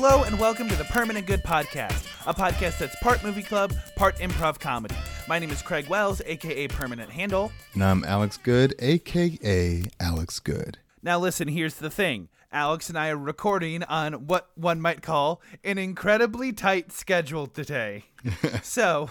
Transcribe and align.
Hello 0.00 0.22
and 0.22 0.38
welcome 0.38 0.68
to 0.68 0.76
the 0.76 0.84
Permanent 0.84 1.26
Good 1.26 1.42
Podcast, 1.42 2.06
a 2.24 2.32
podcast 2.32 2.78
that's 2.78 2.94
part 3.02 3.24
movie 3.24 3.42
club, 3.42 3.74
part 3.96 4.16
improv 4.18 4.60
comedy. 4.60 4.94
My 5.26 5.40
name 5.40 5.50
is 5.50 5.60
Craig 5.60 5.88
Wells, 5.88 6.22
aka 6.24 6.68
Permanent 6.68 7.10
Handle. 7.10 7.50
And 7.74 7.82
I'm 7.82 8.04
Alex 8.04 8.36
Good, 8.36 8.76
aka 8.78 9.82
Alex 9.98 10.38
Good. 10.38 10.78
Now, 11.02 11.18
listen, 11.18 11.48
here's 11.48 11.74
the 11.74 11.90
thing 11.90 12.28
Alex 12.52 12.88
and 12.88 12.96
I 12.96 13.08
are 13.08 13.16
recording 13.16 13.82
on 13.82 14.28
what 14.28 14.50
one 14.54 14.80
might 14.80 15.02
call 15.02 15.42
an 15.64 15.78
incredibly 15.78 16.52
tight 16.52 16.92
schedule 16.92 17.48
today. 17.48 18.04
so, 18.62 19.10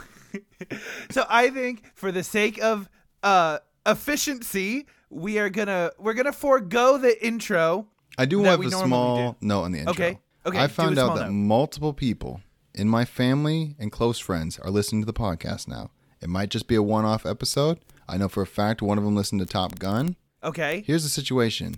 so 1.11 1.25
I 1.27 1.49
think 1.49 1.83
for 1.95 2.13
the 2.13 2.23
sake 2.23 2.63
of 2.63 2.89
uh, 3.23 3.57
efficiency, 3.85 4.85
we 5.09 5.37
are 5.37 5.49
gonna 5.49 5.91
we're 5.99 6.13
gonna 6.13 6.31
forego 6.31 6.97
the 6.97 7.25
intro. 7.27 7.87
I 8.17 8.25
do 8.25 8.41
That 8.43 8.51
have 8.51 8.59
we 8.59 8.67
a 8.67 8.69
normally 8.69 8.87
small 8.87 9.31
do. 9.33 9.37
note 9.41 9.63
on 9.63 9.71
the 9.73 9.79
intro. 9.79 9.91
Okay, 9.91 10.19
okay, 10.47 10.59
I 10.59 10.67
found 10.67 10.97
out 10.97 11.15
that 11.15 11.25
note. 11.27 11.33
multiple 11.33 11.93
people 11.93 12.41
in 12.73 12.87
my 12.87 13.05
family 13.05 13.75
and 13.79 13.91
close 13.91 14.19
friends 14.19 14.59
are 14.59 14.69
listening 14.69 15.01
to 15.01 15.05
the 15.05 15.13
podcast 15.13 15.67
now. 15.67 15.91
It 16.21 16.29
might 16.29 16.49
just 16.49 16.67
be 16.67 16.75
a 16.75 16.83
one 16.83 17.05
off 17.05 17.25
episode. 17.25 17.79
I 18.07 18.17
know 18.17 18.29
for 18.29 18.41
a 18.41 18.47
fact 18.47 18.81
one 18.81 18.97
of 18.97 19.03
them 19.03 19.15
listened 19.15 19.41
to 19.41 19.45
Top 19.45 19.79
Gun. 19.79 20.15
Okay. 20.43 20.83
Here's 20.85 21.03
the 21.03 21.09
situation 21.09 21.75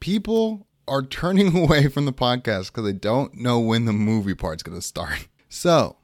people 0.00 0.66
are 0.86 1.02
turning 1.06 1.56
away 1.56 1.88
from 1.88 2.04
the 2.04 2.12
podcast 2.12 2.66
because 2.66 2.84
they 2.84 2.92
don't 2.92 3.34
know 3.34 3.58
when 3.58 3.84
the 3.84 3.92
movie 3.92 4.34
part's 4.34 4.62
going 4.62 4.78
to 4.78 4.82
start. 4.86 5.28
So, 5.50 5.98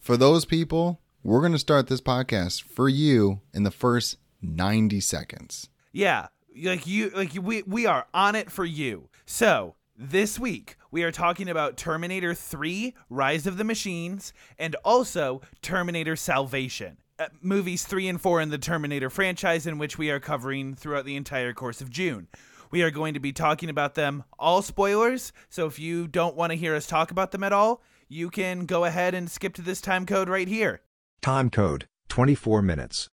for 0.00 0.16
those 0.16 0.46
people, 0.46 1.02
we're 1.22 1.40
going 1.40 1.52
to 1.52 1.58
start 1.58 1.88
this 1.88 2.00
podcast 2.00 2.62
for 2.62 2.88
you 2.88 3.42
in 3.52 3.62
the 3.62 3.70
first 3.70 4.16
90 4.40 5.00
seconds. 5.00 5.68
Yeah, 5.92 6.28
like 6.62 6.86
you, 6.86 7.10
like 7.10 7.32
we 7.38 7.62
we 7.64 7.84
are 7.84 8.06
on 8.14 8.34
it 8.34 8.50
for 8.50 8.64
you. 8.64 9.10
So 9.26 9.74
this 9.94 10.38
week 10.38 10.76
we 10.90 11.02
are 11.02 11.12
talking 11.12 11.48
about 11.48 11.76
Terminator 11.76 12.34
3: 12.34 12.94
Rise 13.10 13.46
of 13.46 13.56
the 13.56 13.64
Machines 13.64 14.32
and 14.58 14.74
also 14.84 15.40
Terminator 15.62 16.16
Salvation. 16.16 16.98
Uh, 17.18 17.28
movies 17.40 17.84
3 17.84 18.08
and 18.08 18.20
4 18.20 18.42
in 18.42 18.50
the 18.50 18.58
Terminator 18.58 19.08
franchise 19.08 19.66
in 19.66 19.78
which 19.78 19.96
we 19.96 20.10
are 20.10 20.20
covering 20.20 20.74
throughout 20.74 21.06
the 21.06 21.16
entire 21.16 21.54
course 21.54 21.80
of 21.80 21.88
June. 21.88 22.28
We 22.70 22.82
are 22.82 22.90
going 22.90 23.14
to 23.14 23.20
be 23.20 23.32
talking 23.32 23.70
about 23.70 23.94
them 23.94 24.24
all 24.38 24.60
spoilers, 24.60 25.32
so 25.48 25.66
if 25.66 25.78
you 25.78 26.08
don't 26.08 26.36
want 26.36 26.50
to 26.50 26.58
hear 26.58 26.74
us 26.74 26.86
talk 26.86 27.10
about 27.10 27.30
them 27.30 27.42
at 27.42 27.52
all, 27.52 27.82
you 28.08 28.28
can 28.28 28.66
go 28.66 28.84
ahead 28.84 29.14
and 29.14 29.30
skip 29.30 29.54
to 29.54 29.62
this 29.62 29.80
time 29.80 30.04
code 30.04 30.28
right 30.28 30.48
here. 30.48 30.82
Time 31.22 31.48
code 31.48 31.88
24 32.08 32.60
minutes. 32.62 33.08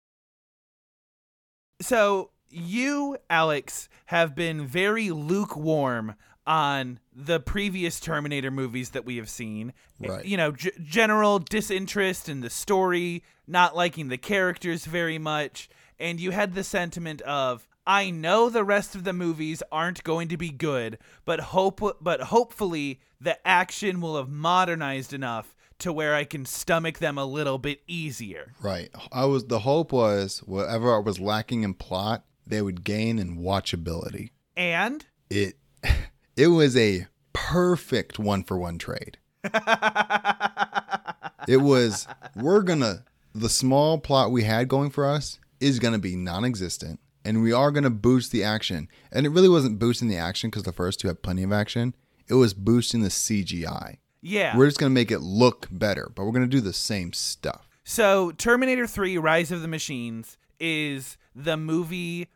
So 1.81 2.31
you, 2.53 3.17
Alex, 3.29 3.89
have 4.05 4.35
been 4.35 4.65
very 4.65 5.09
lukewarm 5.09 6.15
on 6.45 6.99
the 7.15 7.39
previous 7.39 7.99
Terminator 7.99 8.51
movies 8.51 8.91
that 8.91 9.05
we 9.05 9.17
have 9.17 9.29
seen. 9.29 9.73
Right. 9.99 10.25
You 10.25 10.37
know, 10.37 10.51
g- 10.51 10.71
general 10.83 11.39
disinterest 11.39 12.27
in 12.27 12.41
the 12.41 12.49
story, 12.49 13.23
not 13.47 13.75
liking 13.75 14.09
the 14.09 14.17
characters 14.17 14.85
very 14.85 15.17
much, 15.17 15.69
and 15.99 16.19
you 16.19 16.31
had 16.31 16.53
the 16.53 16.63
sentiment 16.63 17.21
of 17.21 17.67
I 17.85 18.11
know 18.11 18.49
the 18.49 18.63
rest 18.63 18.95
of 18.95 19.03
the 19.03 19.13
movies 19.13 19.61
aren't 19.71 20.03
going 20.03 20.29
to 20.29 20.37
be 20.37 20.49
good, 20.49 20.97
but 21.25 21.39
hope 21.39 21.81
but 22.01 22.21
hopefully 22.21 22.99
the 23.19 23.45
action 23.47 24.01
will 24.01 24.17
have 24.17 24.29
modernized 24.29 25.13
enough 25.13 25.55
to 25.79 25.91
where 25.91 26.15
I 26.15 26.23
can 26.23 26.45
stomach 26.45 26.99
them 26.99 27.17
a 27.17 27.25
little 27.25 27.57
bit 27.57 27.81
easier. 27.87 28.53
Right. 28.61 28.89
I 29.11 29.25
was 29.25 29.45
the 29.45 29.59
hope 29.59 29.91
was 29.91 30.39
whatever 30.45 30.99
was 31.01 31.19
lacking 31.19 31.63
in 31.63 31.73
plot, 31.73 32.23
they 32.45 32.61
would 32.61 32.83
gain 32.83 33.19
in 33.19 33.37
watchability. 33.37 34.29
And 34.55 35.05
It 35.29 35.55
it 36.37 36.47
was 36.47 36.75
a 36.77 37.07
perfect 37.33 38.19
one 38.19 38.43
for 38.43 38.57
one 38.57 38.77
trade. 38.77 39.17
It 41.47 41.57
was 41.57 42.07
we're 42.35 42.61
gonna 42.61 43.03
the 43.35 43.49
small 43.49 43.97
plot 43.99 44.31
we 44.31 44.43
had 44.43 44.67
going 44.69 44.89
for 44.91 45.05
us 45.05 45.39
is 45.59 45.79
gonna 45.79 45.99
be 45.99 46.15
non-existent, 46.15 46.99
and 47.25 47.41
we 47.41 47.51
are 47.51 47.71
gonna 47.71 47.89
boost 47.89 48.31
the 48.31 48.43
action. 48.43 48.87
And 49.11 49.25
it 49.25 49.29
really 49.29 49.49
wasn't 49.49 49.79
boosting 49.79 50.07
the 50.07 50.17
action 50.17 50.49
because 50.49 50.63
the 50.63 50.71
first 50.71 50.99
two 51.01 51.09
had 51.09 51.21
plenty 51.21 51.43
of 51.43 51.51
action. 51.51 51.95
It 52.29 52.35
was 52.35 52.53
boosting 52.53 53.01
the 53.01 53.09
CGI. 53.09 53.97
yeah. 54.21 54.55
We're 54.55 54.67
just 54.67 54.79
gonna 54.79 54.91
make 54.91 55.11
it 55.11 55.19
look 55.19 55.67
better, 55.69 56.09
but 56.15 56.23
we're 56.23 56.31
gonna 56.31 56.47
do 56.47 56.61
the 56.61 56.71
same 56.73 57.11
stuff. 57.11 57.67
So, 57.83 58.31
Terminator 58.31 58.87
3 58.87 59.17
Rise 59.17 59.51
of 59.51 59.61
the 59.61 59.67
Machines 59.67 60.37
is 60.63 61.17
the 61.35 61.57
movie 61.57 62.27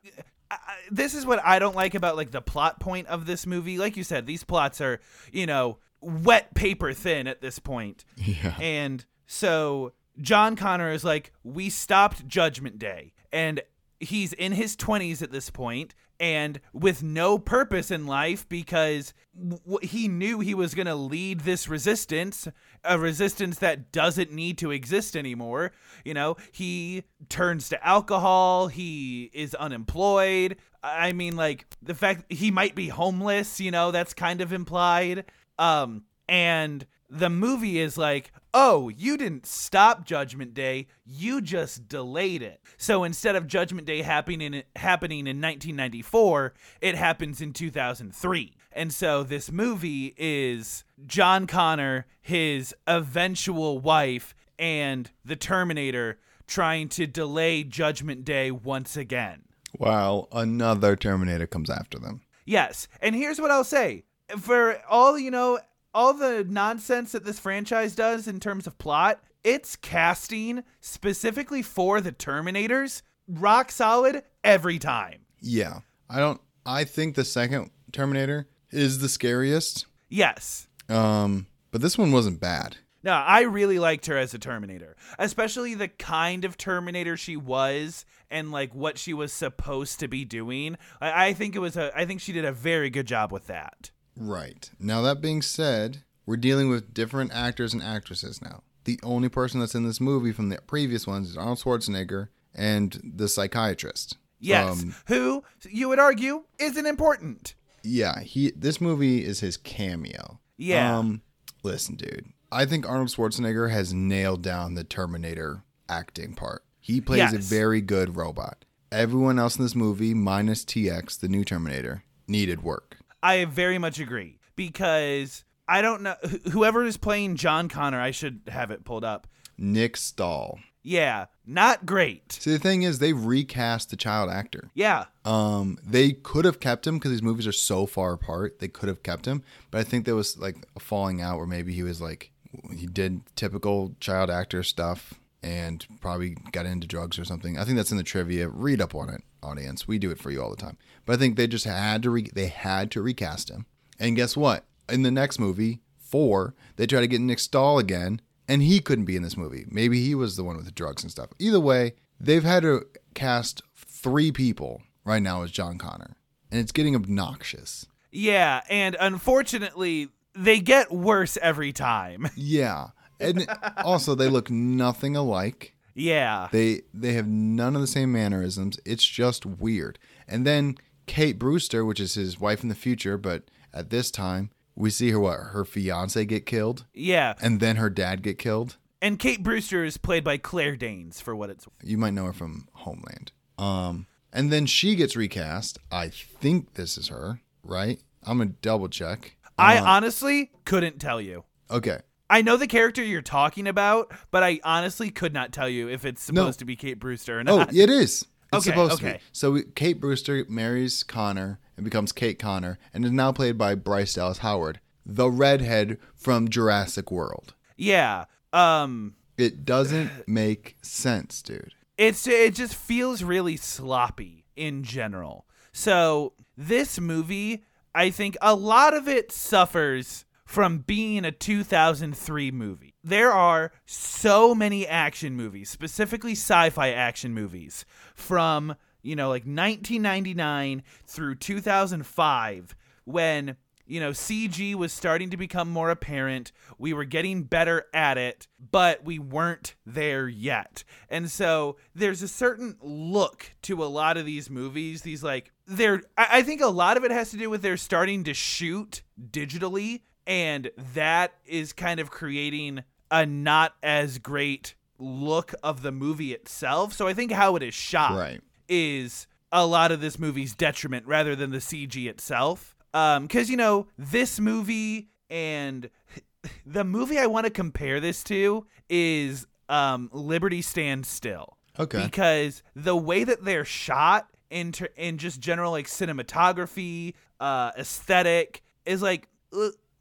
I- 0.49 0.55
I- 0.55 0.75
this 0.91 1.13
is 1.13 1.25
what 1.25 1.43
I 1.45 1.59
don't 1.59 1.75
like 1.75 1.93
about 1.95 2.15
like 2.15 2.31
the 2.31 2.41
plot 2.41 2.79
point 2.79 3.07
of 3.07 3.25
this 3.25 3.45
movie. 3.45 3.77
Like 3.77 3.97
you 3.97 4.03
said, 4.03 4.25
these 4.25 4.43
plots 4.45 4.79
are, 4.81 4.99
you 5.31 5.45
know, 5.45 5.77
wet 5.99 6.53
paper 6.53 6.93
thin 6.93 7.27
at 7.27 7.41
this 7.41 7.59
point. 7.59 8.05
Yeah. 8.15 8.55
And 8.61 9.03
so 9.25 9.91
John 10.21 10.55
Connor 10.55 10.91
is 10.91 11.03
like, 11.03 11.33
we 11.43 11.69
stopped 11.69 12.27
Judgment 12.27 12.79
Day. 12.79 13.13
And 13.33 13.61
he's 13.99 14.31
in 14.31 14.53
his 14.53 14.77
20s 14.77 15.21
at 15.21 15.31
this 15.33 15.49
point 15.49 15.93
and 16.19 16.59
with 16.71 17.03
no 17.03 17.37
purpose 17.37 17.91
in 17.91 18.07
life 18.07 18.47
because 18.47 19.13
w- 19.37 19.79
he 19.85 20.07
knew 20.07 20.39
he 20.39 20.55
was 20.55 20.73
going 20.73 20.87
to 20.87 20.95
lead 20.95 21.41
this 21.41 21.67
resistance, 21.67 22.47
a 22.83 22.97
resistance 22.97 23.59
that 23.59 23.91
doesn't 23.91 24.31
need 24.31 24.57
to 24.59 24.71
exist 24.71 25.15
anymore. 25.15 25.71
You 26.05 26.13
know, 26.13 26.37
he 26.51 27.03
turns 27.29 27.69
to 27.69 27.87
alcohol, 27.87 28.67
he 28.67 29.29
is 29.33 29.55
unemployed. 29.55 30.57
I 30.83 31.11
mean, 31.11 31.35
like, 31.35 31.65
the 31.81 31.95
fact 31.95 32.31
he 32.31 32.51
might 32.51 32.75
be 32.75 32.87
homeless, 32.87 33.59
you 33.59 33.71
know, 33.71 33.91
that's 33.91 34.13
kind 34.13 34.41
of 34.41 34.53
implied. 34.53 35.25
Um, 35.59 36.03
and 36.29 36.85
the 37.09 37.29
movie 37.29 37.79
is 37.79 37.97
like, 37.97 38.31
oh, 38.53 38.89
you 38.89 39.17
didn't 39.17 39.45
stop 39.45 40.05
Judgment 40.05 40.53
Day, 40.53 40.87
you 41.05 41.41
just 41.41 41.87
delayed 41.87 42.41
it. 42.41 42.61
So 42.77 43.03
instead 43.03 43.35
of 43.35 43.47
Judgment 43.47 43.87
Day 43.87 44.01
happening 44.01 44.53
in, 44.53 44.63
happening 44.75 45.19
in 45.19 45.41
1994, 45.41 46.53
it 46.81 46.95
happens 46.95 47.41
in 47.41 47.53
2003. 47.53 48.53
And 48.71 48.93
so 48.93 49.23
this 49.23 49.51
movie 49.51 50.13
is 50.17 50.83
John 51.05 51.47
Connor, 51.47 52.05
his 52.21 52.75
eventual 52.85 53.79
wife, 53.79 54.35
and 54.59 55.09
the 55.23 55.35
Terminator 55.35 56.19
trying 56.45 56.89
to 56.89 57.07
delay 57.07 57.63
Judgment 57.63 58.25
Day 58.25 58.51
once 58.51 58.97
again. 58.97 59.43
While 59.73 60.27
another 60.31 60.95
Terminator 60.95 61.47
comes 61.47 61.69
after 61.69 61.99
them. 61.99 62.21
Yes. 62.45 62.87
And 63.01 63.15
here's 63.15 63.39
what 63.39 63.51
I'll 63.51 63.63
say. 63.63 64.03
For 64.39 64.81
all, 64.89 65.17
you 65.17 65.31
know, 65.31 65.59
all 65.93 66.13
the 66.13 66.45
nonsense 66.47 67.11
that 67.11 67.25
this 67.25 67.39
franchise 67.39 67.95
does 67.95 68.27
in 68.27 68.39
terms 68.39 68.67
of 68.67 68.77
plot, 68.77 69.21
its 69.43 69.75
casting 69.75 70.63
specifically 70.79 71.61
for 71.61 72.01
the 72.01 72.11
Terminators 72.11 73.01
rock 73.27 73.71
solid 73.71 74.23
every 74.43 74.79
time. 74.79 75.25
Yeah. 75.41 75.79
I 76.09 76.19
don't 76.19 76.41
I 76.65 76.83
think 76.83 77.15
the 77.15 77.25
second 77.25 77.71
Terminator 77.91 78.47
is 78.71 78.99
the 78.99 79.09
scariest. 79.09 79.85
Yes. 80.09 80.67
Um, 80.89 81.47
but 81.71 81.81
this 81.81 81.97
one 81.97 82.11
wasn't 82.11 82.39
bad. 82.39 82.77
No, 83.03 83.13
I 83.13 83.41
really 83.41 83.79
liked 83.79 84.07
her 84.07 84.17
as 84.17 84.33
a 84.33 84.39
Terminator, 84.39 84.97
especially 85.17 85.75
the 85.75 85.87
kind 85.87 86.43
of 86.43 86.57
Terminator 86.57 87.15
she 87.15 87.37
was 87.37 88.05
and 88.29 88.51
like 88.51 88.73
what 88.75 88.97
she 88.97 89.13
was 89.13 89.31
supposed 89.31 89.99
to 90.01 90.07
be 90.07 90.25
doing. 90.25 90.77
I, 90.99 91.27
I 91.27 91.33
think 91.33 91.55
it 91.55 91.59
was 91.59 91.77
a 91.77 91.97
I 91.97 92.05
think 92.05 92.19
she 92.19 92.33
did 92.33 92.43
a 92.45 92.51
very 92.51 92.89
good 92.89 93.07
job 93.07 93.31
with 93.31 93.47
that. 93.47 93.91
Right. 94.17 94.69
Now 94.79 95.01
that 95.03 95.21
being 95.21 95.41
said, 95.41 96.03
we're 96.25 96.37
dealing 96.37 96.69
with 96.69 96.93
different 96.93 97.31
actors 97.33 97.73
and 97.73 97.83
actresses 97.83 98.41
now. 98.41 98.63
The 98.85 98.99
only 99.03 99.29
person 99.29 99.59
that's 99.59 99.75
in 99.75 99.83
this 99.85 99.99
movie 100.01 100.31
from 100.31 100.49
the 100.49 100.59
previous 100.65 101.05
ones 101.05 101.29
is 101.29 101.37
Arnold 101.37 101.59
Schwarzenegger 101.59 102.29
and 102.55 102.99
the 103.15 103.27
psychiatrist. 103.27 104.17
Yes. 104.39 104.81
Um, 104.81 104.95
Who 105.07 105.43
you 105.69 105.89
would 105.89 105.99
argue 105.99 106.43
isn't 106.59 106.85
important. 106.85 107.55
yeah, 107.83 108.19
he 108.21 108.51
this 108.55 108.79
movie 108.81 109.23
is 109.25 109.39
his 109.39 109.57
cameo. 109.57 110.39
Yeah. 110.57 110.97
Um 110.97 111.21
listen, 111.63 111.95
dude. 111.95 112.25
I 112.51 112.65
think 112.65 112.87
Arnold 112.87 113.09
Schwarzenegger 113.09 113.69
has 113.71 113.93
nailed 113.93 114.41
down 114.41 114.75
the 114.75 114.83
Terminator 114.83 115.63
acting 115.89 116.33
part. 116.33 116.63
He 116.79 117.01
plays 117.01 117.33
a 117.33 117.37
very 117.39 117.81
good 117.81 118.15
robot. 118.15 118.63
Everyone 118.91 119.37
else 119.37 119.57
in 119.57 119.63
this 119.65 119.75
movie, 119.75 120.13
minus 120.13 120.63
TX, 120.63 121.19
the 121.19 121.27
new 121.27 121.43
Terminator, 121.43 122.03
needed 122.27 122.63
work. 122.63 122.96
I 123.27 123.45
very 123.45 123.77
much 123.77 123.99
agree 123.99 124.39
because 124.55 125.43
I 125.67 125.81
don't 125.81 126.01
know 126.03 126.15
wh- 126.23 126.49
whoever 126.51 126.83
is 126.85 126.97
playing 126.97 127.35
John 127.35 127.69
Connor. 127.69 127.99
I 127.99 128.11
should 128.11 128.41
have 128.47 128.71
it 128.71 128.83
pulled 128.85 129.03
up. 129.03 129.27
Nick 129.57 129.97
Stahl. 129.97 130.59
Yeah, 130.83 131.25
not 131.45 131.85
great. 131.85 132.31
See, 132.31 132.51
the 132.51 132.59
thing 132.59 132.83
is, 132.83 132.99
they 132.99 133.11
recast 133.11 133.89
the 133.89 133.97
child 133.97 134.29
actor. 134.29 134.69
Yeah, 134.73 135.05
Um, 135.25 135.77
they 135.85 136.13
could 136.13 136.45
have 136.45 136.61
kept 136.61 136.87
him 136.87 136.97
because 136.97 137.11
these 137.11 137.21
movies 137.21 137.45
are 137.47 137.51
so 137.51 137.85
far 137.85 138.13
apart. 138.13 138.59
They 138.59 138.69
could 138.69 138.87
have 138.87 139.03
kept 139.03 139.25
him, 139.25 139.43
but 139.69 139.79
I 139.79 139.83
think 139.83 140.05
there 140.05 140.15
was 140.15 140.37
like 140.37 140.55
a 140.77 140.79
falling 140.79 141.21
out 141.21 141.37
where 141.39 141.47
maybe 141.47 141.73
he 141.73 141.83
was 141.83 141.99
like 141.99 142.31
he 142.73 142.85
did 142.87 143.21
typical 143.35 143.95
child 143.99 144.29
actor 144.29 144.63
stuff 144.63 145.15
and 145.43 145.85
probably 146.01 146.35
got 146.51 146.65
into 146.65 146.87
drugs 146.87 147.19
or 147.19 147.25
something. 147.25 147.57
I 147.57 147.63
think 147.63 147.77
that's 147.77 147.91
in 147.91 147.97
the 147.97 148.03
trivia. 148.03 148.49
Read 148.49 148.81
up 148.81 148.95
on 148.95 149.09
it, 149.09 149.21
audience. 149.43 149.87
We 149.87 149.99
do 149.99 150.11
it 150.11 150.19
for 150.19 150.31
you 150.31 150.41
all 150.41 150.49
the 150.49 150.55
time. 150.55 150.77
But 151.05 151.13
I 151.13 151.17
think 151.17 151.35
they 151.35 151.47
just 151.47 151.65
had 151.65 152.03
to 152.03 152.09
re- 152.09 152.31
they 152.33 152.47
had 152.47 152.91
to 152.91 153.01
recast 153.01 153.49
him. 153.49 153.65
And 153.99 154.15
guess 154.15 154.35
what? 154.35 154.65
In 154.89 155.03
the 155.03 155.11
next 155.11 155.39
movie, 155.39 155.81
four, 155.97 156.53
they 156.75 156.87
try 156.87 156.99
to 157.01 157.07
get 157.07 157.21
Nick 157.21 157.39
Stahl 157.39 157.79
again, 157.79 158.21
and 158.47 158.61
he 158.61 158.79
couldn't 158.79 159.05
be 159.05 159.15
in 159.15 159.23
this 159.23 159.37
movie. 159.37 159.65
Maybe 159.69 160.03
he 160.03 160.15
was 160.15 160.37
the 160.37 160.43
one 160.43 160.55
with 160.55 160.65
the 160.65 160.71
drugs 160.71 161.03
and 161.03 161.11
stuff. 161.11 161.29
Either 161.39 161.59
way, 161.59 161.93
they've 162.19 162.43
had 162.43 162.63
to 162.63 162.85
cast 163.13 163.61
three 163.75 164.31
people 164.31 164.81
right 165.03 165.21
now 165.21 165.43
as 165.43 165.51
John 165.51 165.77
Connor, 165.77 166.15
and 166.51 166.59
it's 166.59 166.71
getting 166.71 166.95
obnoxious. 166.95 167.85
Yeah, 168.11 168.61
and 168.69 168.95
unfortunately, 168.99 170.09
they 170.33 170.59
get 170.59 170.91
worse 170.91 171.37
every 171.41 171.73
time. 171.73 172.29
Yeah, 172.35 172.87
and 173.19 173.47
also 173.83 174.15
they 174.15 174.29
look 174.29 174.49
nothing 174.49 175.15
alike. 175.15 175.75
yeah. 175.95 176.47
They 176.51 176.81
they 176.93 177.13
have 177.13 177.27
none 177.27 177.75
of 177.75 177.81
the 177.81 177.87
same 177.87 178.11
mannerisms. 178.11 178.79
It's 178.85 179.05
just 179.05 179.45
weird. 179.45 179.97
And 180.27 180.45
then 180.45 180.75
Kate 181.05 181.39
Brewster, 181.39 181.85
which 181.85 181.99
is 181.99 182.13
his 182.15 182.39
wife 182.39 182.63
in 182.63 182.69
the 182.69 182.75
future, 182.75 183.17
but 183.17 183.43
at 183.73 183.89
this 183.89 184.11
time 184.11 184.51
we 184.75 184.89
see 184.89 185.09
her 185.11 185.19
what 185.19 185.39
her 185.39 185.65
fiance 185.65 186.23
get 186.25 186.45
killed, 186.45 186.85
Yeah. 186.93 187.33
and 187.41 187.59
then 187.59 187.77
her 187.77 187.89
dad 187.89 188.21
get 188.21 188.37
killed. 188.37 188.77
And 189.01 189.17
Kate 189.19 189.41
Brewster 189.43 189.83
is 189.83 189.97
played 189.97 190.23
by 190.23 190.37
Claire 190.37 190.75
Danes 190.75 191.19
for 191.21 191.35
what 191.35 191.49
it's 191.49 191.67
You 191.83 191.97
might 191.97 192.13
know 192.13 192.25
her 192.25 192.33
from 192.33 192.67
Homeland. 192.73 193.31
Um, 193.57 194.05
and 194.33 194.51
then 194.51 194.65
she 194.67 194.95
gets 194.95 195.15
recast. 195.15 195.79
I 195.91 196.09
think 196.09 196.73
this 196.75 196.97
is 196.97 197.07
her, 197.07 197.41
right? 197.63 197.99
I'm 198.23 198.37
gonna 198.39 198.51
double 198.61 198.89
check. 198.89 199.35
I 199.57 199.77
Uh, 199.77 199.85
honestly 199.85 200.51
couldn't 200.65 200.99
tell 200.99 201.19
you. 201.21 201.43
okay. 201.71 201.99
I 202.29 202.41
know 202.41 202.57
the 202.57 202.67
character 202.67 203.03
you're 203.03 203.21
talking 203.21 203.67
about, 203.67 204.11
but 204.31 204.43
I 204.43 204.59
honestly 204.63 205.09
could 205.09 205.33
not 205.33 205.51
tell 205.53 205.69
you 205.69 205.87
if 205.89 206.03
it's 206.05 206.29
No. 206.31 206.41
supposed 206.41 206.59
to 206.59 206.65
be 206.65 206.75
Kate 206.75 206.99
Brewster 206.99 207.39
or 207.39 207.43
not. 207.43 207.69
Oh, 207.69 207.71
it 207.75 207.89
is. 207.89 208.25
It's 208.53 208.65
Okay, 208.67 208.69
supposed 208.69 208.99
to 208.99 209.05
okay. 209.07 209.17
be. 209.17 209.23
So 209.31 209.51
we, 209.51 209.63
Kate 209.75 209.99
Brewster 209.99 210.45
marries 210.49 211.03
Connor 211.03 211.59
and 211.75 211.83
becomes 211.83 212.11
Kate 212.11 212.39
Connor, 212.39 212.79
and 212.93 213.05
is 213.05 213.11
now 213.11 213.31
played 213.31 213.57
by 213.57 213.75
Bryce 213.75 214.13
Dallas 214.13 214.39
Howard, 214.39 214.79
the 215.05 215.29
redhead 215.29 215.97
from 216.15 216.49
Jurassic 216.49 217.11
World. 217.11 217.53
Yeah. 217.77 218.25
Um 218.53 219.15
It 219.37 219.65
doesn't 219.65 220.27
make 220.27 220.77
sense, 220.81 221.41
dude. 221.41 221.73
it's 221.97 222.25
it 222.27 222.55
just 222.55 222.75
feels 222.75 223.21
really 223.23 223.57
sloppy 223.57 224.45
in 224.55 224.83
general. 224.83 225.45
So 225.73 226.33
this 226.57 226.99
movie, 226.99 227.63
I 227.93 228.09
think 228.09 228.35
a 228.41 228.55
lot 228.55 228.93
of 228.93 229.07
it 229.07 229.31
suffers 229.31 230.25
from 230.47 230.79
being 230.79 231.25
a 231.25 231.31
2003 231.31 232.51
movie. 232.51 232.95
There 233.03 233.33
are 233.33 233.73
so 233.85 234.55
many 234.55 234.87
action 234.87 235.35
movies, 235.35 235.69
specifically 235.69 236.31
sci-fi 236.31 236.91
action 236.91 237.33
movies 237.33 237.85
from, 238.15 238.73
you 239.03 239.15
know, 239.15 239.27
like 239.27 239.43
1999 239.43 240.83
through 241.05 241.35
2005 241.35 242.75
when 243.03 243.57
you 243.89 244.01
know, 244.01 244.09
CG 244.09 244.75
was 244.75 244.91
starting 244.91 245.29
to 245.29 245.37
become 245.37 245.69
more 245.69 245.89
apparent. 245.89 246.51
We 246.77 246.91
were 246.91 247.05
getting 247.05 247.43
better 247.43 247.85
at 247.93 248.17
it, 248.17 248.47
but 248.59 249.05
we 249.05 249.17
weren't 249.17 249.75
there 249.85 250.27
yet. 250.27 250.83
And 251.09 251.31
so 251.31 251.77
there's 251.95 252.21
a 252.21 252.27
certain 252.27 252.75
look 252.81 253.53
to 253.61 253.81
a 253.81 253.85
lot 253.85 254.17
of 254.17 254.25
these 254.25 254.49
movies. 254.49 255.03
These, 255.03 255.23
like, 255.23 255.53
they're, 255.65 256.01
I 256.17 256.41
think 256.41 256.59
a 256.59 256.67
lot 256.67 256.97
of 256.97 257.05
it 257.05 257.11
has 257.11 257.31
to 257.31 257.37
do 257.37 257.49
with 257.49 257.61
they're 257.61 257.77
starting 257.77 258.25
to 258.25 258.33
shoot 258.33 259.03
digitally, 259.31 260.01
and 260.27 260.69
that 260.93 261.33
is 261.45 261.73
kind 261.73 261.99
of 261.99 262.11
creating 262.11 262.83
a 263.09 263.25
not 263.25 263.73
as 263.81 264.19
great 264.19 264.75
look 264.99 265.53
of 265.63 265.81
the 265.81 265.91
movie 265.91 266.33
itself. 266.33 266.93
So 266.93 267.07
I 267.07 267.13
think 267.13 267.31
how 267.31 267.55
it 267.55 267.63
is 267.63 267.73
shot 267.73 268.17
Right. 268.17 268.41
is 268.67 269.25
a 269.51 269.65
lot 269.65 269.91
of 269.91 270.01
this 270.01 270.19
movie's 270.19 270.53
detriment 270.53 271.07
rather 271.07 271.35
than 271.35 271.51
the 271.51 271.59
CG 271.59 272.07
itself. 272.07 272.75
Um, 272.93 273.23
because 273.23 273.49
you 273.49 273.57
know 273.57 273.87
this 273.97 274.39
movie 274.39 275.07
and 275.29 275.89
the 276.65 276.83
movie 276.83 277.17
I 277.17 277.27
want 277.27 277.45
to 277.45 277.49
compare 277.51 277.99
this 277.99 278.23
to 278.25 278.65
is 278.89 279.47
um 279.69 280.09
Liberty 280.13 280.61
Stands 280.61 281.07
Still. 281.07 281.57
Okay. 281.79 282.03
Because 282.03 282.63
the 282.75 282.95
way 282.95 283.23
that 283.23 283.45
they're 283.45 283.65
shot 283.65 284.27
in 284.49 284.71
ter- 284.71 284.89
in 284.97 285.17
just 285.17 285.39
general 285.39 285.71
like 285.71 285.87
cinematography, 285.87 287.13
uh, 287.39 287.71
aesthetic 287.77 288.63
is 288.85 289.01
like 289.01 289.27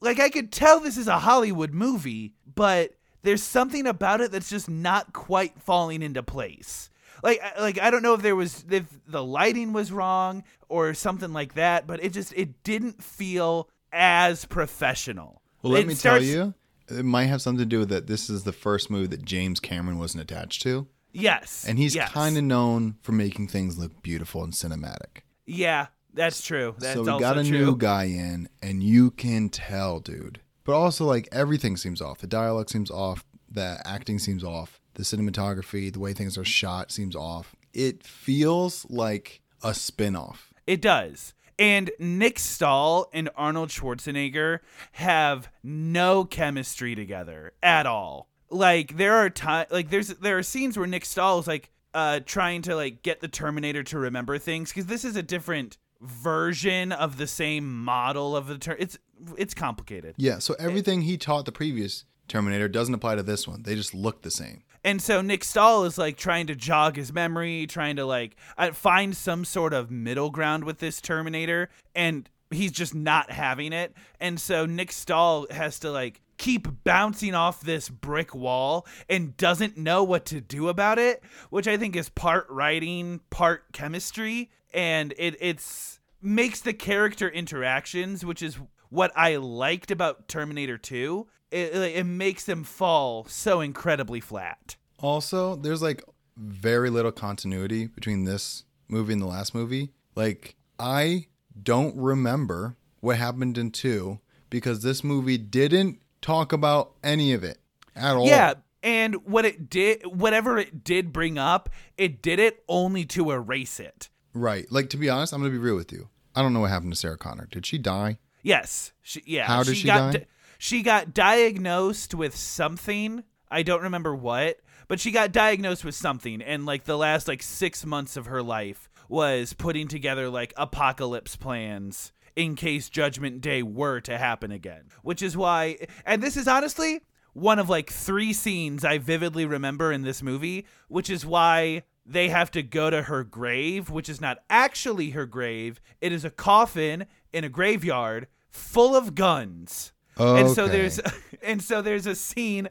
like 0.01 0.21
I 0.21 0.29
could 0.29 0.53
tell 0.53 0.81
this 0.81 0.97
is 0.97 1.09
a 1.09 1.19
Hollywood 1.21 1.73
movie, 1.73 2.35
but 2.55 2.93
there's 3.23 3.43
something 3.43 3.87
about 3.87 4.21
it 4.21 4.31
that's 4.33 4.51
just 4.51 4.69
not 4.69 5.13
quite 5.13 5.61
falling 5.61 6.03
into 6.03 6.23
place. 6.23 6.91
Like 7.23 7.41
like 7.59 7.79
I 7.81 7.91
don't 7.91 8.03
know 8.03 8.15
if 8.15 8.23
there 8.23 8.37
was 8.37 8.65
if 8.71 8.85
the 9.07 9.25
lighting 9.25 9.73
was 9.73 9.91
wrong 9.91 10.45
or 10.69 10.93
something 10.95 11.33
like 11.33 11.55
that, 11.55 11.87
but 11.87 12.03
it 12.05 12.13
just 12.13 12.33
it 12.35 12.63
didn't 12.63 13.03
feel 13.03 13.69
as 13.93 14.45
professional. 14.45 15.41
Well, 15.63 15.73
let 15.73 15.85
It 15.85 15.89
me 15.89 15.95
starts- 15.95 16.25
tell 16.27 16.35
you, 16.35 16.55
it 16.89 17.05
might 17.05 17.25
have 17.27 17.41
something 17.43 17.59
to 17.59 17.65
do 17.67 17.79
with 17.81 17.89
that. 17.89 18.07
This 18.07 18.29
is 18.29 18.45
the 18.45 18.53
first 18.53 18.91
movie 18.91 19.07
that 19.09 19.25
James 19.25 19.59
Cameron 19.61 19.99
wasn't 19.99 20.23
attached 20.23 20.63
to, 20.63 20.87
Yes, 21.13 21.65
and 21.67 21.79
he's 21.79 21.95
yes. 21.95 22.13
kind 22.13 22.37
of 22.37 22.45
known 22.45 22.97
for 23.03 23.13
making 23.13 23.49
things 23.49 23.79
look 23.79 24.03
beautiful 24.03 24.45
and 24.45 24.53
cinematic. 24.53 25.23
yeah. 25.47 25.87
That's 26.17 26.43
true. 26.43 26.75
That's 26.79 26.95
so 26.95 27.03
we 27.03 27.21
got 27.21 27.39
a 27.39 27.45
true. 27.45 27.59
new 27.59 27.77
guy 27.77 28.05
in, 28.05 28.49
and 28.63 28.83
you 28.83 29.11
can 29.13 29.51
tell, 29.51 30.01
dude. 30.01 30.41
But 30.65 30.75
also, 30.75 31.05
like 31.05 31.29
everything 31.31 31.77
seems 31.77 32.01
off. 32.01 32.19
The 32.19 32.27
dialogue 32.27 32.71
seems 32.71 32.91
off. 32.91 33.25
The 33.49 33.81
acting 33.85 34.19
seems 34.19 34.43
off. 34.43 34.81
The 34.95 35.03
cinematography, 35.03 35.93
the 35.93 36.01
way 36.01 36.15
things 36.15 36.37
are 36.37 36.45
shot, 36.45 36.91
seems 36.91 37.15
off. 37.15 37.55
It 37.75 38.03
feels 38.03 38.87
like 38.89 39.43
a 39.63 39.75
spin-off. 39.75 40.55
It 40.67 40.81
does. 40.81 41.35
And 41.59 41.91
Nick 41.99 42.39
Stahl 42.39 43.09
and 43.13 43.31
Arnold 43.37 43.69
Schwarzenegger 43.69 44.61
have 44.93 45.51
no 45.63 46.25
chemistry 46.25 46.95
together 46.95 47.53
at 47.63 47.87
all. 47.87 48.29
Like 48.51 48.97
there 48.97 49.15
are 49.15 49.31
time 49.31 49.67
like 49.71 49.91
there's 49.91 50.09
there 50.09 50.39
are 50.39 50.43
scenes 50.43 50.79
where 50.79 50.87
Nick 50.87 51.05
Stahl 51.05 51.39
is 51.39 51.47
like 51.47 51.71
uh 51.95 52.21
trying 52.25 52.63
to 52.63 52.77
like 52.77 53.03
get 53.03 53.21
the 53.21 53.29
Terminator 53.29 53.83
to 53.85 53.99
remember 53.99 54.39
things 54.39 54.73
cuz 54.73 54.87
this 54.87 55.05
is 55.05 55.17
a 55.17 55.23
different 55.23 55.79
version 56.01 56.93
of 56.93 57.17
the 57.17 57.27
same 57.27 57.85
model 57.85 58.37
of 58.37 58.47
the 58.47 58.59
ter- 58.59 58.77
it's 58.79 58.99
it's 59.37 59.55
complicated. 59.55 60.15
Yeah. 60.17 60.39
So 60.39 60.55
everything 60.59 61.03
he 61.03 61.17
taught 61.17 61.45
the 61.45 61.53
previous 61.53 62.05
Terminator 62.29 62.69
doesn't 62.69 62.95
apply 62.95 63.17
to 63.17 63.23
this 63.23 63.47
one. 63.47 63.63
They 63.63 63.75
just 63.75 63.95
look 63.95 64.23
the 64.23 64.31
same. 64.31 64.63
And 64.85 65.03
so 65.03 65.21
Nick 65.21 65.43
Stahl 65.43 65.85
is 65.85 65.99
like 65.99 66.17
trying 66.17 66.47
to 66.47 66.55
jog 66.55 66.97
his 66.97 67.13
memory, 67.13 67.67
trying 67.67 67.97
to 67.97 68.05
like 68.05 68.37
uh, 68.57 68.73
find 68.73 69.17
some 69.17 69.45
sort 69.45 69.73
of 69.73 69.91
middle 69.91 70.31
ground 70.31 70.65
with 70.65 70.79
this 70.79 71.01
Terminator, 71.01 71.71
and 71.95 72.29
he's 72.51 72.73
just 72.73 72.95
not 72.95 73.31
having 73.31 73.73
it. 73.73 73.95
And 74.21 74.41
so 74.41 74.65
Nick 74.65 74.93
Stahl 74.93 75.47
has 75.51 75.81
to 75.81 75.91
like 75.91 76.21
keep 76.39 76.69
bouncing 76.85 77.35
off 77.35 77.61
this 77.61 77.89
brick 77.89 78.35
wall 78.35 78.87
and 79.09 79.37
doesn't 79.37 79.77
know 79.77 80.05
what 80.05 80.27
to 80.27 80.41
do 80.41 80.69
about 80.69 80.99
it, 80.99 81.23
which 81.51 81.69
I 81.69 81.77
think 81.77 81.97
is 81.97 82.09
part 82.09 82.47
writing, 82.51 83.21
part 83.31 83.73
chemistry, 83.73 84.51
and 84.73 85.15
it 85.19 85.37
it's 85.41 86.01
makes 86.21 86.61
the 86.61 86.73
character 86.73 87.29
interactions, 87.29 88.25
which 88.25 88.43
is 88.43 88.59
what 88.89 89.13
I 89.17 89.37
liked 89.37 89.91
about 89.91 90.29
Terminator 90.29 90.79
2. 90.79 91.27
It, 91.51 91.75
it 91.75 92.05
makes 92.05 92.45
them 92.45 92.65
fall 92.65 93.25
so 93.29 93.61
incredibly 93.61 94.21
flat. 94.21 94.77
Also, 94.99 95.57
there's 95.57 95.83
like 95.83 96.03
very 96.37 96.91
little 96.91 97.13
continuity 97.13 97.87
between 97.87 98.25
this 98.25 98.65
movie 98.89 99.13
and 99.13 99.23
the 99.23 99.27
last 99.27 99.55
movie. 99.55 99.93
Like, 100.15 100.57
I 100.79 101.27
don't 101.63 101.97
remember 101.97 102.77
what 103.01 103.17
happened 103.17 103.57
in 103.59 103.71
two 103.71 104.21
because 104.51 104.83
this 104.83 105.05
movie 105.05 105.39
didn't 105.39 106.01
talk 106.27 106.53
about 106.53 106.93
any 107.03 107.33
of 107.33 107.45
it 107.45 107.59
at 107.95 108.17
all. 108.17 108.27
Yeah, 108.27 108.55
and 108.83 109.15
what 109.25 109.45
it 109.45 109.71
did, 109.71 110.05
whatever 110.07 110.59
it 110.59 110.85
did 110.85 111.13
bring 111.13 111.39
up, 111.39 111.71
it 111.97 112.21
did 112.23 112.39
it 112.39 112.63
only 112.69 113.05
to 113.07 113.31
erase 113.31 113.81
it. 113.81 114.11
Right. 114.35 114.71
Like, 114.71 114.91
to 114.91 114.97
be 114.97 115.09
honest, 115.09 115.33
I'm 115.33 115.41
going 115.41 115.51
to 115.51 115.59
be 115.59 115.65
real 115.65 115.77
with 115.77 115.93
you. 115.93 116.09
I 116.35 116.43
don't 116.43 116.53
know 116.53 116.61
what 116.61 116.71
happened 116.71 116.93
to 116.93 116.99
Sarah 116.99 117.17
Connor. 117.17 117.49
Did 117.51 117.65
she 117.65 117.79
die? 117.79 118.19
Yes, 118.43 118.93
she, 119.03 119.23
yeah. 119.25 119.47
How 119.47 119.63
did 119.63 119.77
she 119.77 119.87
got 119.87 120.13
die? 120.13 120.19
di- 120.19 120.27
she 120.59 120.83
got 120.83 121.15
diagnosed 121.15 122.15
with 122.15 122.37
something. 122.37 123.25
I 123.51 123.63
don't 123.63 123.83
remember 123.83 124.15
what, 124.15 124.59
but 124.89 125.01
she 125.01 125.11
got 125.11 125.33
diagnosed 125.33 125.85
with 125.85 125.95
something, 125.95 126.43
and 126.43 126.67
like 126.67 126.85
the 126.85 126.99
last 126.99 127.27
like 127.27 127.43
six 127.43 127.85
months 127.85 128.17
of 128.17 128.27
her 128.27 128.43
life 128.43 128.89
was 129.09 129.53
putting 129.53 129.89
together 129.89 130.29
like 130.29 130.53
apocalypse 130.57 131.37
plans 131.37 132.13
in 132.37 132.55
case 132.55 132.89
Judgment 132.89 133.41
Day 133.41 133.63
were 133.63 134.01
to 134.03 134.17
happen 134.19 134.53
again. 134.53 134.85
Which 135.03 135.23
is 135.23 135.37
why, 135.37 135.79
and 136.05 136.23
this 136.23 136.37
is 136.37 136.47
honestly 136.47 137.01
one 137.33 137.59
of 137.59 137.69
like 137.69 137.91
three 137.91 138.33
scenes 138.33 138.85
I 138.85 138.99
vividly 138.99 139.45
remember 139.47 139.91
in 139.91 140.03
this 140.03 140.23
movie, 140.23 140.67
which 140.89 141.11
is 141.11 141.27
why 141.27 141.83
they 142.05 142.29
have 142.29 142.51
to 142.53 142.63
go 142.63 142.89
to 142.91 143.03
her 143.03 143.25
grave, 143.25 143.91
which 143.91 144.09
is 144.09 144.21
not 144.21 144.39
actually 144.49 145.11
her 145.11 145.27
grave. 145.27 145.81
It 146.01 146.13
is 146.13 146.25
a 146.25 146.31
coffin 146.31 147.07
in 147.33 147.43
a 147.43 147.49
graveyard 147.49 148.29
full 148.51 148.95
of 148.95 149.15
guns. 149.15 149.93
Okay. 150.19 150.41
And 150.43 150.51
so 150.51 150.69
there's 150.69 151.01
and 151.43 151.63
so 151.63 151.83
there's 151.83 152.07
a 152.07 152.15
scene 152.15 152.69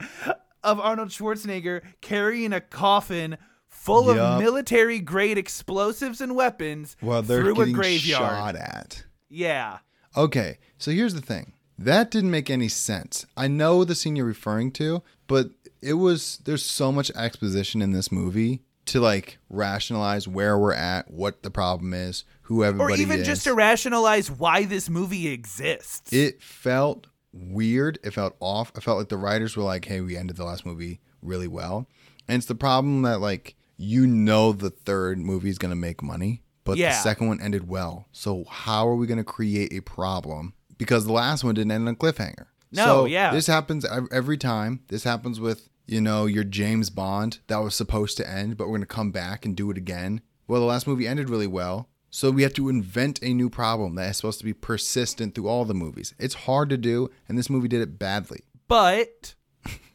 of 0.64 0.80
Arnold 0.80 1.10
Schwarzenegger 1.10 1.84
carrying 2.02 2.54
a 2.54 2.62
coffin 2.62 3.38
full 3.68 4.08
Yup. 4.08 4.18
of 4.18 4.40
military 4.42 5.00
grade 5.00 5.38
explosives 5.38 6.22
and 6.22 6.36
weapons 6.36 6.96
Well, 7.02 7.22
they're 7.22 7.42
through 7.42 7.52
a 7.52 7.56
getting 7.58 7.74
graveyard. 7.76 8.22
shot 8.22 8.56
at. 8.56 9.04
Yeah. 9.36 9.80
Okay, 10.16 10.60
so 10.78 10.92
here's 10.92 11.14
the 11.14 11.22
thing. 11.22 11.54
That 11.78 12.10
didn't 12.10 12.32
make 12.32 12.50
any 12.50 12.70
sense. 12.70 13.26
I 13.36 13.48
know 13.48 13.84
the 13.84 13.96
scene 13.96 14.16
you're 14.16 14.26
referring 14.26 14.72
to, 14.74 15.04
but 15.28 15.50
it 15.82 15.94
was 15.94 16.40
there's 16.46 16.64
so 16.64 16.92
much 16.92 17.12
exposition 17.16 17.82
in 17.82 17.92
this 17.92 18.12
movie 18.12 18.62
to 18.86 19.02
like 19.02 19.38
rationalize 19.50 20.28
where 20.28 20.58
we're 20.58 20.74
at, 20.74 21.12
what 21.12 21.44
the 21.44 21.52
problem 21.52 21.94
is, 21.94 22.24
who 22.44 22.64
everybody 22.64 22.94
is. 22.94 23.00
Or 23.00 23.04
even 23.04 23.20
is. 23.22 23.28
just 23.28 23.44
to 23.44 23.54
rationalize 23.54 24.32
why 24.32 24.64
this 24.64 24.90
movie 24.90 25.28
exists. 25.28 26.14
it 26.14 26.42
felt 26.42 27.08
weird. 27.34 28.00
It 28.04 28.12
felt 28.12 28.38
off. 28.40 28.72
I 28.76 28.80
felt 28.80 28.98
like 28.98 29.10
the 29.10 29.18
writers 29.18 29.58
were 29.58 29.64
like, 29.64 29.84
"Hey, 29.86 30.00
we 30.00 30.16
ended 30.16 30.38
the 30.38 30.46
last 30.46 30.66
movie 30.66 31.02
really 31.22 31.48
well," 31.50 31.90
and 32.30 32.38
it's 32.38 32.48
the 32.48 32.56
problem 32.56 33.02
that 33.02 33.20
like 33.20 33.56
you 33.76 34.08
know 34.08 34.54
the 34.54 34.70
third 34.70 35.20
movie 35.20 35.50
is 35.50 35.58
gonna 35.58 35.76
make 35.76 36.02
money, 36.02 36.42
but 36.66 36.78
the 36.78 36.92
second 36.92 37.28
one 37.28 37.40
ended 37.42 37.68
well. 37.70 38.08
So 38.12 38.44
how 38.50 38.88
are 38.88 38.96
we 38.96 39.08
gonna 39.08 39.24
create 39.24 39.72
a 39.72 39.80
problem? 39.82 40.54
Because 40.78 41.06
the 41.06 41.14
last 41.14 41.44
one 41.44 41.56
didn't 41.56 41.72
end 41.72 41.88
on 41.88 41.94
a 41.94 41.98
cliffhanger. 41.98 42.48
No, 42.72 42.86
so 42.86 43.06
yeah. 43.06 43.32
This 43.32 43.48
happens 43.48 43.86
every 44.12 44.38
time. 44.38 44.82
This 44.90 45.06
happens 45.06 45.40
with 45.40 45.70
you 45.88 46.02
know 46.02 46.26
your 46.26 46.44
James 46.44 46.90
Bond 46.90 47.40
that 47.48 47.58
was 47.58 47.76
supposed 47.76 48.18
to 48.18 48.30
end, 48.30 48.58
but 48.58 48.68
we're 48.68 48.78
gonna 48.78 48.86
come 48.88 49.12
back 49.12 49.46
and 49.46 49.56
do 49.56 49.72
it 49.72 49.78
again. 49.78 50.20
Well, 50.48 50.60
the 50.60 50.68
last 50.68 50.86
movie 50.88 51.08
ended 51.08 51.30
really 51.30 51.48
well. 51.48 51.90
So 52.10 52.32
we 52.32 52.44
have 52.44 52.54
to 52.54 52.70
invent 52.70 53.20
a 53.22 53.34
new 53.34 53.50
problem 53.50 53.96
that 53.96 54.10
is 54.10 54.18
supposed 54.18 54.40
to 54.40 54.46
be 54.46 54.54
persistent 54.54 55.36
through 55.36 55.48
all 55.50 55.66
the 55.66 55.74
movies. 55.74 56.14
It's 56.18 56.34
hard 56.34 56.70
to 56.70 56.78
do, 56.78 57.10
and 57.28 57.38
this 57.38 57.50
movie 57.50 57.68
did 57.68 57.82
it 57.82 58.00
badly. 58.00 58.42
but 58.68 59.36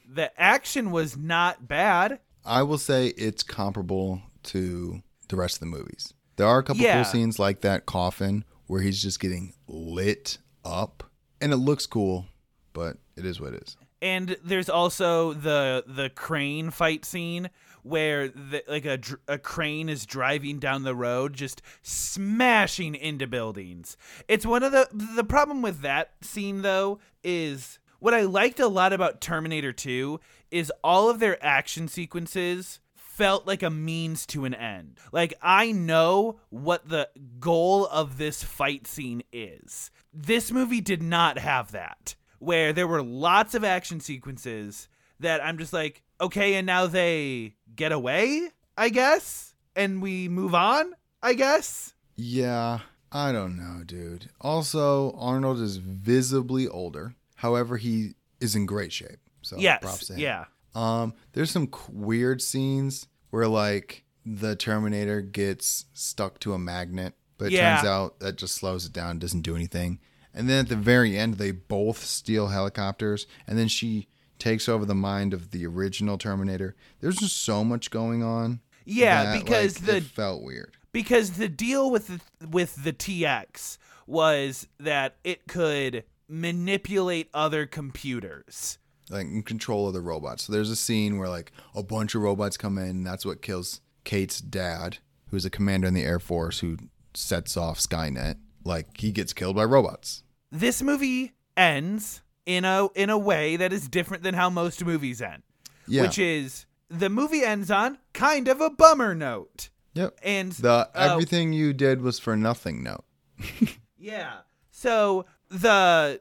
the 0.07 0.31
action 0.41 0.91
was 0.91 1.17
not 1.17 1.67
bad. 1.67 2.21
I 2.45 2.63
will 2.63 2.79
say 2.79 3.09
it's 3.09 3.43
comparable 3.43 4.23
to 4.45 5.03
the 5.29 5.37
rest 5.37 5.57
of 5.57 5.61
the 5.61 5.67
movies. 5.67 6.13
There 6.37 6.47
are 6.47 6.59
a 6.59 6.63
couple 6.63 6.83
Yeah. 6.83 7.03
cool 7.03 7.05
scenes 7.05 7.39
like 7.39 7.61
that 7.61 7.87
coffin 7.87 8.45
where 8.67 8.81
he's 8.81 9.03
just 9.03 9.21
getting 9.21 9.53
lit 9.67 10.39
up, 10.65 11.05
and 11.41 11.53
it 11.53 11.57
looks 11.57 11.87
cool, 11.87 12.27
but 12.73 12.97
it 13.17 13.25
is 13.27 13.41
what 13.41 13.55
it 13.55 13.63
is. 13.67 13.77
And 14.03 14.37
there's 14.43 14.69
also 14.71 15.33
the 15.35 15.85
the 15.87 16.09
crane 16.09 16.71
fight 16.71 17.05
scene 17.05 17.51
where 17.83 18.29
the, 18.29 18.63
like 18.69 18.85
a 18.87 18.99
a 19.29 19.39
crane 19.39 19.89
is 19.89 20.07
driving 20.07 20.59
down 20.59 20.83
the 20.85 20.95
road 20.95 21.35
just 21.35 21.61
smashing 21.83 22.95
into 22.95 23.27
buildings. 23.27 23.97
It's 24.29 24.47
one 24.47 24.63
of 24.63 24.73
the 24.73 24.89
the 24.93 25.25
problem 25.25 25.61
with 25.63 25.81
that 25.83 26.13
scene 26.23 26.63
though 26.63 26.99
is 27.23 27.79
what 27.99 28.15
I 28.15 28.23
liked 28.23 28.59
a 28.61 28.69
lot 28.69 28.93
about 28.95 29.21
Terminator 29.21 29.73
2 29.73 30.19
is 30.51 30.73
all 30.83 31.11
of 31.11 31.19
their 31.21 31.43
action 31.45 31.87
sequences 31.87 32.81
felt 33.21 33.47
like 33.47 33.63
a 33.63 33.69
means 33.69 34.25
to 34.25 34.47
an 34.47 34.55
end. 34.55 34.99
Like 35.13 35.35
I 35.43 35.73
know 35.73 36.41
what 36.49 36.89
the 36.89 37.11
goal 37.39 37.87
of 37.87 38.17
this 38.17 38.43
fight 38.43 38.87
scene 38.87 39.23
is. 39.31 39.91
This 40.11 40.51
movie 40.51 40.81
did 40.81 41.03
not 41.03 41.39
have 41.39 41.73
that. 41.73 42.15
Where 42.39 42.73
there 42.73 42.89
were 42.89 43.03
lots 43.03 43.55
of 43.55 43.63
action 43.63 44.01
sequences 44.01 44.89
that 45.19 45.45
I'm 45.45 45.59
just 45.59 45.75
like, 45.75 46.03
okay, 46.19 46.55
and 46.55 46.67
now 46.67 46.87
they 46.87 47.57
get 47.77 47.93
away, 47.93 48.49
I 48.79 48.89
guess, 48.89 49.55
and 49.77 50.01
we 50.01 50.31
move 50.31 50.55
on, 50.55 50.95
I 51.23 51.35
guess. 51.35 51.93
Yeah, 52.17 52.79
I 53.13 53.33
don't 53.33 53.59
know, 53.59 53.85
dude. 53.85 54.31
Also, 54.41 55.13
Arnold 55.19 55.61
is 55.61 55.77
visibly 55.77 56.67
older. 56.67 57.15
However, 57.35 57.77
he 57.77 58.15
is 58.41 58.57
in 58.57 58.65
great 58.65 58.95
shape. 58.95 59.19
So 59.43 59.57
props 59.57 59.85
yes. 59.85 60.07
to 60.07 60.13
him. 60.15 60.21
Yeah. 60.21 60.45
Um, 60.75 61.13
there's 61.33 61.51
some 61.51 61.69
weird 61.91 62.41
scenes 62.41 63.07
where 63.31 63.49
like 63.49 64.05
the 64.27 64.55
Terminator 64.57 65.21
gets 65.23 65.87
stuck 65.95 66.39
to 66.41 66.53
a 66.53 66.59
magnet, 66.59 67.15
but 67.39 67.47
it 67.47 67.53
Yeah. 67.53 67.77
turns 67.77 67.89
out 67.89 68.21
that 68.21 68.37
just 68.37 68.55
slows 68.55 68.85
it 68.87 68.93
down, 68.93 69.19
doesn't 69.19 69.41
do 69.43 69.57
anything. 69.57 69.99
And 70.35 70.49
then 70.49 70.61
at 70.61 70.69
the 70.69 70.77
very 70.77 71.17
end, 71.19 71.35
they 71.39 71.51
both 71.51 72.05
steal 72.05 72.49
helicopters, 72.49 73.27
and 73.47 73.59
then 73.59 73.67
she 73.69 74.09
takes 74.39 74.69
over 74.69 74.85
the 74.85 74.95
mind 74.95 75.35
of 75.35 75.51
the 75.51 75.67
original 75.67 76.17
Terminator. 76.19 76.77
There's 77.01 77.17
just 77.17 77.39
so 77.43 77.65
much 77.65 77.91
going 77.91 78.23
on. 78.23 78.61
Yeah, 78.85 79.25
that, 79.25 79.43
because 79.45 79.79
like, 79.81 79.87
the 79.87 79.97
it 79.99 80.03
felt 80.05 80.43
weird. 80.43 80.77
because 80.93 81.33
the 81.33 81.49
deal 81.49 81.91
with 81.91 82.07
the, 82.09 82.47
with 82.47 82.83
the 82.85 82.93
TX 82.93 83.77
was 84.07 84.67
that 84.79 85.17
it 85.25 85.47
could 85.47 86.05
manipulate 86.29 87.29
other 87.35 87.67
computers. 87.67 88.79
Like 89.11 89.27
in 89.27 89.43
control 89.43 89.87
of 89.89 89.93
the 89.95 90.01
robots. 90.01 90.45
So 90.45 90.53
there's 90.53 90.71
a 90.71 90.77
scene 90.77 91.19
where 91.19 91.29
like 91.29 91.53
a 91.75 91.83
bunch 91.83 92.15
of 92.15 92.23
robots 92.23 92.57
come 92.57 92.79
in, 92.79 92.89
and 92.91 93.07
that's 93.07 93.27
what 93.27 93.43
kills 93.43 93.81
Kate's 94.05 94.41
dad, 94.41 94.99
who's 95.31 95.45
a 95.45 95.51
commander 95.51 95.89
in 95.89 95.95
the 95.95 96.05
Air 96.05 96.19
Force 96.21 96.61
who 96.61 96.77
sets 97.15 97.57
off 97.57 97.79
Skynet. 97.79 98.37
Like 98.65 98.97
he 98.99 99.11
gets 99.13 99.33
killed 99.33 99.57
by 99.57 99.65
robots. 99.65 100.23
This 100.53 100.83
movie 100.83 101.33
ends 101.57 102.23
in 102.47 102.65
a 102.65 102.89
in 102.95 103.11
a 103.11 103.19
way 103.19 103.57
that 103.57 103.73
is 103.73 103.89
different 103.89 104.23
than 104.23 104.35
how 104.35 104.49
most 104.51 104.85
movies 104.85 105.21
end, 105.23 105.43
Yeah. 105.87 106.03
which 106.03 106.19
is 106.19 106.67
the 106.89 107.09
movie 107.11 107.43
ends 107.45 107.71
on 107.71 107.99
kind 108.13 108.49
of 108.49 108.61
a 108.61 108.71
bummer 108.71 109.15
note. 109.15 109.71
yep. 109.95 110.19
And 110.23 110.53
The 110.53 110.71
uh, 110.71 110.87
everything 110.95 111.53
you 111.53 111.73
did 111.73 112.01
was 112.03 112.19
for 112.19 112.37
nothing 112.37 112.83
note. 112.83 113.05
Yeah. 114.03 114.39
So 114.71 115.27
the 115.51 116.21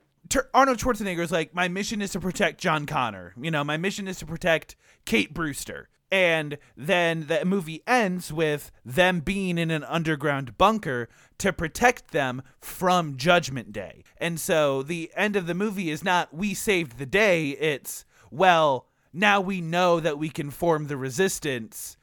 Arnold 0.53 0.77
Schwarzenegger 0.77 1.21
is 1.21 1.31
like, 1.31 1.53
my 1.53 1.67
mission 1.67 2.01
is 2.01 2.11
to 2.11 2.19
protect 2.19 2.59
John 2.59 2.85
Connor. 2.85 3.33
You 3.39 3.51
know, 3.51 3.63
my 3.63 3.77
mission 3.77 4.07
is 4.07 4.17
to 4.19 4.25
protect 4.25 4.75
Kate 5.05 5.33
Brewster. 5.33 5.89
And 6.11 6.57
then 6.75 7.27
the 7.27 7.45
movie 7.45 7.83
ends 7.85 8.33
with 8.33 8.71
them 8.83 9.19
being 9.19 9.57
in 9.59 9.69
an 9.69 9.83
underground 9.83 10.57
bunker 10.57 11.07
to 11.37 11.53
protect 11.53 12.11
them 12.11 12.41
from 12.59 13.15
Judgment 13.15 13.71
Day. 13.71 14.03
And 14.17 14.39
so 14.39 14.81
the 14.81 15.11
end 15.15 15.35
of 15.35 15.45
the 15.45 15.53
movie 15.53 15.91
is 15.91 16.03
not, 16.03 16.33
we 16.33 16.55
saved 16.55 16.97
the 16.97 17.05
day. 17.05 17.49
It's, 17.51 18.05
well, 18.31 18.87
now 19.13 19.39
we 19.39 19.61
know 19.61 19.99
that 19.99 20.17
we 20.17 20.29
can 20.29 20.49
form 20.49 20.87
the 20.87 20.97
resistance 20.97 21.97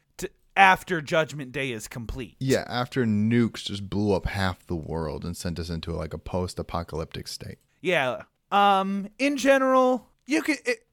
after 0.56 1.00
Judgment 1.02 1.52
Day 1.52 1.72
is 1.72 1.86
complete. 1.86 2.36
Yeah, 2.38 2.64
after 2.66 3.04
nukes 3.04 3.64
just 3.64 3.90
blew 3.90 4.14
up 4.14 4.26
half 4.26 4.66
the 4.66 4.76
world 4.76 5.24
and 5.24 5.36
sent 5.36 5.58
us 5.58 5.68
into 5.68 5.92
like 5.92 6.14
a 6.14 6.18
post-apocalyptic 6.18 7.28
state. 7.28 7.58
Yeah. 7.86 8.22
Um. 8.50 9.08
In 9.18 9.36
general, 9.36 10.08
you 10.26 10.42
could 10.42 10.58
it, 10.64 10.84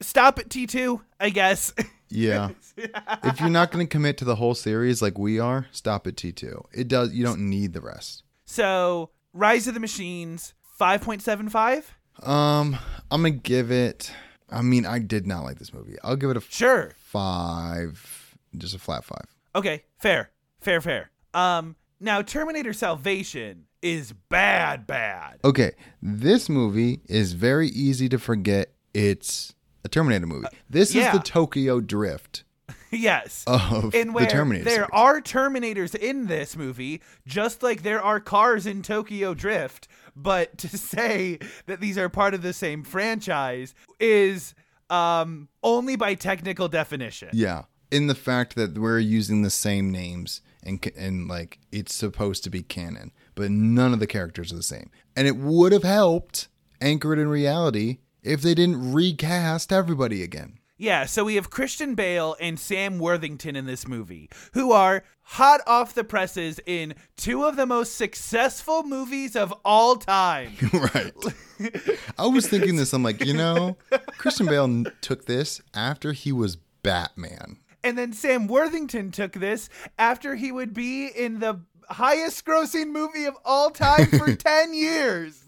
stop 0.00 0.38
at 0.38 0.48
T 0.50 0.66
two, 0.66 1.02
I 1.18 1.30
guess. 1.30 1.72
Yeah. 2.12 2.48
if 2.76 3.38
you're 3.38 3.50
not 3.50 3.70
going 3.70 3.86
to 3.86 3.88
commit 3.88 4.18
to 4.18 4.24
the 4.24 4.34
whole 4.34 4.56
series 4.56 5.00
like 5.00 5.16
we 5.16 5.38
are, 5.38 5.66
stop 5.70 6.08
at 6.08 6.16
T2. 6.16 6.64
It 6.72 6.88
does 6.88 7.12
you 7.14 7.22
don't 7.24 7.48
need 7.48 7.72
the 7.72 7.80
rest. 7.80 8.24
so, 8.46 9.10
Rise 9.32 9.68
of 9.68 9.74
the 9.74 9.80
Machines, 9.80 10.54
five 10.76 11.02
point 11.02 11.22
seven 11.22 11.48
five. 11.48 11.94
Um, 12.20 12.76
I'm 13.12 13.22
going 13.22 13.34
to 13.34 13.38
give 13.38 13.70
it 13.70 14.12
I 14.50 14.62
mean, 14.62 14.86
I 14.86 14.98
did 14.98 15.24
not 15.24 15.44
like 15.44 15.60
this 15.60 15.72
movie. 15.72 15.98
I'll 16.02 16.16
give 16.16 16.30
it 16.30 16.36
a 16.36 16.40
Sure. 16.40 16.90
five, 16.96 18.36
just 18.58 18.74
a 18.74 18.80
flat 18.80 19.04
five. 19.04 19.26
Okay. 19.54 19.84
Fair. 19.98 20.30
Fair. 20.60 20.80
Fair. 20.80 21.10
Um. 21.32 21.76
Now, 22.00 22.22
Terminator 22.22 22.72
Salvation 22.72 23.66
is 23.82 24.12
bad. 24.28 24.86
Bad. 24.86 25.40
Okay, 25.44 25.72
this 26.02 26.48
movie 26.48 27.00
is 27.06 27.32
very 27.32 27.68
easy 27.68 28.08
to 28.08 28.18
forget 28.18 28.72
it's 28.94 29.54
a 29.84 29.88
Terminator 29.88 30.26
movie. 30.26 30.48
This 30.68 30.94
yeah. 30.94 31.08
is 31.08 31.12
the 31.18 31.24
Tokyo 31.24 31.80
Drift 31.80 32.44
yes. 32.90 33.44
of 33.46 33.94
in 33.94 34.12
where 34.12 34.24
the 34.24 34.30
Terminator. 34.30 34.64
there 34.64 34.74
series. 34.74 34.90
are 34.92 35.20
Terminators 35.20 35.94
in 35.94 36.26
this 36.26 36.56
movie, 36.56 37.00
just 37.26 37.62
like 37.62 37.82
there 37.82 38.02
are 38.02 38.20
cars 38.20 38.66
in 38.66 38.82
Tokyo 38.82 39.34
Drift. 39.34 39.88
But 40.16 40.58
to 40.58 40.76
say 40.76 41.38
that 41.66 41.80
these 41.80 41.98
are 41.98 42.08
part 42.08 42.34
of 42.34 42.42
the 42.42 42.52
same 42.52 42.82
franchise 42.82 43.74
is 43.98 44.54
um, 44.88 45.48
only 45.62 45.96
by 45.96 46.14
technical 46.14 46.68
definition. 46.68 47.30
Yeah, 47.32 47.64
in 47.90 48.06
the 48.06 48.14
fact 48.14 48.56
that 48.56 48.76
we're 48.76 48.98
using 48.98 49.42
the 49.42 49.50
same 49.50 49.90
names 49.90 50.42
and 50.62 50.84
and 50.96 51.28
like 51.28 51.58
it's 51.72 51.94
supposed 51.94 52.44
to 52.44 52.50
be 52.50 52.62
canon, 52.62 53.12
but 53.40 53.50
none 53.50 53.94
of 53.94 54.00
the 54.00 54.06
characters 54.06 54.52
are 54.52 54.56
the 54.56 54.62
same. 54.62 54.90
And 55.16 55.26
it 55.26 55.34
would 55.34 55.72
have 55.72 55.82
helped 55.82 56.48
anchor 56.78 57.14
it 57.14 57.18
in 57.18 57.28
reality 57.28 58.00
if 58.22 58.42
they 58.42 58.54
didn't 58.54 58.92
recast 58.92 59.72
everybody 59.72 60.22
again. 60.22 60.58
Yeah, 60.76 61.06
so 61.06 61.24
we 61.24 61.36
have 61.36 61.48
Christian 61.48 61.94
Bale 61.94 62.36
and 62.38 62.60
Sam 62.60 62.98
Worthington 62.98 63.56
in 63.56 63.64
this 63.64 63.88
movie, 63.88 64.28
who 64.52 64.72
are 64.72 65.04
hot 65.22 65.62
off 65.66 65.94
the 65.94 66.04
presses 66.04 66.60
in 66.66 66.94
two 67.16 67.44
of 67.44 67.56
the 67.56 67.64
most 67.64 67.96
successful 67.96 68.82
movies 68.82 69.34
of 69.36 69.54
all 69.64 69.96
time. 69.96 70.52
right. 70.94 71.14
I 72.18 72.26
was 72.26 72.46
thinking 72.46 72.76
this. 72.76 72.92
I'm 72.92 73.02
like, 73.02 73.24
you 73.24 73.32
know, 73.32 73.78
Christian 74.18 74.44
Bale 74.44 74.84
took 75.00 75.24
this 75.24 75.62
after 75.72 76.12
he 76.12 76.30
was 76.30 76.56
Batman. 76.82 77.56
And 77.82 77.96
then 77.96 78.12
Sam 78.12 78.46
Worthington 78.46 79.10
took 79.10 79.32
this 79.32 79.70
after 79.98 80.34
he 80.34 80.52
would 80.52 80.74
be 80.74 81.06
in 81.06 81.40
the 81.40 81.60
highest 81.90 82.44
grossing 82.44 82.88
movie 82.92 83.24
of 83.24 83.34
all 83.44 83.70
time 83.70 84.06
for 84.06 84.34
10 84.36 84.74
years. 84.74 85.42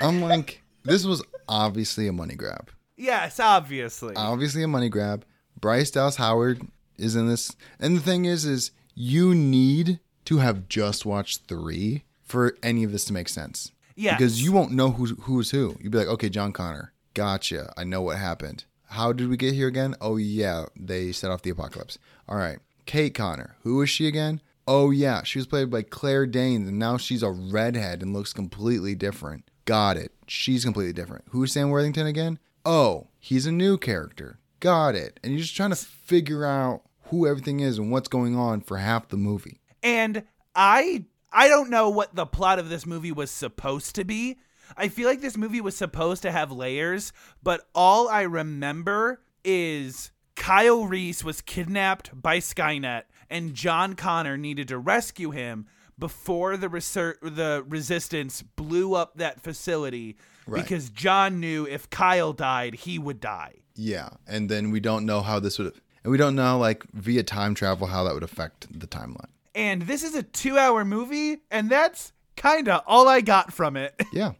I'm 0.00 0.20
like, 0.20 0.62
this 0.84 1.04
was 1.04 1.22
obviously 1.48 2.08
a 2.08 2.12
money 2.12 2.34
grab. 2.34 2.70
Yes, 2.96 3.40
obviously. 3.40 4.14
Obviously 4.16 4.62
a 4.62 4.68
money 4.68 4.88
grab. 4.88 5.24
Bryce 5.60 5.90
Dallas 5.90 6.16
Howard 6.16 6.62
is 6.98 7.16
in 7.16 7.28
this. 7.28 7.54
And 7.78 7.96
the 7.96 8.00
thing 8.00 8.24
is, 8.24 8.44
is 8.44 8.70
you 8.94 9.34
need 9.34 10.00
to 10.26 10.38
have 10.38 10.68
just 10.68 11.04
watched 11.06 11.42
three 11.48 12.04
for 12.22 12.56
any 12.62 12.84
of 12.84 12.92
this 12.92 13.04
to 13.06 13.12
make 13.12 13.28
sense. 13.28 13.72
Yes. 13.96 14.18
Because 14.18 14.42
you 14.42 14.52
won't 14.52 14.72
know 14.72 14.90
who's 14.90 15.12
who's 15.20 15.50
who. 15.50 15.76
You'd 15.80 15.92
be 15.92 15.98
like, 15.98 16.08
okay, 16.08 16.28
John 16.28 16.52
Connor, 16.52 16.92
gotcha. 17.14 17.72
I 17.76 17.84
know 17.84 18.02
what 18.02 18.18
happened. 18.18 18.64
How 18.88 19.12
did 19.12 19.28
we 19.28 19.36
get 19.36 19.54
here 19.54 19.68
again? 19.68 19.94
Oh 20.00 20.16
yeah, 20.16 20.66
they 20.76 21.12
set 21.12 21.30
off 21.30 21.42
the 21.42 21.50
apocalypse. 21.50 21.98
All 22.28 22.36
right, 22.36 22.58
Kate 22.86 23.14
Connor. 23.14 23.56
Who 23.62 23.80
is 23.82 23.90
she 23.90 24.06
again? 24.06 24.40
Oh 24.66 24.90
yeah, 24.90 25.22
she 25.22 25.38
was 25.38 25.46
played 25.46 25.70
by 25.70 25.82
Claire 25.82 26.26
Danes, 26.26 26.68
and 26.68 26.78
now 26.78 26.96
she's 26.96 27.22
a 27.22 27.30
redhead 27.30 28.02
and 28.02 28.12
looks 28.12 28.32
completely 28.32 28.94
different. 28.94 29.50
Got 29.64 29.96
it. 29.96 30.12
She's 30.26 30.64
completely 30.64 30.92
different. 30.92 31.24
Who's 31.30 31.52
Sam 31.52 31.70
Worthington 31.70 32.06
again? 32.06 32.38
Oh, 32.64 33.08
he's 33.18 33.46
a 33.46 33.52
new 33.52 33.76
character. 33.76 34.38
Got 34.60 34.94
it. 34.94 35.20
And 35.22 35.32
you're 35.32 35.42
just 35.42 35.56
trying 35.56 35.70
to 35.70 35.76
figure 35.76 36.44
out 36.44 36.82
who 37.08 37.26
everything 37.26 37.60
is 37.60 37.78
and 37.78 37.90
what's 37.90 38.08
going 38.08 38.36
on 38.36 38.62
for 38.62 38.78
half 38.78 39.08
the 39.08 39.16
movie. 39.16 39.60
And 39.82 40.24
I 40.54 41.04
I 41.32 41.48
don't 41.48 41.70
know 41.70 41.90
what 41.90 42.14
the 42.14 42.26
plot 42.26 42.58
of 42.58 42.68
this 42.68 42.86
movie 42.86 43.12
was 43.12 43.30
supposed 43.30 43.94
to 43.96 44.04
be. 44.04 44.38
I 44.76 44.88
feel 44.88 45.08
like 45.08 45.20
this 45.20 45.36
movie 45.36 45.60
was 45.60 45.76
supposed 45.76 46.22
to 46.22 46.32
have 46.32 46.50
layers, 46.50 47.12
but 47.42 47.68
all 47.74 48.08
I 48.08 48.22
remember 48.22 49.20
is 49.44 50.10
Kyle 50.36 50.84
Reese 50.86 51.22
was 51.24 51.40
kidnapped 51.40 52.10
by 52.20 52.38
Skynet 52.38 53.02
and 53.30 53.54
John 53.54 53.94
Connor 53.94 54.36
needed 54.36 54.68
to 54.68 54.78
rescue 54.78 55.30
him 55.30 55.66
before 55.98 56.56
the 56.56 56.68
reser- 56.68 57.18
the 57.22 57.64
resistance 57.68 58.42
blew 58.42 58.94
up 58.94 59.16
that 59.16 59.40
facility 59.40 60.16
Right. 60.46 60.62
because 60.62 60.90
John 60.90 61.40
knew 61.40 61.66
if 61.66 61.88
Kyle 61.88 62.32
died, 62.34 62.74
he 62.74 62.98
would 62.98 63.18
die. 63.20 63.54
Yeah, 63.76 64.10
and 64.26 64.50
then 64.50 64.70
we 64.70 64.78
don't 64.80 65.06
know 65.06 65.22
how 65.22 65.40
this 65.40 65.58
would, 65.58 65.72
and 66.02 66.10
we 66.10 66.18
don't 66.18 66.34
know 66.36 66.58
like 66.58 66.84
via 66.92 67.22
time 67.22 67.54
travel 67.54 67.86
how 67.86 68.04
that 68.04 68.12
would 68.12 68.22
affect 68.22 68.66
the 68.78 68.86
timeline. 68.86 69.30
And 69.54 69.82
this 69.82 70.02
is 70.02 70.14
a 70.14 70.22
2-hour 70.22 70.84
movie 70.84 71.38
and 71.50 71.70
that's 71.70 72.12
kind 72.36 72.68
of 72.68 72.82
all 72.86 73.08
I 73.08 73.20
got 73.20 73.52
from 73.52 73.76
it. 73.76 73.94
Yeah, 74.12 74.32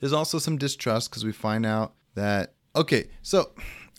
there's 0.00 0.12
also 0.14 0.38
some 0.38 0.56
distrust 0.58 1.10
because 1.10 1.24
we 1.24 1.32
find 1.32 1.64
out 1.64 1.92
that 2.14 2.54
okay, 2.74 3.08
so 3.20 3.52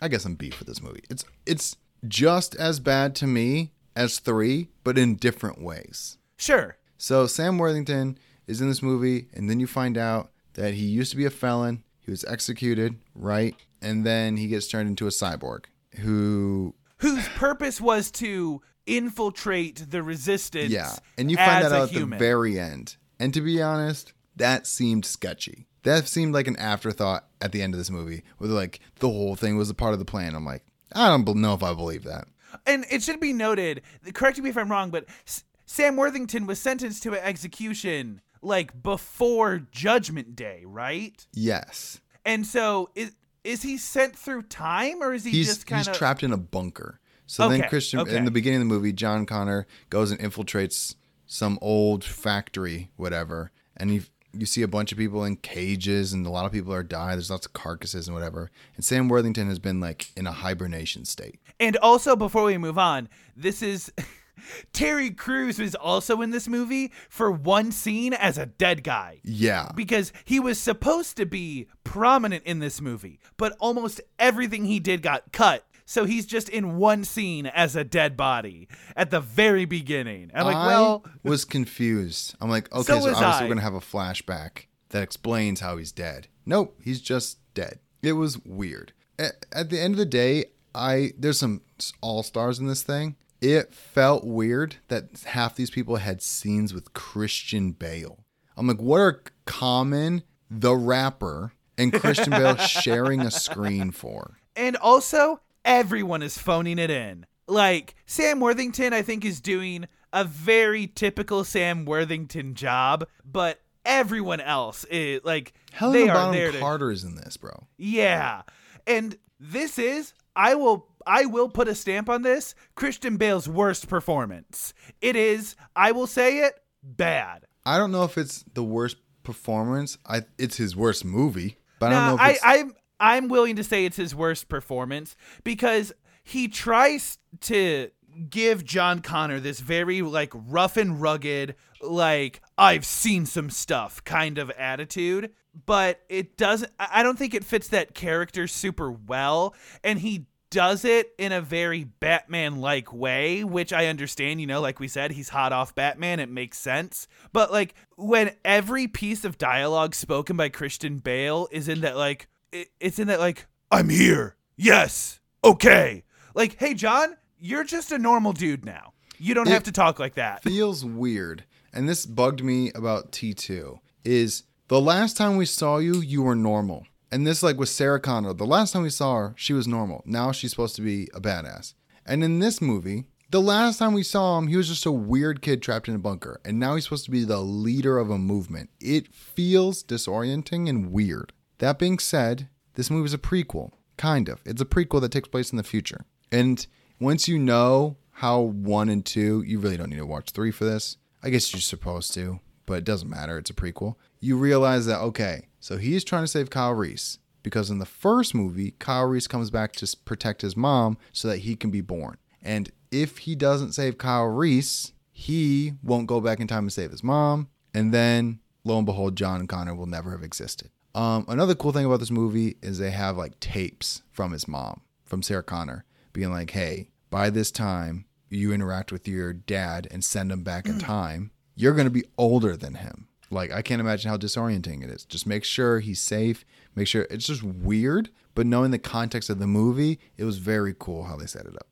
I 0.03 0.09
guess 0.09 0.25
I'm 0.25 0.35
beef 0.35 0.59
with 0.59 0.67
this 0.67 0.81
movie. 0.81 1.01
It's 1.09 1.23
it's 1.45 1.77
just 2.05 2.55
as 2.55 2.81
bad 2.81 3.15
to 3.15 3.25
me 3.25 3.71
as 3.95 4.19
three, 4.19 4.67
but 4.83 4.97
in 4.97 5.15
different 5.15 5.61
ways. 5.61 6.17
sure. 6.35 6.77
So 6.97 7.25
Sam 7.25 7.57
Worthington 7.57 8.17
is 8.45 8.59
in 8.59 8.67
this 8.67 8.81
movie, 8.81 9.27
and 9.33 9.49
then 9.49 9.59
you 9.61 9.67
find 9.67 9.97
out 9.97 10.31
that 10.55 10.73
he 10.73 10.85
used 10.85 11.11
to 11.11 11.17
be 11.17 11.25
a 11.25 11.29
felon. 11.29 11.83
He 11.99 12.11
was 12.11 12.25
executed, 12.25 12.95
right? 13.15 13.55
And 13.81 14.05
then 14.05 14.35
he 14.37 14.47
gets 14.47 14.67
turned 14.67 14.89
into 14.89 15.07
a 15.07 15.09
cyborg 15.09 15.65
who 15.99 16.75
whose 16.97 17.27
purpose 17.29 17.79
was 17.79 18.11
to 18.11 18.61
infiltrate 18.85 19.89
the 19.89 20.03
resistance. 20.03 20.69
Yeah, 20.71 20.93
and 21.17 21.31
you 21.31 21.37
find 21.37 21.63
that 21.63 21.71
out 21.71 21.93
at 21.93 21.93
the 21.93 22.05
very 22.05 22.59
end. 22.59 22.97
And 23.19 23.33
to 23.33 23.39
be 23.41 23.61
honest, 23.61 24.11
that 24.35 24.67
seemed 24.67 25.05
sketchy. 25.05 25.67
That 25.83 26.07
seemed 26.07 26.33
like 26.33 26.47
an 26.47 26.55
afterthought 26.57 27.27
at 27.41 27.51
the 27.51 27.61
end 27.61 27.73
of 27.73 27.77
this 27.77 27.89
movie, 27.89 28.23
where 28.37 28.49
like 28.49 28.79
the 28.99 29.09
whole 29.09 29.35
thing 29.35 29.57
was 29.57 29.69
a 29.69 29.73
part 29.73 29.93
of 29.93 29.99
the 29.99 30.05
plan. 30.05 30.35
I'm 30.35 30.45
like, 30.45 30.63
I 30.93 31.07
don't 31.09 31.37
know 31.41 31.53
if 31.53 31.63
I 31.63 31.73
believe 31.73 32.03
that. 32.05 32.27
and 32.65 32.85
it 32.89 33.03
should 33.03 33.19
be 33.19 33.33
noted. 33.33 33.81
Correct 34.13 34.39
me 34.39 34.49
if 34.49 34.57
I'm 34.57 34.69
wrong, 34.71 34.91
but 34.91 35.05
S- 35.27 35.43
Sam 35.65 35.95
Worthington 35.95 36.45
was 36.45 36.59
sentenced 36.59 37.03
to 37.03 37.13
an 37.13 37.19
execution 37.23 38.21
like 38.41 38.81
before 38.83 39.61
Judgment 39.71 40.35
Day, 40.35 40.63
right? 40.65 41.25
Yes, 41.33 41.99
And 42.25 42.45
so 42.45 42.89
is 42.95 43.13
is 43.43 43.61
he 43.61 43.77
sent 43.77 44.15
through 44.15 44.43
time, 44.43 45.01
or 45.03 45.13
is 45.13 45.25
he 45.25 45.31
he's 45.31 45.47
just 45.47 45.65
kind 45.67 45.79
he's 45.79 45.87
of 45.89 45.95
trapped 45.97 46.23
in 46.23 46.31
a 46.31 46.37
bunker. 46.37 46.99
So 47.25 47.49
then 47.49 47.67
Christian 47.67 47.99
okay. 48.01 48.15
in 48.15 48.25
the 48.25 48.31
beginning 48.31 48.61
of 48.61 48.67
the 48.67 48.73
movie, 48.73 48.93
John 48.93 49.25
Connor 49.25 49.65
goes 49.89 50.11
and 50.11 50.19
infiltrates 50.19 50.95
some 51.25 51.57
old 51.61 52.03
factory, 52.03 52.91
whatever, 52.95 53.51
and 53.75 53.91
you 53.91 54.03
you 54.33 54.45
see 54.45 54.61
a 54.63 54.67
bunch 54.67 54.91
of 54.91 54.97
people 54.97 55.23
in 55.23 55.37
cages, 55.37 56.13
and 56.13 56.25
a 56.25 56.29
lot 56.29 56.45
of 56.45 56.51
people 56.51 56.73
are 56.73 56.83
dying. 56.83 57.17
There's 57.17 57.29
lots 57.29 57.45
of 57.45 57.53
carcasses 57.53 58.07
and 58.07 58.15
whatever. 58.15 58.51
And 58.75 58.83
Sam 58.83 59.07
Worthington 59.07 59.47
has 59.47 59.59
been 59.59 59.79
like 59.79 60.11
in 60.17 60.27
a 60.27 60.31
hibernation 60.31 61.05
state. 61.05 61.39
And 61.59 61.77
also, 61.77 62.15
before 62.15 62.43
we 62.43 62.57
move 62.57 62.77
on, 62.77 63.09
this 63.35 63.61
is 63.61 63.91
Terry 64.73 65.11
Crews 65.11 65.59
was 65.59 65.75
also 65.75 66.21
in 66.21 66.31
this 66.31 66.47
movie 66.47 66.91
for 67.09 67.31
one 67.31 67.71
scene 67.71 68.13
as 68.13 68.37
a 68.37 68.45
dead 68.45 68.83
guy. 68.83 69.19
Yeah, 69.23 69.69
because 69.75 70.11
he 70.25 70.39
was 70.39 70.59
supposed 70.59 71.17
to 71.17 71.25
be 71.25 71.67
prominent 71.83 72.43
in 72.45 72.59
this 72.59 72.81
movie, 72.81 73.19
but 73.37 73.55
almost 73.59 74.01
everything 74.17 74.65
he 74.65 74.79
did 74.79 75.01
got 75.01 75.31
cut. 75.31 75.65
So 75.85 76.05
he's 76.05 76.25
just 76.25 76.49
in 76.49 76.77
one 76.77 77.03
scene 77.03 77.45
as 77.45 77.75
a 77.75 77.83
dead 77.83 78.15
body 78.15 78.67
at 78.95 79.11
the 79.11 79.19
very 79.19 79.65
beginning. 79.65 80.31
I'm 80.33 80.45
like, 80.45 80.55
I 80.55 80.67
well, 80.67 81.05
was 81.23 81.45
confused. 81.45 82.35
I'm 82.39 82.49
like, 82.49 82.71
okay, 82.73 82.83
So 82.83 82.99
so, 82.99 83.09
obviously 83.09 83.25
I. 83.25 83.41
we're 83.43 83.47
gonna 83.49 83.61
have 83.61 83.73
a 83.73 83.79
flashback 83.79 84.65
that 84.89 85.03
explains 85.03 85.59
how 85.59 85.77
he's 85.77 85.91
dead. 85.91 86.27
Nope, 86.45 86.79
he's 86.83 87.01
just 87.01 87.39
dead. 87.53 87.79
It 88.01 88.13
was 88.13 88.37
weird. 88.45 88.93
At, 89.19 89.45
at 89.51 89.69
the 89.69 89.79
end 89.79 89.93
of 89.93 89.97
the 89.97 90.05
day, 90.05 90.45
I 90.75 91.11
there's 91.17 91.39
some 91.39 91.61
all 92.01 92.23
stars 92.23 92.59
in 92.59 92.67
this 92.67 92.83
thing. 92.83 93.15
It 93.41 93.73
felt 93.73 94.23
weird 94.23 94.77
that 94.87 95.21
half 95.25 95.55
these 95.55 95.69
people 95.69 95.97
had 95.97 96.21
scenes 96.21 96.73
with 96.73 96.93
Christian 96.93 97.71
Bale. 97.73 98.23
I'm 98.55 98.67
like, 98.67 98.81
what 98.81 98.99
are 99.01 99.21
Common, 99.45 100.23
the 100.49 100.73
rapper, 100.75 101.51
and 101.77 101.91
Christian 101.91 102.31
Bale 102.31 102.55
sharing 102.57 103.19
a 103.21 103.31
screen 103.31 103.91
for? 103.91 104.37
and 104.55 104.75
also 104.77 105.39
everyone 105.65 106.21
is 106.21 106.37
phoning 106.37 106.79
it 106.79 106.89
in. 106.89 107.25
Like 107.47 107.95
Sam 108.05 108.39
Worthington, 108.39 108.93
I 108.93 109.01
think 109.01 109.25
is 109.25 109.41
doing 109.41 109.87
a 110.11 110.23
very 110.23 110.87
typical 110.87 111.43
Sam 111.43 111.85
Worthington 111.85 112.55
job, 112.55 113.05
but 113.25 113.59
everyone 113.85 114.39
else 114.39 114.85
is 114.85 115.21
like 115.23 115.53
Helena 115.71 116.05
they 116.05 116.09
are 116.09 116.31
there 116.31 116.51
to 116.51 116.59
Carter 116.59 116.91
is 116.91 117.03
in 117.03 117.15
this, 117.15 117.37
bro. 117.37 117.67
Yeah. 117.77 118.43
And 118.87 119.17
this 119.39 119.77
is 119.77 120.13
I 120.35 120.55
will 120.55 120.87
I 121.05 121.25
will 121.25 121.49
put 121.49 121.67
a 121.67 121.75
stamp 121.75 122.09
on 122.09 122.21
this, 122.21 122.55
Christian 122.75 123.17
Bale's 123.17 123.47
worst 123.47 123.89
performance. 123.89 124.73
It 125.01 125.15
is, 125.15 125.55
I 125.75 125.91
will 125.91 126.07
say 126.07 126.39
it, 126.39 126.53
bad. 126.81 127.45
I 127.65 127.77
don't 127.77 127.91
know 127.91 128.03
if 128.03 128.17
it's 128.17 128.43
the 128.53 128.63
worst 128.63 128.97
performance. 129.23 129.97
I 130.05 130.21
it's 130.37 130.57
his 130.57 130.75
worst 130.75 131.03
movie, 131.03 131.57
but 131.79 131.87
I 131.87 131.89
don't 131.89 132.07
know 132.07 132.25
if 132.25 132.43
I, 132.43 132.57
it's 132.57 132.73
I'm 133.03 133.27
willing 133.27 133.57
to 133.57 133.65
say 133.65 133.83
it's 133.83 133.97
his 133.97 134.15
worst 134.15 134.47
performance 134.47 135.17
because 135.43 135.91
he 136.23 136.47
tries 136.47 137.17
to 137.41 137.91
give 138.29 138.63
John 138.63 139.01
Connor 139.01 139.41
this 139.41 139.59
very 139.59 140.01
like 140.01 140.31
rough 140.33 140.77
and 140.77 141.01
rugged, 141.01 141.55
like 141.81 142.41
I've 142.57 142.85
seen 142.85 143.25
some 143.25 143.49
stuff 143.49 144.01
kind 144.05 144.37
of 144.37 144.49
attitude, 144.51 145.31
but 145.65 145.99
it 146.07 146.37
doesn't 146.37 146.71
I 146.79 147.03
don't 147.03 147.19
think 147.19 147.33
it 147.33 147.43
fits 147.43 147.67
that 147.67 147.93
character 147.93 148.47
super 148.47 148.89
well 148.89 149.53
and 149.83 149.99
he 149.99 150.27
does 150.49 150.85
it 150.85 151.11
in 151.17 151.33
a 151.33 151.41
very 151.41 151.83
Batman 151.83 152.61
like 152.61 152.93
way, 152.93 153.43
which 153.43 153.73
I 153.73 153.87
understand, 153.87 154.39
you 154.39 154.47
know, 154.47 154.61
like 154.61 154.79
we 154.79 154.87
said, 154.87 155.11
he's 155.11 155.27
hot 155.27 155.51
off 155.51 155.75
Batman, 155.75 156.21
it 156.21 156.29
makes 156.29 156.57
sense. 156.57 157.09
But 157.33 157.51
like 157.51 157.75
when 157.97 158.33
every 158.45 158.87
piece 158.87 159.25
of 159.25 159.37
dialogue 159.37 159.93
spoken 159.93 160.37
by 160.37 160.47
Christian 160.47 160.99
Bale 160.99 161.49
is 161.51 161.67
in 161.67 161.81
that 161.81 161.97
like 161.97 162.29
it, 162.53 162.69
it's 162.79 162.99
in 162.99 163.07
that 163.07 163.19
like 163.19 163.45
I'm 163.71 163.89
here. 163.89 164.35
Yes. 164.55 165.19
Okay. 165.43 166.03
Like, 166.35 166.57
hey 166.59 166.73
John, 166.73 167.17
you're 167.39 167.63
just 167.63 167.91
a 167.91 167.97
normal 167.97 168.33
dude 168.33 168.63
now. 168.65 168.93
You 169.17 169.33
don't 169.33 169.47
It 169.47 169.51
have 169.51 169.63
to 169.63 169.71
talk 169.71 169.99
like 169.99 170.15
that. 170.15 170.43
feels 170.43 170.83
weird. 170.85 171.43
And 171.73 171.89
this 171.89 172.05
bugged 172.05 172.43
me 172.43 172.71
about 172.73 173.11
T2 173.11 173.79
is 174.05 174.43
the 174.67 174.79
last 174.81 175.17
time 175.17 175.37
we 175.37 175.45
saw 175.45 175.77
you, 175.77 175.95
you 176.01 176.21
were 176.23 176.35
normal. 176.35 176.85
And 177.11 177.25
this 177.27 177.43
like 177.43 177.57
with 177.57 177.69
Sarah 177.69 177.99
Connor, 177.99 178.33
the 178.33 178.45
last 178.45 178.73
time 178.73 178.83
we 178.83 178.89
saw 178.89 179.15
her, 179.17 179.33
she 179.37 179.53
was 179.53 179.67
normal. 179.67 180.03
Now 180.05 180.31
she's 180.31 180.51
supposed 180.51 180.75
to 180.77 180.81
be 180.81 181.09
a 181.13 181.21
badass. 181.21 181.73
And 182.05 182.23
in 182.23 182.39
this 182.39 182.61
movie, 182.61 183.05
the 183.29 183.41
last 183.41 183.77
time 183.79 183.93
we 183.93 184.03
saw 184.03 184.37
him, 184.37 184.47
he 184.47 184.57
was 184.57 184.67
just 184.67 184.85
a 184.85 184.91
weird 184.91 185.41
kid 185.41 185.61
trapped 185.61 185.87
in 185.87 185.95
a 185.95 185.99
bunker. 185.99 186.39
And 186.45 186.59
now 186.59 186.75
he's 186.75 186.83
supposed 186.85 187.05
to 187.05 187.11
be 187.11 187.23
the 187.23 187.39
leader 187.39 187.97
of 187.97 188.09
a 188.09 188.17
movement. 188.17 188.69
It 188.79 189.13
feels 189.13 189.83
disorienting 189.83 190.67
and 190.69 190.91
weird. 190.91 191.33
That 191.63 191.79
being 191.79 191.97
said, 191.97 192.49
this 192.73 192.91
movie 192.91 193.05
is 193.05 193.13
a 193.13 193.17
prequel. 193.17 193.71
Kind 193.95 194.27
of. 194.27 194.41
It's 194.45 194.61
a 194.61 194.65
prequel 194.65 194.99
that 194.99 195.13
takes 195.13 195.29
place 195.29 195.49
in 195.53 195.55
the 195.55 195.63
future. 195.63 196.03
And 196.29 196.67
once 196.99 197.29
you 197.29 197.39
know 197.39 197.95
how 198.11 198.41
one 198.41 198.89
and 198.89 199.05
two, 199.05 199.43
you 199.47 199.59
really 199.59 199.77
don't 199.77 199.89
need 199.89 199.99
to 199.99 200.05
watch 200.05 200.31
three 200.31 200.51
for 200.51 200.65
this. 200.65 200.97
I 201.23 201.29
guess 201.29 201.53
you're 201.53 201.61
supposed 201.61 202.13
to, 202.15 202.41
but 202.65 202.79
it 202.79 202.83
doesn't 202.83 203.09
matter. 203.09 203.37
It's 203.37 203.49
a 203.49 203.53
prequel. 203.53 203.95
You 204.19 204.35
realize 204.35 204.87
that, 204.87 204.99
okay, 204.99 205.47
so 205.61 205.77
he's 205.77 206.03
trying 206.03 206.23
to 206.23 206.27
save 206.27 206.49
Kyle 206.49 206.73
Reese 206.73 207.19
because 207.43 207.69
in 207.69 207.79
the 207.79 207.85
first 207.85 208.35
movie, 208.35 208.71
Kyle 208.79 209.05
Reese 209.05 209.27
comes 209.27 209.49
back 209.49 209.71
to 209.77 209.97
protect 210.03 210.41
his 210.41 210.57
mom 210.57 210.97
so 211.13 211.29
that 211.29 211.37
he 211.37 211.55
can 211.55 211.71
be 211.71 211.79
born. 211.79 212.17
And 212.41 212.73
if 212.91 213.19
he 213.19 213.35
doesn't 213.35 213.71
save 213.71 213.97
Kyle 213.97 214.25
Reese, 214.25 214.91
he 215.13 215.75
won't 215.81 216.07
go 216.07 216.19
back 216.19 216.41
in 216.41 216.47
time 216.47 216.65
and 216.65 216.73
save 216.73 216.91
his 216.91 217.05
mom. 217.05 217.47
And 217.73 217.93
then, 217.93 218.41
lo 218.65 218.75
and 218.75 218.85
behold, 218.85 219.15
John 219.15 219.39
and 219.39 219.47
Connor 219.47 219.75
will 219.75 219.85
never 219.85 220.11
have 220.11 220.23
existed. 220.23 220.69
Um, 220.95 221.25
another 221.27 221.55
cool 221.55 221.71
thing 221.71 221.85
about 221.85 221.99
this 221.99 222.11
movie 222.11 222.57
is 222.61 222.77
they 222.77 222.91
have 222.91 223.17
like 223.17 223.39
tapes 223.39 224.03
from 224.11 224.31
his 224.31 224.47
mom, 224.47 224.81
from 225.05 225.23
Sarah 225.23 225.43
Connor, 225.43 225.85
being 226.11 226.31
like, 226.31 226.51
hey, 226.51 226.89
by 227.09 227.29
this 227.29 227.51
time, 227.51 228.05
you 228.29 228.51
interact 228.51 228.91
with 228.91 229.07
your 229.07 229.33
dad 229.33 229.87
and 229.91 230.03
send 230.03 230.31
him 230.31 230.43
back 230.43 230.67
in 230.67 230.79
time, 230.79 231.31
you're 231.55 231.73
going 231.73 231.85
to 231.85 231.91
be 231.91 232.05
older 232.17 232.55
than 232.55 232.75
him. 232.75 233.07
Like 233.29 233.51
I 233.51 233.61
can't 233.61 233.81
imagine 233.81 234.09
how 234.09 234.17
disorienting 234.17 234.83
it 234.83 234.89
is. 234.89 235.05
Just 235.05 235.25
make 235.25 235.43
sure 235.43 235.79
he's 235.79 236.01
safe. 236.01 236.45
Make 236.75 236.87
sure 236.87 237.07
it's 237.09 237.25
just 237.25 237.43
weird, 237.43 238.09
but 238.35 238.45
knowing 238.45 238.71
the 238.71 238.79
context 238.79 239.29
of 239.29 239.39
the 239.39 239.47
movie, 239.47 239.99
it 240.17 240.23
was 240.23 240.37
very 240.37 240.75
cool 240.77 241.03
how 241.03 241.15
they 241.15 241.25
set 241.25 241.45
it 241.45 241.55
up. 241.55 241.67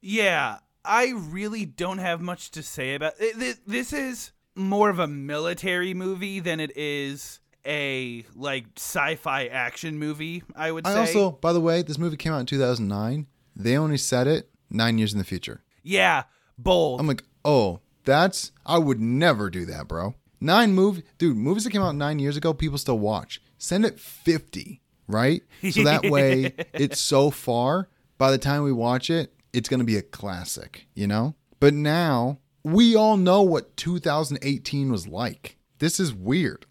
Yeah, 0.00 0.58
I 0.84 1.12
really 1.14 1.64
don't 1.64 1.98
have 1.98 2.20
much 2.20 2.50
to 2.52 2.62
say 2.62 2.94
about 2.94 3.14
it. 3.18 3.58
This 3.66 3.92
is 3.92 4.32
more 4.54 4.90
of 4.90 4.98
a 4.98 5.06
military 5.06 5.94
movie 5.94 6.40
than 6.40 6.60
it 6.60 6.76
is 6.76 7.40
a 7.66 8.24
like 8.34 8.66
sci-fi 8.76 9.46
action 9.46 9.98
movie. 9.98 10.42
I 10.56 10.72
would 10.72 10.86
say. 10.86 10.92
I 10.92 10.98
also, 10.98 11.30
by 11.32 11.52
the 11.52 11.60
way, 11.60 11.82
this 11.82 11.98
movie 11.98 12.16
came 12.16 12.32
out 12.32 12.40
in 12.40 12.46
2009. 12.46 13.26
They 13.54 13.76
only 13.76 13.98
set 13.98 14.26
it 14.26 14.50
nine 14.70 14.98
years 14.98 15.12
in 15.12 15.18
the 15.18 15.24
future. 15.24 15.62
yeah, 15.82 16.24
bold. 16.58 17.00
I'm 17.00 17.06
like, 17.06 17.22
oh, 17.44 17.80
that's 18.04 18.52
I 18.66 18.78
would 18.78 19.00
never 19.00 19.50
do 19.50 19.64
that, 19.66 19.88
bro. 19.88 20.14
Nine 20.40 20.72
movie, 20.72 21.04
dude. 21.18 21.36
Movies 21.36 21.64
that 21.64 21.70
came 21.70 21.82
out 21.82 21.94
nine 21.94 22.18
years 22.18 22.36
ago, 22.36 22.52
people 22.52 22.78
still 22.78 22.98
watch. 22.98 23.40
Send 23.58 23.84
it 23.84 24.00
50, 24.00 24.80
right? 25.06 25.42
So 25.70 25.84
that 25.84 26.04
way, 26.10 26.54
it's 26.72 27.00
so 27.00 27.30
far. 27.30 27.88
By 28.18 28.30
the 28.32 28.38
time 28.38 28.62
we 28.62 28.72
watch 28.72 29.08
it, 29.10 29.32
it's 29.52 29.68
gonna 29.68 29.84
be 29.84 29.96
a 29.96 30.02
classic, 30.02 30.88
you 30.94 31.06
know. 31.06 31.34
But 31.60 31.74
now 31.74 32.38
we 32.64 32.96
all 32.96 33.16
know 33.16 33.42
what 33.42 33.76
2018 33.76 34.90
was 34.90 35.06
like. 35.06 35.58
This 35.78 36.00
is 36.00 36.12
weird. 36.14 36.66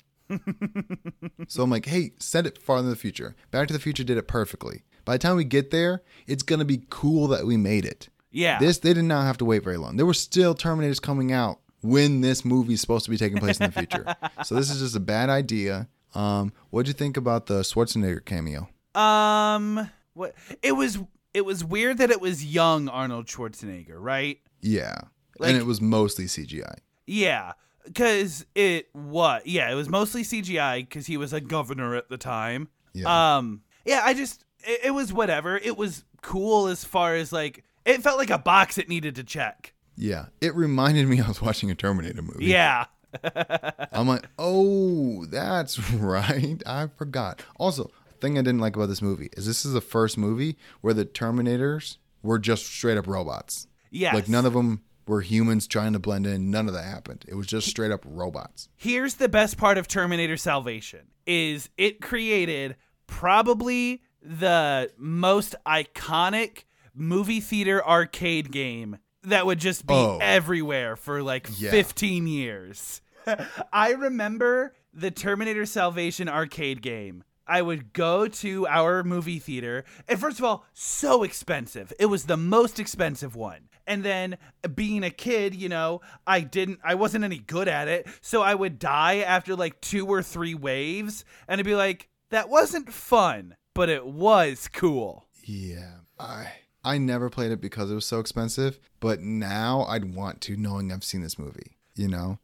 So 1.47 1.63
I'm 1.63 1.69
like, 1.69 1.85
hey, 1.85 2.11
set 2.19 2.45
it 2.45 2.61
farther 2.61 2.85
in 2.85 2.89
the 2.89 2.95
future. 2.95 3.35
Back 3.51 3.67
to 3.67 3.73
the 3.73 3.79
Future 3.79 4.03
did 4.03 4.17
it 4.17 4.27
perfectly. 4.27 4.83
By 5.05 5.13
the 5.13 5.19
time 5.19 5.35
we 5.35 5.43
get 5.43 5.71
there, 5.71 6.01
it's 6.27 6.43
gonna 6.43 6.65
be 6.65 6.83
cool 6.89 7.27
that 7.29 7.45
we 7.45 7.57
made 7.57 7.85
it. 7.85 8.09
yeah. 8.31 8.59
This 8.59 8.79
they 8.79 8.93
did 8.93 9.05
not 9.05 9.23
have 9.23 9.37
to 9.39 9.45
wait 9.45 9.63
very 9.63 9.77
long. 9.77 9.97
There 9.97 10.05
were 10.05 10.13
still 10.13 10.53
Terminators 10.55 11.01
coming 11.01 11.31
out 11.31 11.59
when 11.81 12.21
this 12.21 12.45
movie 12.45 12.73
is 12.73 12.81
supposed 12.81 13.05
to 13.05 13.11
be 13.11 13.17
taking 13.17 13.37
place 13.39 13.59
in 13.59 13.71
the 13.71 13.71
future. 13.71 14.05
so 14.45 14.55
this 14.55 14.69
is 14.69 14.79
just 14.79 14.95
a 14.95 14.99
bad 14.99 15.29
idea. 15.29 15.87
Um, 16.13 16.53
what'd 16.69 16.87
you 16.87 16.93
think 16.93 17.17
about 17.17 17.47
the 17.47 17.61
Schwarzenegger 17.61 18.23
cameo? 18.23 18.69
um, 18.95 19.89
what? 20.13 20.35
It 20.61 20.73
was. 20.73 20.99
It 21.33 21.45
was 21.45 21.63
weird 21.63 21.99
that 21.99 22.11
it 22.11 22.19
was 22.19 22.43
young 22.43 22.89
Arnold 22.89 23.25
Schwarzenegger, 23.27 23.95
right? 23.97 24.37
Yeah, 24.59 24.95
Like- 25.39 25.51
and 25.51 25.57
it 25.57 25.65
was 25.65 25.79
mostly 25.79 26.25
CGI. 26.25 26.79
Yeah, 27.07 27.53
because 27.85 28.45
it 28.55 28.89
what? 28.93 29.47
Yeah, 29.47 29.71
it 29.71 29.75
was 29.75 29.89
mostly 29.89 30.23
CGI 30.23 30.79
because 30.79 31.05
he 31.07 31.17
was 31.17 31.33
a 31.33 31.41
governor 31.41 31.95
at 31.95 32.09
the 32.09 32.17
time. 32.17 32.69
Yeah. 32.93 33.37
Um. 33.37 33.61
Yeah, 33.85 34.01
I 34.03 34.13
just 34.13 34.45
it, 34.63 34.85
it 34.85 34.91
was 34.91 35.11
whatever. 35.13 35.57
It 35.57 35.77
was 35.77 36.03
cool 36.21 36.67
as 36.67 36.83
far 36.83 37.15
as 37.15 37.31
like 37.31 37.63
it 37.85 38.01
felt 38.01 38.17
like 38.17 38.29
a 38.29 38.37
box 38.37 38.77
it 38.77 38.89
needed 38.89 39.15
to 39.15 39.23
check. 39.23 39.73
Yeah, 39.95 40.27
it 40.39 40.55
reminded 40.55 41.07
me 41.07 41.21
I 41.21 41.27
was 41.27 41.41
watching 41.41 41.69
a 41.71 41.75
Terminator 41.75 42.21
movie. 42.21 42.45
Yeah. 42.45 42.85
I'm 43.91 44.07
like, 44.07 44.25
oh, 44.39 45.25
that's 45.25 45.77
right. 45.91 46.61
I 46.65 46.87
forgot. 46.95 47.43
Also, 47.57 47.91
thing 48.21 48.37
I 48.37 48.41
didn't 48.41 48.61
like 48.61 48.75
about 48.75 48.87
this 48.87 49.01
movie 49.01 49.29
is 49.35 49.45
this 49.45 49.65
is 49.65 49.73
the 49.73 49.81
first 49.81 50.17
movie 50.17 50.57
where 50.79 50.93
the 50.93 51.05
Terminators 51.05 51.97
were 52.23 52.39
just 52.39 52.65
straight 52.65 52.97
up 52.97 53.07
robots. 53.07 53.67
Yeah, 53.89 54.13
Like 54.13 54.29
none 54.29 54.45
of 54.45 54.53
them 54.53 54.81
were 55.11 55.21
humans 55.21 55.67
trying 55.67 55.91
to 55.91 55.99
blend 55.99 56.25
in. 56.25 56.49
None 56.49 56.67
of 56.69 56.73
that 56.73 56.85
happened. 56.85 57.25
It 57.27 57.35
was 57.35 57.45
just 57.45 57.67
straight 57.67 57.91
up 57.91 58.01
robots. 58.07 58.69
Here's 58.77 59.15
the 59.15 59.27
best 59.27 59.57
part 59.57 59.77
of 59.77 59.87
Terminator 59.87 60.37
Salvation 60.37 61.01
is 61.27 61.69
it 61.77 62.01
created 62.01 62.77
probably 63.07 64.01
the 64.23 64.89
most 64.97 65.53
iconic 65.67 66.63
movie 66.95 67.41
theater 67.41 67.85
arcade 67.85 68.51
game 68.51 68.97
that 69.23 69.45
would 69.45 69.59
just 69.59 69.85
be 69.85 69.93
Oh. 69.93 70.17
everywhere 70.21 70.95
for 70.95 71.21
like 71.21 71.47
Yeah. 71.57 71.71
15 71.71 72.25
years. 72.25 73.01
I 73.73 73.91
remember 73.91 74.73
the 74.93 75.11
Terminator 75.11 75.65
Salvation 75.65 76.27
arcade 76.29 76.81
game. 76.81 77.23
I 77.45 77.61
would 77.61 77.91
go 77.91 78.27
to 78.29 78.65
our 78.67 79.03
movie 79.03 79.39
theater, 79.39 79.83
and 80.07 80.17
first 80.19 80.39
of 80.39 80.45
all, 80.45 80.65
so 80.73 81.23
expensive. 81.23 81.91
It 81.99 82.05
was 82.05 82.23
the 82.25 82.37
most 82.37 82.79
expensive 82.79 83.35
one. 83.35 83.67
And 83.91 84.05
then 84.05 84.37
being 84.73 85.03
a 85.03 85.09
kid, 85.09 85.53
you 85.53 85.67
know, 85.67 85.99
I 86.25 86.39
didn't, 86.39 86.79
I 86.81 86.95
wasn't 86.95 87.25
any 87.25 87.39
good 87.39 87.67
at 87.67 87.89
it. 87.89 88.07
So 88.21 88.41
I 88.41 88.55
would 88.55 88.79
die 88.79 89.17
after 89.17 89.53
like 89.53 89.81
two 89.81 90.07
or 90.07 90.23
three 90.23 90.55
waves, 90.55 91.25
and 91.45 91.59
I'd 91.59 91.65
be 91.65 91.75
like, 91.75 92.07
that 92.29 92.47
wasn't 92.47 92.93
fun, 92.93 93.57
but 93.73 93.89
it 93.89 94.05
was 94.05 94.69
cool. 94.71 95.27
Yeah. 95.43 95.95
I 96.17 96.53
I 96.85 96.99
never 96.99 97.29
played 97.29 97.51
it 97.51 97.59
because 97.59 97.91
it 97.91 97.95
was 97.95 98.05
so 98.05 98.21
expensive, 98.21 98.79
but 99.01 99.19
now 99.19 99.83
I'd 99.89 100.15
want 100.15 100.39
to 100.41 100.55
knowing 100.55 100.91
I've 100.91 101.03
seen 101.03 101.21
this 101.21 101.37
movie, 101.37 101.77
you 101.93 102.07
know? 102.07 102.39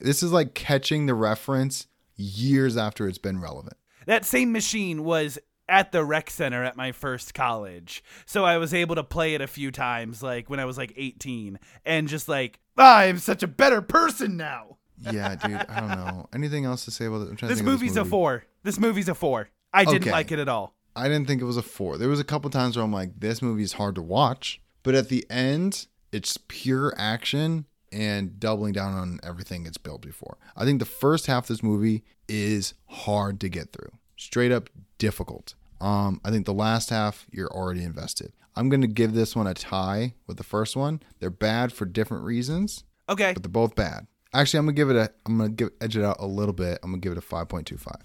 This 0.00 0.22
is 0.22 0.32
like 0.32 0.54
catching 0.54 1.06
the 1.06 1.14
reference 1.14 1.86
years 2.14 2.76
after 2.76 3.08
it's 3.08 3.16
been 3.16 3.40
relevant. 3.40 3.78
That 4.04 4.26
same 4.26 4.52
machine 4.52 5.04
was 5.04 5.38
at 5.70 5.92
the 5.92 6.04
rec 6.04 6.28
center 6.30 6.64
at 6.64 6.76
my 6.76 6.92
first 6.92 7.32
college. 7.32 8.02
So 8.26 8.44
I 8.44 8.58
was 8.58 8.74
able 8.74 8.96
to 8.96 9.04
play 9.04 9.34
it 9.34 9.40
a 9.40 9.46
few 9.46 9.70
times, 9.70 10.22
like 10.22 10.50
when 10.50 10.60
I 10.60 10.64
was 10.66 10.76
like 10.76 10.92
18, 10.96 11.58
and 11.86 12.08
just 12.08 12.28
like, 12.28 12.58
"Ah, 12.76 12.98
I'm 12.98 13.18
such 13.18 13.42
a 13.42 13.46
better 13.48 13.80
person 13.80 14.36
now. 14.36 14.76
Yeah, 15.00 15.34
dude, 15.36 15.54
I 15.68 15.80
don't 15.80 15.88
know. 15.90 16.28
Anything 16.34 16.66
else 16.66 16.84
to 16.84 16.90
say 16.90 17.06
about 17.06 17.22
it? 17.22 17.30
I'm 17.30 17.36
trying 17.36 17.48
to 17.48 17.54
This 17.54 17.58
think 17.60 17.68
of 17.68 17.72
movie's 17.72 17.96
a 17.96 18.04
four. 18.04 18.44
This 18.64 18.78
movie's 18.78 19.08
a 19.08 19.14
four. 19.14 19.48
I 19.72 19.84
didn't 19.84 20.02
Okay. 20.02 20.10
like 20.12 20.30
it 20.32 20.38
at 20.38 20.48
all. 20.48 20.74
I 20.96 21.08
didn't 21.08 21.26
think 21.28 21.40
it 21.40 21.44
was 21.46 21.56
a 21.56 21.62
four. 21.62 21.96
There 21.96 22.08
was 22.08 22.20
a 22.20 22.24
couple 22.24 22.50
times 22.50 22.76
where 22.76 22.84
I'm 22.84 22.92
like, 22.92 23.18
this 23.20 23.40
movie 23.40 23.62
is 23.62 23.74
hard 23.74 23.94
to 23.94 24.02
watch, 24.02 24.60
but 24.82 24.94
at 24.94 25.08
the 25.08 25.24
end, 25.30 25.86
it's 26.12 26.36
pure 26.48 26.92
action 26.98 27.66
and 27.92 28.38
doubling 28.38 28.72
down 28.72 28.92
on 28.92 29.20
everything 29.22 29.64
it's 29.66 29.78
built 29.78 30.02
before. 30.02 30.36
I 30.56 30.64
think 30.64 30.80
the 30.80 30.84
first 30.84 31.26
half 31.26 31.44
of 31.44 31.48
this 31.48 31.62
movie 31.62 32.02
is 32.28 32.74
hard 32.86 33.40
to 33.40 33.48
get 33.48 33.72
through, 33.72 33.92
straight 34.16 34.52
up 34.52 34.68
difficult. 34.98 35.54
Um, 35.80 36.20
I 36.24 36.30
think 36.30 36.46
the 36.46 36.52
last 36.54 36.90
half 36.90 37.26
you're 37.30 37.50
already 37.50 37.82
invested. 37.82 38.32
I'm 38.56 38.68
gonna 38.68 38.86
give 38.86 39.14
this 39.14 39.34
one 39.36 39.46
a 39.46 39.54
tie 39.54 40.14
with 40.26 40.36
the 40.36 40.44
first 40.44 40.76
one. 40.76 41.00
They're 41.18 41.30
bad 41.30 41.72
for 41.72 41.84
different 41.86 42.24
reasons, 42.24 42.84
Okay. 43.08 43.32
but 43.32 43.42
they're 43.42 43.50
both 43.50 43.74
bad. 43.74 44.06
Actually, 44.34 44.58
I'm 44.58 44.64
gonna 44.66 44.74
give 44.74 44.90
it 44.90 44.96
a. 44.96 45.10
I'm 45.26 45.38
gonna 45.38 45.50
give 45.50 45.70
edge 45.80 45.96
it 45.96 46.04
out 46.04 46.16
a 46.20 46.26
little 46.26 46.52
bit. 46.52 46.78
I'm 46.82 46.90
gonna 46.90 47.00
give 47.00 47.12
it 47.12 47.18
a 47.18 47.22
5.25. 47.22 47.96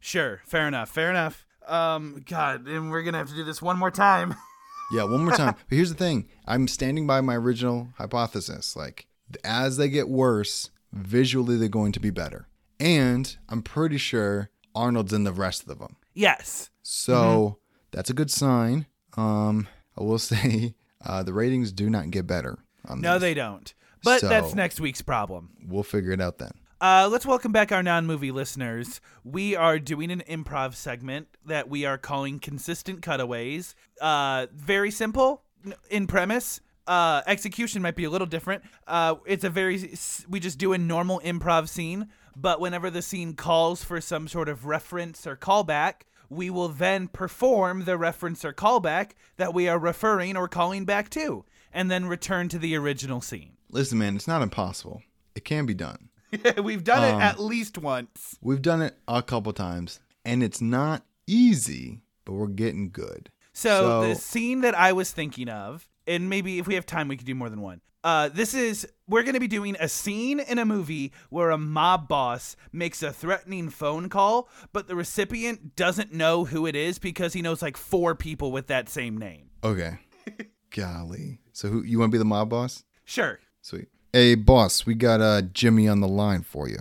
Sure. 0.00 0.40
Fair 0.44 0.68
enough. 0.68 0.90
Fair 0.90 1.10
enough. 1.10 1.46
Um, 1.66 2.22
God, 2.28 2.68
and 2.68 2.90
we're 2.90 3.02
gonna 3.02 3.18
have 3.18 3.28
to 3.28 3.34
do 3.34 3.42
this 3.44 3.60
one 3.62 3.78
more 3.78 3.90
time. 3.90 4.34
Yeah, 4.92 5.02
one 5.02 5.24
more 5.24 5.34
time. 5.34 5.56
but 5.68 5.74
here's 5.74 5.88
the 5.88 5.96
thing 5.96 6.28
I'm 6.46 6.68
standing 6.68 7.08
by 7.08 7.20
my 7.20 7.34
original 7.34 7.88
hypothesis. 7.98 8.76
Like, 8.76 9.08
as 9.42 9.78
they 9.78 9.88
get 9.88 10.08
worse, 10.08 10.70
visually 10.92 11.56
they're 11.56 11.68
going 11.68 11.90
to 11.90 11.98
be 11.98 12.10
better. 12.10 12.46
And 12.78 13.36
I'm 13.48 13.62
pretty 13.62 13.96
sure 13.98 14.50
Arnold's 14.76 15.12
in 15.12 15.24
the 15.24 15.32
rest 15.32 15.68
of 15.68 15.80
them. 15.80 15.96
Yes. 16.16 16.70
So 16.82 17.58
that's 17.92 18.10
a 18.10 18.14
good 18.14 18.30
sign. 18.30 18.86
Um, 19.16 19.68
I 19.96 20.02
will 20.02 20.18
say 20.32 20.74
uh, 21.04 21.22
the 21.22 21.32
ratings 21.32 21.70
do 21.72 21.88
not 21.88 22.10
get 22.10 22.26
better. 22.26 22.58
On 22.88 23.00
No, 23.00 23.12
these. 23.14 23.20
they 23.22 23.34
don't. 23.34 23.72
But 24.02 24.20
So- 24.20 24.28
that's 24.28 24.54
next 24.54 24.80
week's 24.80 25.02
problem. 25.02 25.50
We'll 25.66 25.82
figure 25.82 26.12
it 26.12 26.20
out 26.20 26.38
then. 26.38 26.52
Uh, 26.80 27.08
let's 27.10 27.24
welcome 27.24 27.52
back 27.52 27.72
our 27.72 27.82
non 27.82 28.04
movie 28.06 28.30
listeners. 28.30 29.00
We 29.24 29.56
are 29.56 29.78
doing 29.78 30.10
an 30.10 30.22
improv 30.28 30.74
segment 30.74 31.26
that 31.46 31.70
we 31.70 31.86
are 31.86 31.96
calling 31.96 32.38
Consistent 32.38 33.00
Cutaways. 33.00 33.74
Uh, 34.00 34.46
very 34.54 34.90
simple 34.90 35.42
in 35.88 36.06
premise. 36.06 36.60
Uh, 36.86 37.22
execution 37.26 37.80
might 37.80 37.96
be 37.96 38.04
a 38.04 38.10
little 38.10 38.26
different. 38.26 38.62
Uh, 38.86 39.14
it's 39.24 39.42
a 39.42 39.48
very, 39.50 39.90
we 40.28 40.38
just 40.38 40.58
do 40.58 40.74
a 40.74 40.78
normal 40.78 41.18
improv 41.24 41.66
scene, 41.68 42.08
but 42.36 42.60
whenever 42.60 42.90
the 42.90 43.02
scene 43.02 43.34
calls 43.34 43.82
for 43.82 44.00
some 44.00 44.28
sort 44.28 44.48
of 44.48 44.66
reference 44.66 45.26
or 45.26 45.36
callback, 45.36 46.02
we 46.28 46.50
will 46.50 46.68
then 46.68 47.08
perform 47.08 47.84
the 47.84 47.96
reference 47.96 48.44
or 48.44 48.52
callback 48.52 49.12
that 49.38 49.54
we 49.54 49.68
are 49.68 49.78
referring 49.78 50.36
or 50.36 50.46
calling 50.48 50.84
back 50.84 51.08
to, 51.10 51.44
and 51.72 51.90
then 51.90 52.06
return 52.06 52.48
to 52.50 52.58
the 52.58 52.76
original 52.76 53.20
scene. 53.20 53.52
Listen, 53.70 53.98
man, 53.98 54.16
it's 54.16 54.28
not 54.28 54.42
impossible. 54.42 55.02
It 55.34 55.44
can 55.44 55.66
be 55.66 55.74
done. 55.74 56.08
We've 56.62 56.84
done 56.84 57.04
Um, 57.14 57.20
it 57.20 57.24
at 57.24 57.40
least 57.40 57.78
once. 57.78 58.36
We've 58.42 58.60
done 58.62 58.82
it 58.82 58.96
a 59.08 59.22
couple 59.22 59.52
times, 59.52 60.00
and 60.24 60.42
it's 60.42 60.60
not 60.60 61.04
easy, 61.26 62.02
but 62.24 62.32
we're 62.34 62.48
getting 62.48 62.90
good. 62.90 63.30
So, 63.52 63.68
So- 64.02 64.08
the 64.08 64.14
scene 64.16 64.60
that 64.60 64.76
I 64.76 64.92
was 64.92 65.12
thinking 65.12 65.48
of, 65.48 65.88
and 66.06 66.28
maybe 66.30 66.58
if 66.58 66.66
we 66.66 66.74
have 66.74 66.86
time, 66.86 67.08
we 67.08 67.16
could 67.16 67.26
do 67.26 67.34
more 67.34 67.48
than 67.50 67.60
one. 67.60 67.80
Uh, 68.04 68.28
this 68.28 68.54
is 68.54 68.86
we're 69.08 69.22
going 69.24 69.34
to 69.34 69.40
be 69.40 69.48
doing 69.48 69.76
a 69.80 69.88
scene 69.88 70.38
in 70.38 70.58
a 70.58 70.64
movie 70.64 71.12
where 71.28 71.50
a 71.50 71.58
mob 71.58 72.06
boss 72.06 72.54
makes 72.72 73.02
a 73.02 73.12
threatening 73.12 73.68
phone 73.68 74.08
call, 74.08 74.48
but 74.72 74.86
the 74.86 74.94
recipient 74.94 75.74
doesn't 75.74 76.12
know 76.12 76.44
who 76.44 76.66
it 76.66 76.76
is 76.76 76.98
because 77.00 77.32
he 77.32 77.42
knows 77.42 77.62
like 77.62 77.76
four 77.76 78.14
people 78.14 78.52
with 78.52 78.68
that 78.68 78.88
same 78.88 79.18
name. 79.18 79.50
Okay. 79.64 79.98
Golly. 80.70 81.40
So 81.52 81.68
who 81.68 81.82
you 81.82 81.98
want 81.98 82.10
to 82.10 82.14
be 82.14 82.18
the 82.18 82.24
mob 82.24 82.50
boss? 82.50 82.84
Sure, 83.04 83.40
Sweet. 83.62 83.88
Hey, 84.12 84.34
boss, 84.36 84.86
we 84.86 84.94
got 84.94 85.20
uh 85.20 85.42
Jimmy 85.42 85.88
on 85.88 86.00
the 86.00 86.08
line 86.08 86.42
for 86.42 86.68
you. 86.68 86.78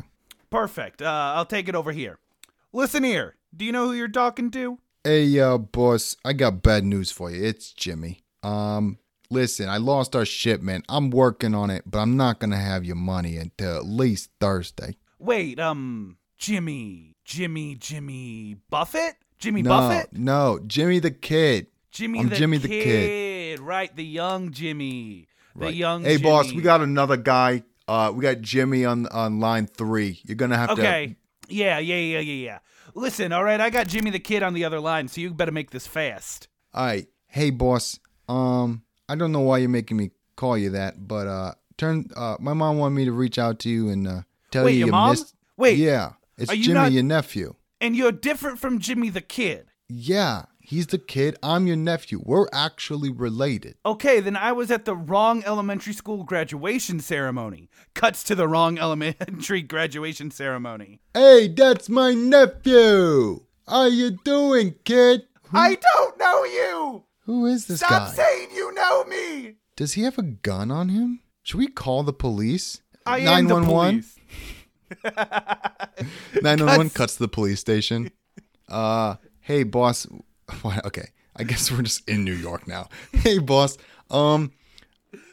perfect. 0.49 1.01
Uh, 1.01 1.33
I'll 1.35 1.45
take 1.45 1.67
it 1.67 1.75
over 1.75 1.91
here. 1.91 2.19
Listen 2.71 3.03
here. 3.03 3.35
Do 3.55 3.65
you 3.65 3.71
know 3.71 3.85
who 3.88 3.93
you're 3.93 4.07
talking 4.07 4.51
to? 4.51 4.79
Hey, 5.03 5.39
uh, 5.39 5.57
boss, 5.57 6.17
I 6.25 6.33
got 6.33 6.61
bad 6.61 6.83
news 6.83 7.09
for 7.11 7.31
you. 7.31 7.43
It's 7.43 7.71
Jimmy. 7.71 8.21
Um, 8.43 8.97
listen, 9.29 9.69
I 9.69 9.77
lost 9.77 10.15
our 10.15 10.25
shipment. 10.25 10.85
I'm 10.89 11.09
working 11.09 11.53
on 11.55 11.69
it, 11.69 11.83
but 11.85 11.99
I'm 11.99 12.17
not 12.17 12.39
gonna 12.39 12.57
have 12.57 12.85
your 12.85 12.95
money 12.95 13.38
until 13.38 13.75
at 13.77 13.85
least 13.85 14.29
Thursday. 14.39 14.97
Wait, 15.19 15.59
um, 15.59 16.17
Jimmy, 16.38 17.15
Jimmy, 17.23 17.75
Jimmy 17.75 18.57
Buffett, 18.69 19.15
Jimmy 19.39 19.61
no, 19.61 19.69
Buffett, 19.69 20.13
no, 20.13 20.59
Jimmy 20.65 20.99
the 20.99 21.11
Kid. 21.11 21.67
Jimmy 21.91 22.19
I'm 22.19 22.29
the 22.29 22.35
Jimmy 22.35 22.57
the 22.57 22.67
kid, 22.67 22.83
Kid. 22.83 23.59
right? 23.61 23.95
The 23.95 24.03
young 24.03 24.51
Jimmy, 24.51 25.27
the 25.55 25.65
Right. 25.65 25.73
young. 25.75 26.03
Hey, 26.03 26.17
boss, 26.17 26.51
we 26.51 26.61
got 26.61 26.81
another 26.81 27.15
guy. 27.15 27.63
Uh, 27.88 28.11
we 28.13 28.21
got 28.21 28.41
Jimmy 28.41 28.83
on 28.83 29.07
on 29.07 29.39
line 29.39 29.67
three. 29.67 30.19
You're 30.25 30.35
gonna 30.35 30.57
have 30.57 30.67
to 30.69 30.73
Okay. 30.73 31.15
Yeah, 31.47 31.79
yeah, 31.79 31.95
yeah, 31.95 32.19
yeah, 32.19 32.33
yeah. 32.33 32.59
Listen, 32.95 33.31
all 33.31 33.43
right, 33.43 33.61
I 33.61 33.69
got 33.69 33.88
Jimmy 33.88 34.09
the 34.09 34.19
kid 34.19 34.41
on 34.43 34.53
the 34.53 34.65
other 34.65 34.79
line, 34.79 35.07
so 35.07 35.21
you 35.21 35.33
better 35.33 35.51
make 35.51 35.71
this 35.71 35.85
fast. 35.88 36.47
All 36.73 36.85
right. 36.85 37.07
Hey, 37.27 37.49
boss. 37.49 37.99
Um, 38.27 38.83
I 39.09 39.15
don't 39.15 39.31
know 39.31 39.41
why 39.41 39.59
you're 39.59 39.69
making 39.69 39.97
me 39.97 40.11
call 40.35 40.57
you 40.57 40.69
that, 40.71 41.07
but 41.07 41.27
uh, 41.27 41.53
turn. 41.77 42.07
Uh, 42.15 42.37
my 42.39 42.53
mom 42.53 42.77
wanted 42.77 42.95
me 42.95 43.05
to 43.05 43.11
reach 43.11 43.37
out 43.37 43.59
to 43.59 43.69
you 43.69 43.89
and 43.89 44.07
uh, 44.07 44.21
tell 44.51 44.65
Wait, 44.65 44.73
you 44.75 44.85
missed. 44.87 44.87
Wait, 44.87 44.87
your 44.87 44.87
you 44.87 44.91
mom? 44.91 45.09
missed. 45.11 45.35
Wait, 45.57 45.77
Yeah, 45.77 46.13
it's 46.37 46.51
are 46.51 46.55
you 46.55 46.63
Jimmy, 46.65 46.73
not- 46.75 46.91
your 46.91 47.03
nephew. 47.03 47.55
and 47.79 47.95
you're 47.95 48.11
different 48.11 48.59
from 48.59 48.79
Jimmy 48.79 49.09
the 49.09 49.21
kid. 49.21 49.67
Yeah, 49.87 50.45
he's 50.59 50.87
the 50.87 50.97
kid. 50.97 51.37
I'm 51.43 51.67
your 51.67 51.75
nephew. 51.75 52.19
We're 52.25 52.47
actually 52.51 53.11
related. 53.11 53.75
Okay, 53.85 54.19
then 54.19 54.35
I 54.35 54.51
was 54.51 54.71
at 54.71 54.85
the 54.85 54.95
wrong 54.95 55.43
elementary 55.45 55.93
school 55.93 56.23
graduation 56.23 56.99
ceremony. 56.99 57.69
Cuts 57.93 58.23
to 58.23 58.33
the 58.35 58.47
wrong 58.47 58.77
elementary 58.79 59.61
graduation 59.61 60.31
ceremony. 60.31 61.01
Hey, 61.13 61.47
that's 61.49 61.87
my 61.87 62.13
nephew. 62.15 63.41
How 63.67 63.85
you 63.85 64.11
doing, 64.23 64.75
kid? 64.83 65.23
I 65.53 65.75
don't 65.75 66.17
know 66.17 66.43
you. 66.43 67.03
Who 67.25 67.45
is 67.47 67.65
this 67.65 67.79
Stop 67.79 68.09
guy? 68.09 68.13
saying 68.13 68.49
you 68.53 68.73
know 68.73 69.03
me. 69.05 69.55
Does 69.75 69.93
he 69.93 70.03
have 70.03 70.17
a 70.17 70.23
gun 70.23 70.71
on 70.71 70.89
him? 70.89 71.21
Should 71.43 71.57
we 71.57 71.67
call 71.67 72.03
the 72.03 72.13
police? 72.13 72.81
I 73.05 73.19
am 73.19 73.47
the 73.47 73.61
police. 73.61 74.17
911 75.03 76.89
cuts 76.91 77.13
to 77.15 77.19
the 77.19 77.27
police 77.27 77.59
station. 77.59 78.11
Uh, 78.69 79.15
hey 79.41 79.63
boss. 79.63 80.07
Okay, 80.85 81.07
I 81.35 81.43
guess 81.43 81.71
we're 81.71 81.81
just 81.81 82.07
in 82.07 82.23
New 82.23 82.33
York 82.33 82.67
now. 82.67 82.88
Hey 83.11 83.39
boss. 83.39 83.77
Um, 84.11 84.51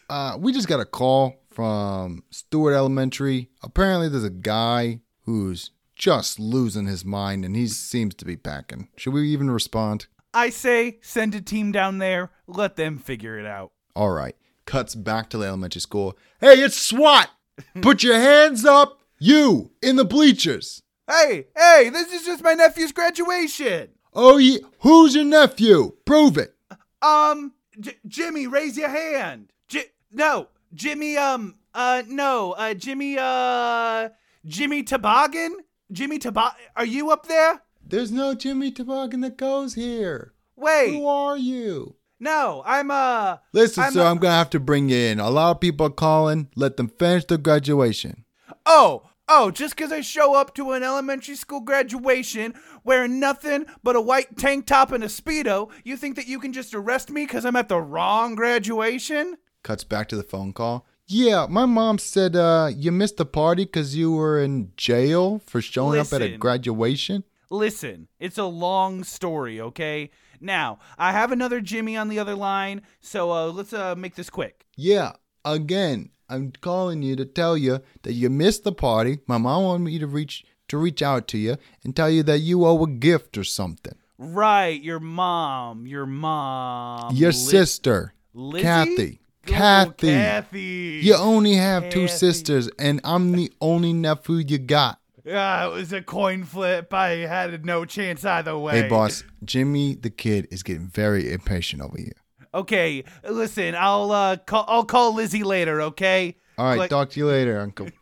uh, 0.08 0.38
we 0.40 0.52
just 0.52 0.66
got 0.68 0.80
a 0.80 0.86
call 0.86 1.36
from 1.50 2.22
Stewart 2.30 2.74
Elementary. 2.74 3.50
Apparently, 3.62 4.08
there's 4.08 4.24
a 4.24 4.30
guy 4.30 5.00
who's 5.24 5.70
just 5.94 6.40
losing 6.40 6.86
his 6.86 7.04
mind, 7.04 7.44
and 7.44 7.54
he 7.54 7.66
seems 7.66 8.14
to 8.16 8.24
be 8.24 8.36
packing. 8.36 8.88
Should 8.96 9.12
we 9.12 9.28
even 9.28 9.50
respond? 9.50 10.06
I 10.34 10.50
say 10.50 10.98
send 11.02 11.34
a 11.34 11.40
team 11.40 11.72
down 11.72 11.98
there. 11.98 12.30
Let 12.46 12.76
them 12.76 12.98
figure 12.98 13.38
it 13.38 13.46
out. 13.46 13.72
All 13.94 14.10
right. 14.10 14.34
Cuts 14.64 14.94
back 14.94 15.28
to 15.30 15.38
the 15.38 15.46
elementary 15.46 15.80
school. 15.80 16.16
Hey, 16.40 16.54
it's 16.62 16.76
SWAT. 16.76 17.28
Put 17.82 18.02
your 18.02 18.14
hands 18.18 18.64
up. 18.64 19.00
You 19.18 19.70
in 19.82 19.96
the 19.96 20.04
bleachers. 20.04 20.82
Hey, 21.08 21.46
hey, 21.56 21.90
this 21.90 22.12
is 22.12 22.24
just 22.24 22.42
my 22.42 22.54
nephew's 22.54 22.92
graduation. 22.92 23.90
Oh, 24.14 24.36
yeah. 24.38 24.58
Who's 24.80 25.14
your 25.14 25.24
nephew? 25.24 25.92
Prove 26.04 26.38
it. 26.38 26.54
Um, 27.02 27.52
J- 27.78 27.98
Jimmy, 28.06 28.46
raise 28.46 28.76
your 28.76 28.88
hand. 28.88 29.52
J- 29.68 29.90
no, 30.12 30.48
Jimmy. 30.74 31.16
Um, 31.16 31.56
uh, 31.74 32.02
no, 32.08 32.52
uh, 32.52 32.74
Jimmy. 32.74 33.16
Uh, 33.18 34.10
Jimmy 34.46 34.82
Toboggan. 34.82 35.56
Jimmy 35.90 36.18
Toboggan. 36.18 36.58
Are 36.76 36.84
you 36.84 37.10
up 37.10 37.26
there? 37.26 37.62
There's 37.92 38.10
no 38.10 38.34
Jimmy 38.34 38.70
Toboggan 38.70 39.20
that 39.20 39.36
goes 39.36 39.74
here. 39.74 40.32
Wait, 40.56 40.94
Who 40.94 41.06
are 41.06 41.36
you? 41.36 41.96
no, 42.18 42.62
I'm 42.64 42.90
uh. 42.90 43.36
Listen, 43.52 43.84
I'm 43.84 43.92
sir, 43.92 44.00
a- 44.00 44.04
I'm 44.06 44.16
going 44.16 44.30
to 44.32 44.36
have 44.36 44.48
to 44.50 44.60
bring 44.60 44.88
you 44.88 44.96
in. 44.96 45.20
A 45.20 45.28
lot 45.28 45.50
of 45.50 45.60
people 45.60 45.88
are 45.88 45.90
calling. 45.90 46.48
Let 46.56 46.78
them 46.78 46.88
finish 46.88 47.26
their 47.26 47.36
graduation. 47.36 48.24
Oh, 48.64 49.10
oh, 49.28 49.50
just 49.50 49.76
because 49.76 49.92
I 49.92 50.00
show 50.00 50.34
up 50.34 50.54
to 50.54 50.72
an 50.72 50.82
elementary 50.82 51.34
school 51.34 51.60
graduation 51.60 52.54
wearing 52.82 53.20
nothing 53.20 53.66
but 53.82 53.94
a 53.94 54.00
white 54.00 54.38
tank 54.38 54.64
top 54.64 54.90
and 54.90 55.04
a 55.04 55.08
speedo, 55.08 55.70
you 55.84 55.98
think 55.98 56.16
that 56.16 56.26
you 56.26 56.40
can 56.40 56.54
just 56.54 56.72
arrest 56.74 57.10
me 57.10 57.26
because 57.26 57.44
I'm 57.44 57.56
at 57.56 57.68
the 57.68 57.78
wrong 57.78 58.34
graduation? 58.34 59.36
Cuts 59.62 59.84
back 59.84 60.08
to 60.08 60.16
the 60.16 60.22
phone 60.22 60.54
call. 60.54 60.86
Yeah, 61.06 61.46
my 61.50 61.66
mom 61.66 61.98
said 61.98 62.36
uh, 62.36 62.70
you 62.74 62.90
missed 62.90 63.18
the 63.18 63.26
party 63.26 63.66
because 63.66 63.94
you 63.94 64.12
were 64.12 64.40
in 64.42 64.72
jail 64.78 65.42
for 65.46 65.60
showing 65.60 66.00
up 66.00 66.10
at 66.14 66.22
a 66.22 66.38
graduation. 66.38 67.24
Listen, 67.52 68.08
it's 68.18 68.38
a 68.38 68.44
long 68.44 69.04
story, 69.04 69.60
okay? 69.60 70.10
Now, 70.40 70.78
I 70.96 71.12
have 71.12 71.32
another 71.32 71.60
Jimmy 71.60 71.98
on 71.98 72.08
the 72.08 72.18
other 72.18 72.34
line, 72.34 72.80
so 73.02 73.30
uh, 73.30 73.48
let's 73.48 73.74
uh, 73.74 73.94
make 73.94 74.14
this 74.14 74.30
quick. 74.30 74.64
Yeah, 74.74 75.12
again, 75.44 76.08
I'm 76.30 76.52
calling 76.62 77.02
you 77.02 77.14
to 77.16 77.26
tell 77.26 77.58
you 77.58 77.80
that 78.04 78.14
you 78.14 78.30
missed 78.30 78.64
the 78.64 78.72
party. 78.72 79.18
My 79.26 79.36
mom 79.36 79.64
wanted 79.64 79.84
me 79.84 79.98
to 79.98 80.06
reach 80.06 80.46
to 80.68 80.78
reach 80.78 81.02
out 81.02 81.28
to 81.28 81.38
you 81.38 81.58
and 81.84 81.94
tell 81.94 82.08
you 82.08 82.22
that 82.22 82.38
you 82.38 82.64
owe 82.64 82.82
a 82.84 82.88
gift 82.88 83.36
or 83.36 83.44
something. 83.44 83.98
Right, 84.16 84.80
your 84.80 85.00
mom, 85.00 85.86
your 85.86 86.06
mom. 86.06 87.14
Your 87.14 87.32
Li- 87.32 87.36
sister, 87.36 88.14
Lizzie? 88.32 88.62
Kathy. 88.62 89.20
Kathy. 89.44 90.06
Kathy. 90.06 91.00
You 91.02 91.16
only 91.16 91.56
have 91.56 91.90
two 91.90 92.08
sisters, 92.08 92.70
and 92.78 92.98
I'm 93.04 93.32
the 93.32 93.52
only 93.60 93.92
nephew 93.92 94.36
you 94.36 94.56
got. 94.56 95.01
Yeah, 95.24 95.66
it 95.68 95.72
was 95.72 95.92
a 95.92 96.02
coin 96.02 96.44
flip. 96.44 96.92
I 96.92 97.10
had 97.10 97.64
no 97.64 97.84
chance 97.84 98.24
either 98.24 98.56
way. 98.58 98.82
Hey, 98.82 98.88
boss, 98.88 99.22
Jimmy 99.44 99.94
the 99.94 100.10
kid 100.10 100.48
is 100.50 100.62
getting 100.62 100.88
very 100.88 101.32
impatient 101.32 101.80
over 101.82 101.96
here. 101.98 102.12
Okay, 102.54 103.04
listen, 103.28 103.74
I'll 103.78 104.10
uh 104.10 104.36
call 104.36 104.64
I'll 104.68 104.84
call 104.84 105.14
Lizzie 105.14 105.44
later, 105.44 105.80
okay? 105.82 106.36
All 106.58 106.66
right, 106.66 106.78
Like- 106.78 106.90
talk 106.90 107.10
to 107.10 107.20
you 107.20 107.26
later, 107.26 107.58
Uncle. 107.60 107.88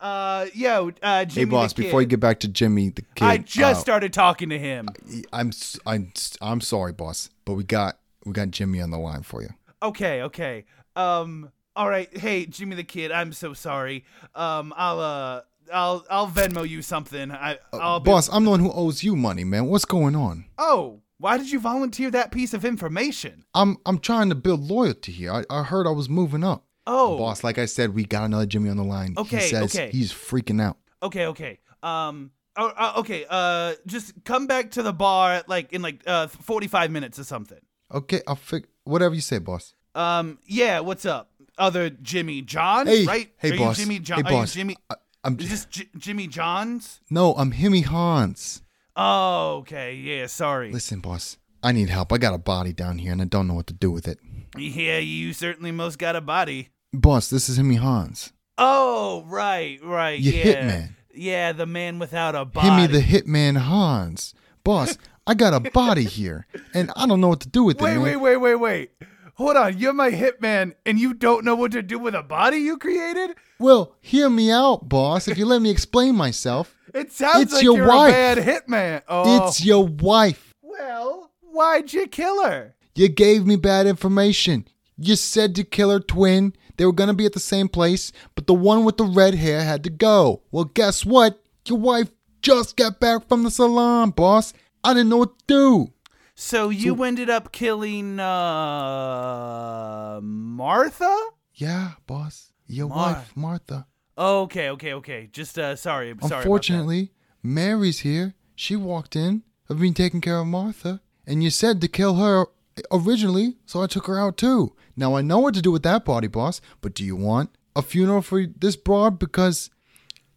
Uh 0.00 0.46
yo, 0.54 0.92
uh 1.02 1.24
Jimmy 1.24 1.46
hey, 1.46 1.50
boss, 1.50 1.72
the 1.72 1.82
kid. 1.82 1.88
before 1.88 2.00
you 2.02 2.06
get 2.06 2.20
back 2.20 2.38
to 2.40 2.46
Jimmy 2.48 2.90
the 2.90 3.02
kid, 3.16 3.24
I 3.24 3.38
just 3.38 3.58
uh, 3.80 3.82
started 3.82 4.12
talking 4.12 4.48
to 4.50 4.58
him. 4.58 4.86
I'm 5.32 5.48
s- 5.48 5.76
I'm 5.84 6.12
s- 6.14 6.36
I'm 6.40 6.60
sorry, 6.60 6.92
boss, 6.92 7.30
but 7.44 7.54
we 7.54 7.64
got 7.64 7.98
we 8.24 8.32
got 8.32 8.52
Jimmy 8.52 8.80
on 8.80 8.90
the 8.92 8.98
line 8.98 9.22
for 9.24 9.42
you. 9.42 9.48
Okay, 9.82 10.22
okay. 10.22 10.66
Um 10.94 11.50
all 11.74 11.88
right. 11.88 12.16
Hey, 12.16 12.46
Jimmy 12.46 12.76
the 12.76 12.84
kid, 12.84 13.10
I'm 13.10 13.32
so 13.32 13.54
sorry. 13.54 14.04
Um 14.36 14.72
I'll 14.76 15.00
uh 15.00 15.40
I'll 15.72 16.04
I'll 16.10 16.28
Venmo 16.28 16.68
you 16.68 16.82
something. 16.82 17.30
I 17.30 17.58
I'll 17.72 18.00
be- 18.00 18.10
Uh, 18.10 18.14
Boss, 18.14 18.28
I'm 18.32 18.44
the 18.44 18.50
one 18.50 18.60
who 18.60 18.72
owes 18.72 19.02
you 19.02 19.16
money, 19.16 19.44
man. 19.44 19.66
What's 19.66 19.84
going 19.84 20.14
on? 20.16 20.44
Oh, 20.58 21.00
why 21.18 21.36
did 21.36 21.50
you 21.50 21.58
volunteer 21.60 22.10
that 22.12 22.30
piece 22.30 22.54
of 22.54 22.64
information? 22.64 23.44
I'm 23.54 23.76
I'm 23.86 23.98
trying 23.98 24.28
to 24.28 24.34
build 24.34 24.60
loyalty 24.60 25.12
here. 25.12 25.32
I, 25.32 25.44
I 25.50 25.62
heard 25.64 25.86
I 25.86 25.90
was 25.90 26.08
moving 26.08 26.44
up. 26.44 26.64
Oh. 26.86 27.18
Boss, 27.18 27.44
like 27.44 27.58
I 27.58 27.66
said, 27.66 27.94
we 27.94 28.04
got 28.04 28.24
another 28.24 28.46
Jimmy 28.46 28.70
on 28.70 28.76
the 28.78 28.84
line. 28.84 29.14
Okay, 29.18 29.36
he 29.40 29.42
says 29.48 29.74
okay. 29.74 29.90
he's 29.90 30.12
freaking 30.12 30.60
out. 30.62 30.78
Okay, 31.02 31.26
okay. 31.26 31.58
Um 31.82 32.30
oh, 32.56 32.68
uh, 32.68 32.92
okay, 32.98 33.26
uh 33.28 33.74
just 33.86 34.24
come 34.24 34.46
back 34.46 34.70
to 34.72 34.82
the 34.82 34.92
bar 34.92 35.34
at 35.34 35.48
like 35.48 35.72
in 35.72 35.82
like 35.82 36.02
uh 36.06 36.28
45 36.28 36.90
minutes 36.90 37.18
or 37.18 37.24
something. 37.24 37.58
Okay, 37.92 38.22
I'll 38.26 38.36
fig 38.36 38.66
whatever 38.84 39.14
you 39.14 39.20
say, 39.20 39.38
boss. 39.38 39.74
Um 39.94 40.38
yeah, 40.46 40.80
what's 40.80 41.04
up? 41.04 41.30
Other 41.58 41.90
Jimmy 41.90 42.40
John, 42.42 42.86
Hey, 42.86 43.04
right? 43.04 43.32
hey, 43.36 43.50
Are 43.52 43.58
boss. 43.58 43.76
Jimmy 43.78 43.98
John? 43.98 44.24
Hey, 44.24 44.30
boss. 44.30 44.54
Jimmy 44.54 44.76
I, 44.88 44.94
I'm 45.24 45.38
Is 45.40 45.50
this 45.50 45.64
J- 45.66 45.88
Jimmy 45.96 46.26
Johns? 46.26 47.00
no, 47.10 47.34
I'm 47.34 47.52
Himmy 47.52 47.84
Hans. 47.84 48.62
Oh, 48.96 49.58
okay. 49.58 49.94
Yeah, 49.94 50.26
sorry. 50.26 50.72
Listen, 50.72 51.00
boss, 51.00 51.38
I 51.62 51.72
need 51.72 51.88
help. 51.88 52.12
I 52.12 52.18
got 52.18 52.34
a 52.34 52.38
body 52.38 52.72
down 52.72 52.98
here, 52.98 53.12
and 53.12 53.22
I 53.22 53.24
don't 53.24 53.46
know 53.46 53.54
what 53.54 53.66
to 53.68 53.74
do 53.74 53.90
with 53.90 54.08
it. 54.08 54.18
Yeah, 54.56 54.98
you 54.98 55.32
certainly 55.32 55.72
most 55.72 55.98
got 55.98 56.16
a 56.16 56.20
body. 56.20 56.70
Boss, 56.92 57.30
this 57.30 57.48
is 57.48 57.58
Himmy 57.58 57.78
Hans. 57.78 58.32
Oh, 58.56 59.24
right, 59.26 59.78
right. 59.82 60.18
You 60.18 60.32
yeah. 60.32 60.44
hitman. 60.44 60.94
Yeah, 61.14 61.52
the 61.52 61.66
man 61.66 61.98
without 61.98 62.34
a 62.34 62.44
body. 62.44 62.68
Himmy 62.68 62.92
the 62.92 63.00
Hitman 63.00 63.56
Hans. 63.56 64.34
Boss, 64.64 64.96
I 65.26 65.34
got 65.34 65.52
a 65.52 65.60
body 65.70 66.04
here, 66.04 66.46
and 66.74 66.90
I 66.96 67.06
don't 67.06 67.20
know 67.20 67.28
what 67.28 67.40
to 67.40 67.48
do 67.48 67.64
with 67.64 67.80
it, 67.80 67.82
Wait, 67.82 67.98
wait, 67.98 68.16
wait, 68.16 68.36
wait, 68.36 68.54
wait. 68.54 68.90
Hold 69.38 69.56
on, 69.56 69.78
you're 69.78 69.92
my 69.92 70.10
hitman, 70.10 70.74
and 70.84 70.98
you 70.98 71.14
don't 71.14 71.44
know 71.44 71.54
what 71.54 71.70
to 71.72 71.80
do 71.82 71.98
with 71.98 72.14
a 72.14 72.22
body 72.24 72.58
you 72.58 72.76
created? 72.76 73.36
Well, 73.60 73.94
hear 74.00 74.28
me 74.28 74.50
out, 74.50 74.88
boss. 74.88 75.28
If 75.28 75.38
you 75.38 75.46
let 75.46 75.62
me 75.62 75.70
explain 75.70 76.16
myself, 76.16 76.74
It 76.94 77.12
sounds 77.12 77.42
It's 77.44 77.52
like 77.54 77.62
your 77.62 77.76
you're 77.76 77.86
wife. 77.88 78.10
a 78.10 78.12
bad 78.12 78.38
hitman. 78.38 79.02
Oh, 79.08 79.46
it's 79.46 79.64
your 79.64 79.86
wife. 79.86 80.54
well. 80.62 81.30
Why'd 81.50 81.92
you 81.92 82.06
kill 82.06 82.44
her? 82.44 82.74
You 82.94 83.08
gave 83.08 83.44
me 83.46 83.56
bad 83.56 83.86
information. 83.86 84.66
You 84.96 85.16
said 85.16 85.54
to 85.56 85.64
kill 85.64 85.90
her 85.90 85.98
twin. 86.00 86.54
They 86.76 86.84
were 86.86 86.92
gonna 86.92 87.14
be 87.14 87.26
at 87.26 87.32
the 87.32 87.40
same 87.40 87.68
place, 87.68 88.12
but 88.36 88.46
the 88.46 88.54
one 88.54 88.84
with 88.84 88.96
the 88.96 89.04
red 89.04 89.34
hair 89.34 89.62
had 89.64 89.82
to 89.84 89.90
go. 89.90 90.42
Well, 90.52 90.64
guess 90.64 91.04
what? 91.04 91.40
Your 91.66 91.78
wife 91.78 92.10
just 92.42 92.76
got 92.76 93.00
back 93.00 93.28
from 93.28 93.42
the 93.42 93.50
salon, 93.50 94.10
boss. 94.10 94.52
I 94.84 94.94
didn't 94.94 95.08
know 95.10 95.16
what 95.18 95.38
to 95.40 95.44
do. 95.48 95.92
So 96.40 96.68
you 96.68 97.02
ended 97.02 97.28
up 97.28 97.50
killing 97.50 98.20
uh 98.20 100.20
Martha? 100.22 101.16
Yeah, 101.54 101.94
boss. 102.06 102.52
Your 102.68 102.88
Mar- 102.88 103.14
wife, 103.14 103.32
Martha. 103.34 103.88
Oh, 104.16 104.42
Okay, 104.42 104.70
okay, 104.70 104.94
okay. 104.94 105.28
Just 105.32 105.58
uh 105.58 105.74
sorry, 105.74 106.14
sorry. 106.22 106.42
Unfortunately, 106.42 107.10
Mary's 107.42 107.98
here. 108.00 108.34
She 108.54 108.76
walked 108.76 109.16
in. 109.16 109.42
I've 109.68 109.80
been 109.80 109.94
taking 109.94 110.20
care 110.20 110.38
of 110.38 110.46
Martha. 110.46 111.00
And 111.26 111.42
you 111.42 111.50
said 111.50 111.80
to 111.80 111.88
kill 111.88 112.14
her 112.14 112.46
originally, 112.92 113.56
so 113.66 113.82
I 113.82 113.88
took 113.88 114.06
her 114.06 114.20
out 114.20 114.36
too. 114.36 114.76
Now 114.96 115.16
I 115.16 115.22
know 115.22 115.40
what 115.40 115.54
to 115.54 115.60
do 115.60 115.72
with 115.72 115.82
that 115.82 116.04
body, 116.04 116.28
boss. 116.28 116.60
But 116.80 116.94
do 116.94 117.04
you 117.04 117.16
want 117.16 117.50
a 117.74 117.82
funeral 117.82 118.22
for 118.22 118.46
this 118.46 118.76
broad? 118.76 119.18
Because 119.18 119.70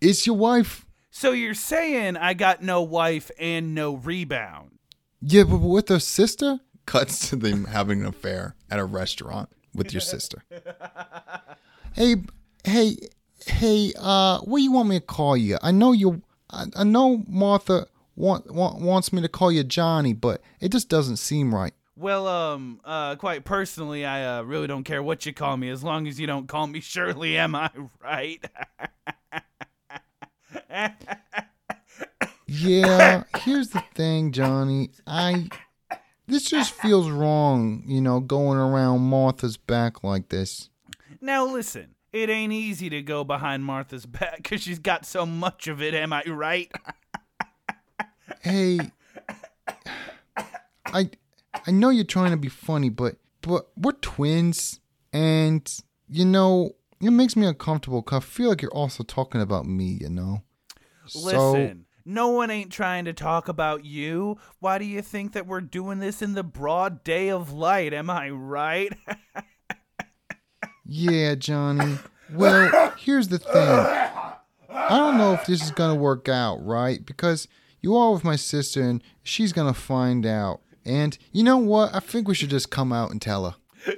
It's 0.02 0.26
your 0.26 0.36
wife. 0.36 0.84
So 1.12 1.32
you're 1.32 1.54
saying 1.54 2.18
I 2.18 2.34
got 2.34 2.64
no 2.64 2.82
wife 2.82 3.30
and 3.38 3.76
no 3.76 3.98
rebound? 3.98 4.80
Yeah, 5.22 5.44
but 5.44 5.58
with 5.58 5.90
her 5.90 6.00
sister? 6.00 6.60
Cuts 6.86 7.30
to 7.30 7.36
them 7.36 7.66
having 7.66 8.02
an 8.02 8.08
affair 8.08 8.56
at 8.70 8.80
a 8.80 8.86
restaurant 8.86 9.50
with 9.74 9.94
your 9.94 10.02
sister. 10.02 10.44
hey, 11.96 12.16
hey, 12.64 12.98
hey, 13.46 13.94
uh, 14.00 14.40
what 14.40 14.58
do 14.58 14.64
you 14.64 14.72
want 14.72 14.90
me 14.90 15.00
to 15.00 15.06
call 15.06 15.38
you? 15.38 15.58
I 15.62 15.72
know 15.72 15.92
you, 15.92 16.24
I, 16.50 16.66
I 16.76 16.84
know 16.84 17.24
Martha 17.28 17.86
want, 18.16 18.52
want, 18.52 18.82
wants 18.82 19.14
me 19.14 19.22
to 19.22 19.30
call 19.30 19.52
you 19.52 19.64
Johnny, 19.64 20.14
but 20.14 20.42
it 20.60 20.72
just 20.72 20.90
doesn't 20.90 21.18
seem 21.18 21.54
right. 21.54 21.74
Well, 21.96 22.28
um, 22.28 22.82
uh, 22.84 23.16
quite 23.16 23.46
personally, 23.46 24.06
I 24.06 24.40
uh, 24.40 24.42
really 24.42 24.66
don't 24.66 24.84
care 24.84 25.04
what 25.04 25.26
you 25.28 25.34
call 25.34 25.56
me 25.56 25.70
as 25.70 25.84
long 25.84 26.08
as 26.08 26.20
you 26.20 26.26
don't 26.26 26.48
call 26.48 26.66
me 26.66 26.80
Shirley. 26.80 27.38
Am 27.38 27.54
I 27.54 27.70
right? 28.02 28.44
Yeah, 32.54 33.24
here's 33.38 33.70
the 33.70 33.82
thing, 33.96 34.34
Johnny. 34.34 34.90
I 35.08 35.48
this 36.28 36.44
just 36.44 36.74
feels 36.74 37.10
wrong, 37.10 37.84
you 37.88 38.02
know, 38.02 38.20
going 38.20 38.58
around 38.58 39.02
Martha's 39.02 39.56
back 39.56 40.04
like 40.04 40.28
this. 40.28 40.70
now 41.22 41.46
listen, 41.46 41.96
it 42.12 42.30
ain't 42.30 42.52
easy 42.52 42.90
to 42.90 43.02
go 43.02 43.24
behind 43.24 43.64
Martha's 43.64 44.06
back 44.06 44.38
because 44.38 44.62
she's 44.62 44.80
got 44.80 45.06
so 45.06 45.26
much 45.26 45.68
of 45.68 45.82
it. 45.82 45.94
Am 45.94 46.12
I 46.12 46.24
right? 46.28 46.70
Hey, 48.42 48.80
I 50.88 51.10
I 51.66 51.72
know 51.72 51.90
you're 51.90 52.04
trying 52.04 52.32
to 52.32 52.38
be 52.38 52.50
funny, 52.50 52.90
but 52.90 53.16
but 53.42 53.70
we're 53.78 53.94
twins, 53.94 54.82
and 55.14 55.74
you 56.10 56.26
know 56.26 56.76
it 57.00 57.12
makes 57.12 57.38
me 57.38 57.48
uncomfortable 57.48 58.02
because 58.02 58.24
I 58.24 58.26
feel 58.26 58.50
like 58.50 58.62
you're 58.62 58.72
also 58.72 59.06
talking 59.06 59.40
about 59.40 59.66
me. 59.66 59.98
You 60.02 60.10
know. 60.10 60.44
Listen, 61.16 61.86
no 62.06 62.30
one 62.30 62.50
ain't 62.52 62.72
trying 62.72 63.06
to 63.06 63.14
talk 63.14 63.48
about 63.48 63.86
you. 63.86 64.38
Why 64.60 64.78
do 64.78 64.86
you 64.86 65.02
think 65.02 65.34
that 65.34 65.48
we're 65.48 65.62
doing 65.62 66.00
this 66.00 66.22
in 66.22 66.34
the 66.34 66.44
broad 66.44 67.04
day 67.04 67.30
of 67.30 67.52
light? 67.52 67.94
Am 67.94 68.10
I 68.10 68.30
right? 68.30 68.94
Yeah, 70.94 71.36
Johnny. 71.36 72.00
Well, 72.34 72.94
here's 72.98 73.30
the 73.30 73.40
thing. 73.40 73.56
I 73.56 74.90
don't 74.90 75.18
know 75.18 75.32
if 75.34 75.46
this 75.46 75.64
is 75.64 75.72
gonna 75.72 75.96
work 75.96 76.28
out, 76.28 76.58
right? 76.66 77.06
Because 77.06 77.48
you 77.80 77.96
are 77.96 78.12
with 78.12 78.26
my 78.26 78.36
sister, 78.36 78.82
and 78.82 79.02
she's 79.24 79.54
gonna 79.54 79.74
find 79.74 80.26
out. 80.26 80.60
And 80.84 81.18
you 81.32 81.44
know 81.44 81.58
what? 81.58 81.96
I 81.96 82.00
think 82.00 82.28
we 82.28 82.36
should 82.36 82.50
just 82.50 82.72
come 82.72 82.92
out 82.92 83.10
and 83.12 83.22
tell 83.22 83.46
her. 83.86 83.96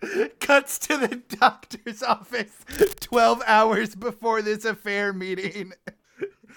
Cuts 0.40 0.78
to 0.78 0.96
the 0.96 1.20
doctor's 1.36 2.02
office 2.02 2.64
12 3.00 3.42
hours 3.46 3.94
before 3.94 4.40
this 4.40 4.64
affair 4.64 5.12
meeting. 5.12 5.74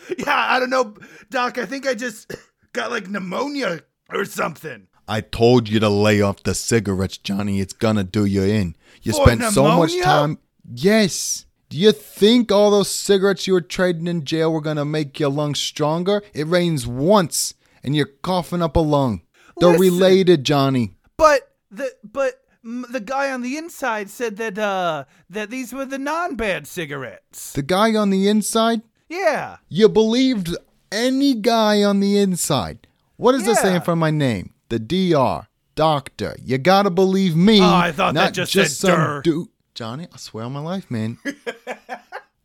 yeah, 0.17 0.45
I 0.49 0.59
don't 0.59 0.69
know, 0.69 0.95
Doc. 1.29 1.57
I 1.57 1.65
think 1.65 1.87
I 1.87 1.93
just 1.93 2.33
got 2.73 2.91
like 2.91 3.09
pneumonia 3.09 3.81
or 4.09 4.25
something. 4.25 4.87
I 5.07 5.21
told 5.21 5.67
you 5.67 5.79
to 5.79 5.89
lay 5.89 6.21
off 6.21 6.43
the 6.43 6.55
cigarettes, 6.55 7.17
Johnny. 7.17 7.59
It's 7.59 7.73
gonna 7.73 8.03
do 8.03 8.25
you 8.25 8.43
in. 8.43 8.75
You 9.01 9.11
For 9.13 9.23
spent 9.25 9.43
so 9.53 9.77
much 9.77 9.99
time. 10.01 10.39
Yes. 10.73 11.45
Do 11.69 11.77
you 11.77 11.91
think 11.91 12.51
all 12.51 12.71
those 12.71 12.89
cigarettes 12.89 13.47
you 13.47 13.53
were 13.53 13.61
trading 13.61 14.07
in 14.07 14.23
jail 14.23 14.53
were 14.53 14.61
gonna 14.61 14.85
make 14.85 15.19
your 15.19 15.29
lungs 15.29 15.59
stronger? 15.59 16.21
It 16.33 16.47
rains 16.47 16.87
once, 16.87 17.55
and 17.83 17.95
you're 17.95 18.05
coughing 18.05 18.61
up 18.61 18.75
a 18.75 18.79
lung. 18.79 19.23
They're 19.57 19.69
Listen. 19.69 19.81
related, 19.81 20.43
Johnny. 20.43 20.93
But 21.17 21.51
the 21.69 21.91
but 22.03 22.41
the 22.63 23.01
guy 23.01 23.31
on 23.31 23.41
the 23.41 23.57
inside 23.57 24.09
said 24.09 24.37
that 24.37 24.57
uh 24.57 25.05
that 25.29 25.49
these 25.49 25.73
were 25.73 25.85
the 25.85 25.99
non-bad 25.99 26.67
cigarettes. 26.67 27.53
The 27.53 27.61
guy 27.63 27.95
on 27.95 28.09
the 28.09 28.27
inside, 28.27 28.81
Yeah. 29.13 29.57
you 29.69 29.89
believed 29.89 30.55
any 30.91 31.33
guy 31.35 31.83
on 31.83 31.99
the 31.99 32.17
inside. 32.17 32.87
What 33.17 33.35
is 33.35 33.43
does 33.43 33.57
it 33.57 33.61
say 33.61 33.69
Yeah. 33.69 33.75
in 33.77 33.81
front 33.81 33.97
of 33.97 34.01
my 34.01 34.11
name? 34.11 34.53
The 34.69 34.79
DR, 34.79 35.47
doctor. 35.75 36.35
You 36.43 36.57
gotta 36.57 36.89
believe 36.89 37.35
me. 37.35 37.59
Oh, 37.61 37.63
I 37.63 37.91
thought 37.91 38.13
that 38.15 38.19
not 38.25 38.33
just 38.33 38.51
said 38.53 38.69
some 38.69 39.21
dude. 39.23 39.47
Johnny, 39.75 40.07
I 40.13 40.17
swear 40.17 40.45
on 40.45 40.51
my 40.53 40.59
life, 40.59 40.89
man. 40.91 41.17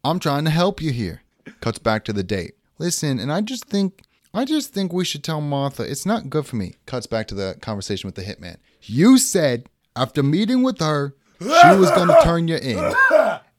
I'm 0.05 0.19
trying 0.19 0.45
to 0.45 0.51
help 0.51 0.81
you 0.81 0.93
here. 0.93 1.23
Cuts 1.61 1.79
back 1.79 2.05
to 2.07 2.13
the 2.13 2.23
date. 2.23 2.55
Listen, 2.79 3.19
and 3.19 3.33
I 3.33 3.41
just 3.41 3.65
think 3.67 4.03
I 4.35 4.45
just 4.45 4.73
think 4.73 4.93
we 4.93 5.05
should 5.05 5.25
tell 5.25 5.41
Martha 5.41 5.83
it's 5.83 6.07
not 6.07 6.31
good 6.31 6.47
for 6.47 6.57
me. 6.57 6.75
Cuts 6.87 7.07
back 7.07 7.27
to 7.29 7.35
the 7.35 7.57
conversation 7.61 8.07
with 8.09 8.15
the 8.15 8.23
hitman. 8.23 8.57
You 8.83 9.19
said 9.19 9.69
after 9.97 10.23
meeting 10.23 10.63
with 10.63 10.79
her, 10.81 11.15
she 11.41 11.47
was 11.77 11.91
gonna 11.91 12.17
turn 12.23 12.47
you 12.49 12.57
in. 12.57 12.79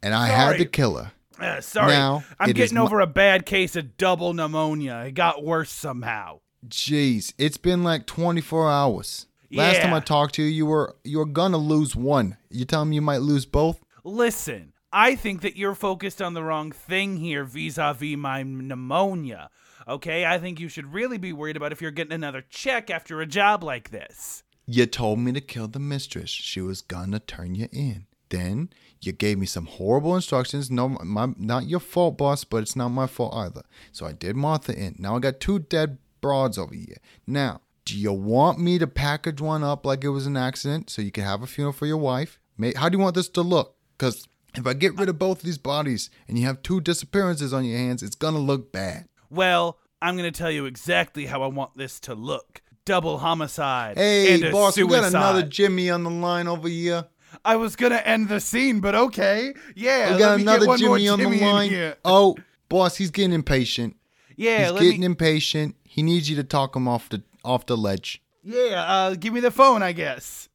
And 0.01 0.13
I 0.13 0.27
had 0.27 0.57
to 0.57 0.65
kill 0.65 0.95
her. 0.97 1.11
Uh, 1.41 1.61
sorry. 1.61 1.93
Now, 1.93 2.23
I'm 2.39 2.51
getting 2.51 2.77
my- 2.77 2.83
over 2.83 2.99
a 2.99 3.07
bad 3.07 3.45
case 3.45 3.75
of 3.75 3.97
double 3.97 4.33
pneumonia. 4.33 5.03
It 5.07 5.13
got 5.13 5.43
worse 5.43 5.71
somehow. 5.71 6.39
Jeez, 6.67 7.33
it's 7.37 7.57
been 7.57 7.83
like 7.83 8.05
24 8.05 8.69
hours. 8.69 9.25
Last 9.51 9.81
time 9.81 9.93
I 9.93 9.99
talked 9.99 10.35
to 10.35 10.43
you, 10.43 10.49
you 10.49 10.65
were 10.67 10.95
you 11.03 11.17
were 11.17 11.25
gonna 11.25 11.57
lose 11.57 11.95
one. 11.95 12.37
You 12.51 12.65
telling 12.65 12.89
me 12.89 12.95
you 12.97 13.01
might 13.01 13.21
lose 13.21 13.45
both? 13.47 13.81
Listen, 14.03 14.73
I 14.93 15.15
think 15.15 15.41
that 15.41 15.55
you're 15.55 15.73
focused 15.73 16.21
on 16.21 16.33
the 16.35 16.43
wrong 16.43 16.71
thing 16.71 17.17
here 17.17 17.43
vis-a-vis 17.43 18.15
my 18.17 18.43
pneumonia. 18.43 19.49
Okay, 19.87 20.25
I 20.25 20.37
think 20.37 20.59
you 20.59 20.67
should 20.69 20.93
really 20.93 21.17
be 21.17 21.33
worried 21.33 21.57
about 21.57 21.71
if 21.71 21.81
you're 21.81 21.89
getting 21.89 22.13
another 22.13 22.43
check 22.47 22.91
after 22.91 23.21
a 23.21 23.25
job 23.25 23.63
like 23.63 23.89
this. 23.89 24.43
You 24.67 24.85
told 24.85 25.17
me 25.17 25.31
to 25.31 25.41
kill 25.41 25.67
the 25.67 25.79
mistress. 25.79 26.29
She 26.29 26.61
was 26.61 26.81
gonna 26.81 27.19
turn 27.19 27.55
you 27.55 27.69
in. 27.71 28.05
Then 28.29 28.69
you 29.01 29.11
gave 29.11 29.37
me 29.37 29.45
some 29.45 29.65
horrible 29.65 30.15
instructions. 30.15 30.69
No, 30.69 30.89
my 30.89 31.29
not 31.37 31.67
your 31.67 31.79
fault, 31.79 32.17
boss, 32.17 32.43
but 32.43 32.63
it's 32.63 32.75
not 32.75 32.89
my 32.89 33.07
fault 33.07 33.33
either. 33.35 33.63
So 33.91 34.05
I 34.05 34.11
did 34.11 34.35
Martha 34.35 34.77
in. 34.77 34.95
Now 34.99 35.15
I 35.15 35.19
got 35.19 35.39
two 35.39 35.59
dead 35.59 35.97
broads 36.21 36.57
over 36.57 36.73
here. 36.73 36.97
Now, 37.25 37.61
do 37.85 37.97
you 37.97 38.11
want 38.13 38.59
me 38.59 38.77
to 38.79 38.87
package 38.87 39.41
one 39.41 39.63
up 39.63 39.85
like 39.85 40.03
it 40.03 40.09
was 40.09 40.25
an 40.27 40.37
accident 40.37 40.89
so 40.89 41.01
you 41.01 41.11
can 41.11 41.23
have 41.23 41.41
a 41.41 41.47
funeral 41.47 41.73
for 41.73 41.85
your 41.85 41.97
wife? 41.97 42.39
May- 42.57 42.73
How 42.75 42.89
do 42.89 42.97
you 42.97 43.03
want 43.03 43.15
this 43.15 43.29
to 43.29 43.41
look? 43.41 43.75
Because 43.97 44.27
if 44.55 44.67
I 44.67 44.73
get 44.73 44.95
rid 44.97 45.09
of 45.09 45.17
both 45.17 45.39
of 45.39 45.43
these 45.45 45.57
bodies 45.57 46.09
and 46.27 46.37
you 46.37 46.45
have 46.45 46.61
two 46.61 46.81
disappearances 46.81 47.53
on 47.53 47.63
your 47.65 47.77
hands, 47.77 48.03
it's 48.03 48.15
gonna 48.15 48.39
look 48.39 48.71
bad. 48.71 49.07
Well, 49.29 49.77
I'm 50.01 50.15
going 50.17 50.31
to 50.31 50.37
tell 50.37 50.49
you 50.51 50.65
exactly 50.65 51.25
how 51.25 51.43
I 51.43 51.47
want 51.47 51.75
this 51.75 51.99
to 52.01 52.15
look. 52.15 52.61
Double 52.85 53.17
homicide 53.19 53.97
Hey, 53.97 54.33
and 54.35 54.43
a 54.45 54.51
boss, 54.51 54.77
we 54.77 54.87
got 54.87 55.03
another 55.03 55.43
Jimmy 55.43 55.89
on 55.89 56.03
the 56.03 56.09
line 56.09 56.47
over 56.47 56.67
here. 56.67 57.05
I 57.45 57.55
was 57.55 57.75
to 57.91 58.07
end 58.07 58.29
the 58.29 58.39
scene, 58.39 58.79
but 58.79 58.95
okay. 58.95 59.53
Yeah, 59.75 60.13
We 60.13 60.19
got 60.19 60.39
another 60.39 60.65
more 60.65 60.77
Jimmy 60.77 61.07
on 61.07 61.19
the 61.19 61.39
line. 61.39 61.93
Oh, 62.05 62.37
boss, 62.67 62.97
he's 62.97 63.11
getting 63.11 63.33
impatient. 63.33 63.95
Yeah, 64.35 64.71
he's 64.71 64.79
getting 64.79 65.01
me 65.01 65.05
impatient. 65.05 65.75
He 65.83 66.01
needs 66.03 66.29
you 66.29 66.35
to 66.37 66.43
talk 66.43 66.75
him 66.75 66.87
off 66.87 67.09
the 67.09 67.23
off 67.43 67.65
the 67.65 67.75
ledge. 67.75 68.21
Yeah, 68.43 68.83
uh 68.83 69.15
give 69.15 69.33
me 69.33 69.39
the 69.41 69.51
phone, 69.51 69.83
I 69.83 69.91
guess. 69.91 70.47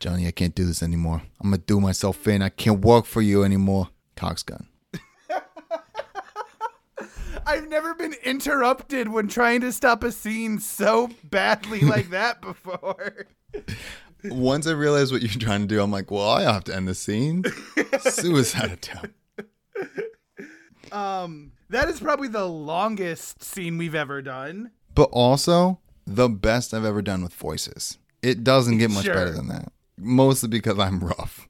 Johnny, 0.00 0.26
I 0.26 0.32
can't 0.32 0.54
do 0.54 0.66
this 0.66 0.82
anymore. 0.82 1.22
I'm 1.40 1.50
gonna 1.50 1.58
do 1.58 1.80
myself 1.80 2.26
in. 2.28 2.42
I 2.42 2.48
can't 2.50 2.84
work 2.84 3.06
for 3.06 3.22
you 3.22 3.44
anymore. 3.44 3.88
Cox 4.16 4.42
gun. 4.42 4.66
I've 7.46 7.68
never 7.68 7.94
been 7.94 8.14
interrupted 8.24 9.08
when 9.08 9.28
trying 9.28 9.62
to 9.62 9.72
stop 9.72 10.04
a 10.04 10.12
scene 10.12 10.58
so 10.58 11.08
badly 11.24 11.80
like 11.80 12.10
that 12.10 12.40
before. 12.42 13.26
Once 14.24 14.66
I 14.66 14.72
realized 14.72 15.12
what 15.12 15.22
you're 15.22 15.30
trying 15.40 15.62
to 15.62 15.66
do, 15.66 15.82
I'm 15.82 15.90
like, 15.90 16.10
well, 16.10 16.28
I 16.28 16.42
have 16.42 16.64
to 16.64 16.74
end 16.76 16.86
the 16.88 16.94
scene. 16.94 17.44
Suicide 18.00 18.70
attempt. 18.72 19.14
Um, 20.90 21.52
that 21.70 21.88
is 21.88 22.00
probably 22.00 22.28
the 22.28 22.44
longest 22.44 23.42
scene 23.42 23.78
we've 23.78 23.94
ever 23.94 24.20
done. 24.22 24.70
But 24.94 25.08
also 25.12 25.78
the 26.06 26.28
best 26.28 26.74
I've 26.74 26.84
ever 26.84 27.00
done 27.02 27.22
with 27.22 27.32
voices. 27.34 27.98
It 28.22 28.44
doesn't 28.44 28.78
get 28.78 28.90
much 28.90 29.04
Sure. 29.06 29.14
better 29.14 29.30
than 29.32 29.48
that. 29.48 29.72
Mostly 29.98 30.48
because 30.48 30.78
I'm 30.78 31.00
rough. 31.00 31.48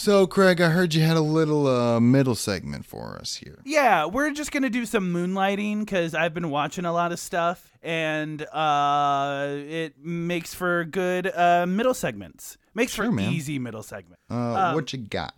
So, 0.00 0.28
Craig, 0.28 0.60
I 0.60 0.68
heard 0.68 0.94
you 0.94 1.02
had 1.02 1.16
a 1.16 1.20
little 1.20 1.66
uh, 1.66 1.98
middle 1.98 2.36
segment 2.36 2.86
for 2.86 3.18
us 3.20 3.34
here. 3.34 3.58
Yeah, 3.64 4.04
we're 4.04 4.30
just 4.30 4.52
gonna 4.52 4.70
do 4.70 4.86
some 4.86 5.12
moonlighting 5.12 5.80
because 5.80 6.14
I've 6.14 6.32
been 6.32 6.50
watching 6.50 6.84
a 6.84 6.92
lot 6.92 7.10
of 7.10 7.18
stuff, 7.18 7.72
and 7.82 8.40
uh, 8.52 9.56
it 9.56 9.94
makes 9.98 10.54
for 10.54 10.84
good 10.84 11.26
uh, 11.26 11.66
middle 11.66 11.94
segments. 11.94 12.58
Makes 12.74 12.92
Sure, 12.92 13.06
for 13.06 13.10
man. 13.10 13.32
easy 13.32 13.58
middle 13.58 13.82
segment. 13.82 14.20
Uh, 14.30 14.70
what 14.72 14.92
you 14.92 15.00
got? 15.00 15.34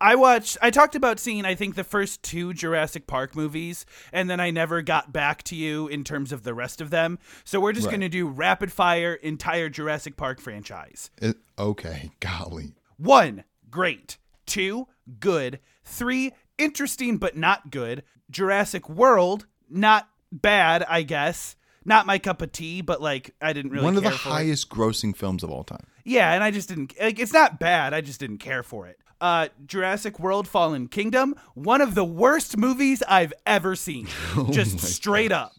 I 0.00 0.16
watched. 0.16 0.58
I 0.60 0.70
talked 0.70 0.96
about 0.96 1.20
seeing. 1.20 1.44
I 1.44 1.54
think 1.54 1.76
the 1.76 1.84
first 1.84 2.24
two 2.24 2.52
Jurassic 2.52 3.06
Park 3.06 3.36
movies, 3.36 3.86
and 4.12 4.28
then 4.28 4.40
I 4.40 4.50
never 4.50 4.82
got 4.82 5.12
back 5.12 5.44
to 5.44 5.54
you 5.54 5.86
in 5.86 6.02
terms 6.02 6.32
of 6.32 6.42
the 6.42 6.54
rest 6.54 6.80
of 6.80 6.90
them. 6.90 7.20
So 7.44 7.60
we're 7.60 7.72
just 7.72 7.86
Right. 7.86 7.92
gonna 7.92 8.08
do 8.08 8.26
rapid 8.26 8.72
fire 8.72 9.14
entire 9.14 9.68
Jurassic 9.68 10.16
Park 10.16 10.40
franchise. 10.40 11.12
It, 11.22 11.36
okay, 11.56 12.10
golly. 12.18 12.72
One, 12.96 13.44
great. 13.70 14.18
Two, 14.46 14.88
good. 15.18 15.60
Three, 15.84 16.32
interesting 16.58 17.16
but 17.16 17.36
not 17.36 17.70
good. 17.70 18.02
Jurassic 18.30 18.88
World, 18.88 19.46
not 19.68 20.08
bad, 20.32 20.84
I 20.88 21.02
guess. 21.02 21.56
Not 21.84 22.06
my 22.06 22.18
cup 22.18 22.42
of 22.42 22.52
tea, 22.52 22.82
but 22.82 23.00
like 23.00 23.34
I 23.40 23.52
didn't 23.52 23.70
really 23.72 23.84
One 23.84 23.96
of 23.96 24.02
the 24.02 24.10
for 24.10 24.28
it. 24.28 24.32
highest 24.32 24.68
grossing 24.68 25.16
films 25.16 25.42
of 25.42 25.50
all 25.50 25.64
time. 25.64 25.86
Yeah, 26.04 26.32
and 26.32 26.44
I 26.44 26.50
just 26.50 26.68
didn't 26.68 26.92
like 27.00 27.18
it's 27.18 27.32
not 27.32 27.58
bad, 27.58 27.94
I 27.94 28.00
just 28.02 28.20
didn't 28.20 28.38
care 28.38 28.62
for 28.62 28.86
it. 28.86 28.98
Uh, 29.20 29.48
Jurassic 29.66 30.18
World 30.18 30.48
Fallen 30.48 30.88
Kingdom, 30.88 31.34
one 31.54 31.80
of 31.80 31.94
the 31.94 32.04
worst 32.04 32.56
movies 32.56 33.02
I've 33.06 33.34
ever 33.46 33.76
seen. 33.76 34.08
Just 34.50 34.78
straight 34.80 35.30
up. 35.30 35.52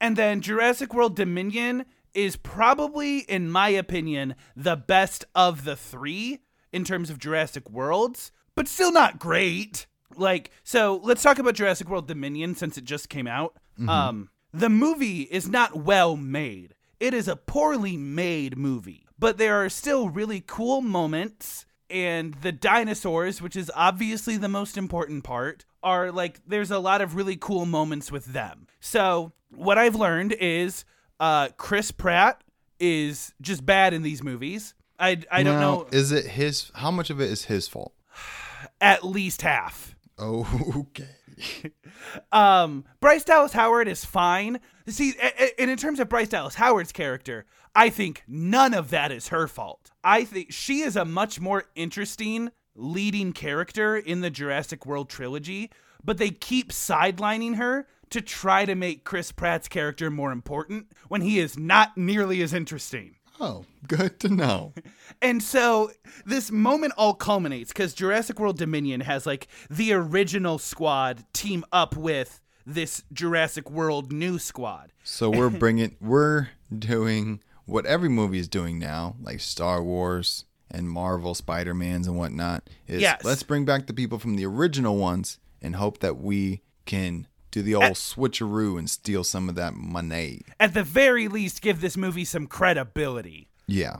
And 0.00 0.16
then 0.16 0.40
Jurassic 0.40 0.92
World 0.92 1.14
Dominion 1.14 1.84
is 2.12 2.34
probably, 2.34 3.18
in 3.20 3.48
my 3.48 3.68
opinion, 3.68 4.34
the 4.56 4.74
best 4.74 5.24
of 5.32 5.64
the 5.64 5.76
three 5.76 6.40
in 6.74 6.84
terms 6.84 7.08
of 7.08 7.18
Jurassic 7.18 7.70
Worlds, 7.70 8.32
but 8.54 8.68
still 8.68 8.92
not 8.92 9.18
great. 9.18 9.86
Like, 10.16 10.50
so 10.64 11.00
let's 11.02 11.22
talk 11.22 11.38
about 11.38 11.54
Jurassic 11.54 11.88
World 11.88 12.08
Dominion 12.08 12.54
since 12.54 12.76
it 12.76 12.84
just 12.84 13.08
came 13.08 13.26
out. 13.26 13.56
Um, 13.88 14.28
the 14.52 14.68
movie 14.68 15.22
is 15.22 15.48
not 15.48 15.76
well 15.76 16.16
made. 16.16 16.74
It 17.00 17.14
is 17.14 17.26
a 17.28 17.36
poorly 17.36 17.96
made 17.96 18.56
movie, 18.56 19.06
but 19.18 19.38
there 19.38 19.64
are 19.64 19.68
still 19.68 20.08
really 20.08 20.42
cool 20.46 20.80
moments. 20.80 21.66
And 21.90 22.34
the 22.34 22.52
dinosaurs, 22.52 23.42
which 23.42 23.56
is 23.56 23.70
obviously 23.74 24.36
the 24.36 24.48
most 24.48 24.76
important 24.76 25.22
part, 25.22 25.64
are 25.82 26.10
like 26.10 26.40
there's 26.46 26.70
a 26.70 26.78
lot 26.78 27.00
of 27.00 27.14
really 27.14 27.36
cool 27.36 27.66
moments 27.66 28.10
with 28.10 28.26
them. 28.26 28.66
So, 28.80 29.32
what 29.50 29.78
I've 29.78 29.94
learned 29.94 30.32
is 30.32 30.84
uh, 31.20 31.48
Chris 31.56 31.90
Pratt 31.90 32.42
is 32.80 33.32
just 33.40 33.64
bad 33.64 33.92
in 33.92 34.02
these 34.02 34.22
movies. 34.22 34.74
I, 34.98 35.18
I 35.30 35.42
don't 35.42 35.54
Now, 35.58 35.60
know, 35.60 35.88
Is 35.92 36.12
it 36.12 36.26
his? 36.26 36.70
How 36.74 36.90
much 36.90 37.10
of 37.10 37.20
it 37.20 37.30
is 37.30 37.46
his 37.46 37.68
fault? 37.68 37.92
at 38.80 39.04
least 39.04 39.42
half. 39.42 39.96
Oh, 40.18 40.84
okay. 40.92 41.70
Um, 42.30 42.84
Bryce 43.00 43.24
Dallas 43.24 43.52
Howard 43.52 43.88
is 43.88 44.04
fine. 44.04 44.60
See, 44.86 45.14
and 45.58 45.70
in 45.70 45.76
terms 45.76 45.98
of 45.98 46.08
Bryce 46.08 46.28
Dallas 46.28 46.54
Howard's 46.54 46.92
character, 46.92 47.46
I 47.74 47.88
think 47.88 48.22
none 48.28 48.74
of 48.74 48.90
that 48.90 49.10
is 49.10 49.28
her 49.28 49.48
fault. 49.48 49.90
I 50.04 50.24
think 50.24 50.52
she 50.52 50.80
is 50.82 50.96
a 50.96 51.04
much 51.04 51.40
more 51.40 51.64
interesting 51.74 52.50
leading 52.76 53.32
character 53.32 53.96
in 53.96 54.20
the 54.20 54.30
Jurassic 54.30 54.86
World 54.86 55.08
trilogy, 55.08 55.70
but 56.04 56.18
they 56.18 56.30
keep 56.30 56.70
sidelining 56.70 57.56
her 57.56 57.86
to 58.10 58.20
try 58.20 58.64
to 58.64 58.74
make 58.74 59.04
Chris 59.04 59.32
Pratt's 59.32 59.66
character 59.68 60.10
more 60.10 60.30
important 60.30 60.86
when 61.08 61.22
he 61.22 61.38
is 61.38 61.58
not 61.58 61.96
nearly 61.96 62.42
as 62.42 62.52
interesting. 62.52 63.16
Oh, 63.40 63.64
good 63.86 64.20
to 64.20 64.28
know. 64.28 64.72
And 65.22 65.42
so 65.42 65.90
this 66.26 66.50
moment 66.50 66.92
all 66.98 67.14
culminates 67.14 67.72
because 67.72 67.94
Jurassic 67.94 68.38
World 68.38 68.58
Dominion 68.58 69.00
has 69.00 69.24
like 69.26 69.48
the 69.70 69.92
original 69.94 70.58
squad 70.58 71.24
team 71.32 71.64
up 71.72 71.96
with 71.96 72.42
this 72.66 73.04
Jurassic 73.12 73.70
World 73.70 74.12
new 74.12 74.38
squad. 74.38 74.92
So 75.02 75.30
we're 75.30 75.48
bringing, 75.64 75.96
we're 76.00 76.48
doing 76.76 77.40
what 77.64 77.86
every 77.86 78.10
movie 78.10 78.38
is 78.38 78.48
doing 78.48 78.78
now, 78.78 79.16
like 79.22 79.40
Star 79.40 79.82
Wars 79.82 80.44
and 80.70 80.90
Marvel, 80.90 81.34
Spider 81.34 81.72
Mans 81.72 82.06
and 82.06 82.18
whatnot. 82.18 82.68
Is 82.86 83.00
Yes. 83.00 83.24
let's 83.24 83.42
bring 83.44 83.64
back 83.64 83.86
the 83.86 83.94
people 83.94 84.18
from 84.18 84.36
the 84.36 84.44
original 84.44 84.96
ones 84.98 85.38
and 85.62 85.76
hope 85.76 86.00
that 86.00 86.18
we 86.18 86.62
can 86.84 87.28
do 87.54 87.62
the 87.62 87.74
old 87.76 87.92
switcheroo 87.94 88.78
and 88.78 88.90
steal 88.90 89.22
some 89.24 89.48
of 89.48 89.54
that 89.54 89.74
money. 89.74 90.42
At 90.58 90.74
the 90.74 90.82
very 90.82 91.28
least, 91.28 91.62
give 91.62 91.80
this 91.80 91.96
movie 91.96 92.24
some 92.24 92.46
credibility. 92.46 93.48
Yeah, 93.66 93.96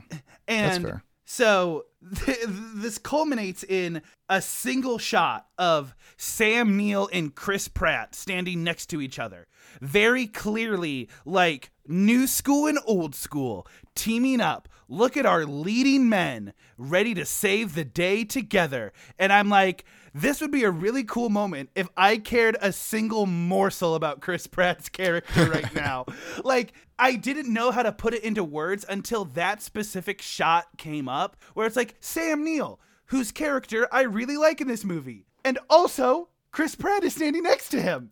And 0.47 0.83
fair. 0.83 1.03
so 1.25 1.85
th- 2.25 2.37
this 2.75 2.97
culminates 2.97 3.63
in 3.63 4.01
a 4.29 4.41
single 4.41 4.97
shot 4.97 5.47
of 5.57 5.95
Sam 6.17 6.77
Neill 6.77 7.09
and 7.11 7.33
Chris 7.33 7.67
Pratt 7.67 8.13
standing 8.13 8.63
next 8.63 8.87
to 8.87 9.01
each 9.01 9.17
other. 9.19 9.47
Very 9.81 10.27
clearly, 10.27 11.09
like 11.25 11.71
new 11.87 12.27
school 12.27 12.67
and 12.67 12.77
old 12.85 13.15
school, 13.15 13.65
teaming 13.95 14.41
up. 14.41 14.67
Look 14.87 15.17
at 15.17 15.25
our 15.25 15.45
leading 15.45 16.09
men 16.09 16.53
ready 16.77 17.15
to 17.15 17.25
save 17.25 17.73
the 17.73 17.83
day 17.85 18.23
together. 18.23 18.93
And 19.17 19.33
I'm 19.33 19.49
like, 19.49 19.83
this 20.15 20.39
would 20.39 20.51
be 20.51 20.63
a 20.63 20.71
really 20.71 21.03
cool 21.03 21.29
moment 21.29 21.69
if 21.75 21.89
I 21.97 22.17
cared 22.17 22.55
a 22.61 22.71
single 22.71 23.25
morsel 23.25 23.95
about 23.95 24.21
Chris 24.21 24.47
Pratt's 24.47 24.87
character 24.87 25.49
right 25.49 25.75
now. 25.75 26.05
like, 26.45 26.71
I 26.97 27.15
didn't 27.15 27.51
know 27.51 27.69
how 27.69 27.83
to 27.83 27.91
put 27.91 28.13
it 28.13 28.23
into 28.23 28.41
words 28.41 28.85
until 28.87 29.25
that 29.25 29.61
specific 29.61 30.21
shot 30.21 30.67
came 30.77 31.09
up, 31.09 31.35
where 31.53 31.67
it's 31.67 31.75
like 31.75 31.95
Sam 31.99 32.45
Neill, 32.45 32.79
whose 33.07 33.33
character 33.33 33.89
I 33.91 34.03
really 34.03 34.37
like 34.37 34.61
in 34.61 34.69
this 34.69 34.85
movie. 34.85 35.25
And 35.43 35.59
also, 35.69 36.29
Chris 36.53 36.75
Pratt 36.75 37.03
is 37.03 37.13
standing 37.13 37.43
next 37.43 37.67
to 37.69 37.81
him. 37.81 38.11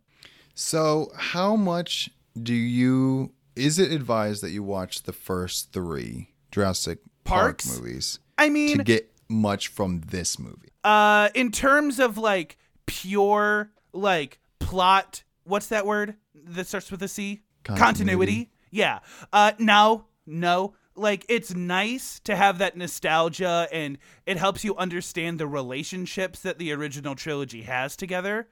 So, 0.54 1.10
how 1.16 1.56
much 1.56 2.10
do 2.42 2.54
you? 2.54 3.32
Is 3.56 3.80
it 3.80 3.94
advised 3.94 4.44
that 4.44 4.52
you 4.52 4.62
watch 4.62 5.04
the 5.04 5.14
first 5.14 5.72
three 5.72 6.32
Jurassic 6.52 7.00
Park 7.24 7.66
movies 7.66 8.20
I 8.38 8.50
mean, 8.50 8.80
to 8.80 8.84
get 8.84 9.13
much 9.30 9.68
from 9.68 10.02
this 10.08 10.38
movie? 10.40 10.70
uh, 10.84 11.30
in 11.34 11.52
terms 11.52 12.00
of 12.00 12.18
like 12.18 12.58
pure, 12.86 13.72
like 13.94 14.40
plot, 14.60 15.24
what's 15.44 15.68
that 15.68 15.86
word 15.86 16.16
that 16.36 16.68
starts 16.68 16.92
with 16.92 17.02
a 17.04 17.08
C? 17.08 17.42
Continuity. 17.64 18.52
Yeah. 18.72 19.00
Uh, 19.32 19.54
no, 19.60 20.06
no. 20.26 20.74
Like 20.96 21.26
it's 21.30 21.54
nice 21.56 22.20
to 22.26 22.36
have 22.36 22.58
that 22.60 22.76
nostalgia, 22.78 23.68
and 23.72 23.98
it 24.26 24.38
helps 24.38 24.64
you 24.64 24.76
understand 24.76 25.40
the 25.40 25.48
relationships 25.48 26.42
that 26.42 26.60
the 26.60 26.72
original 26.74 27.16
trilogy 27.16 27.62
has 27.64 27.96
together. 27.96 28.48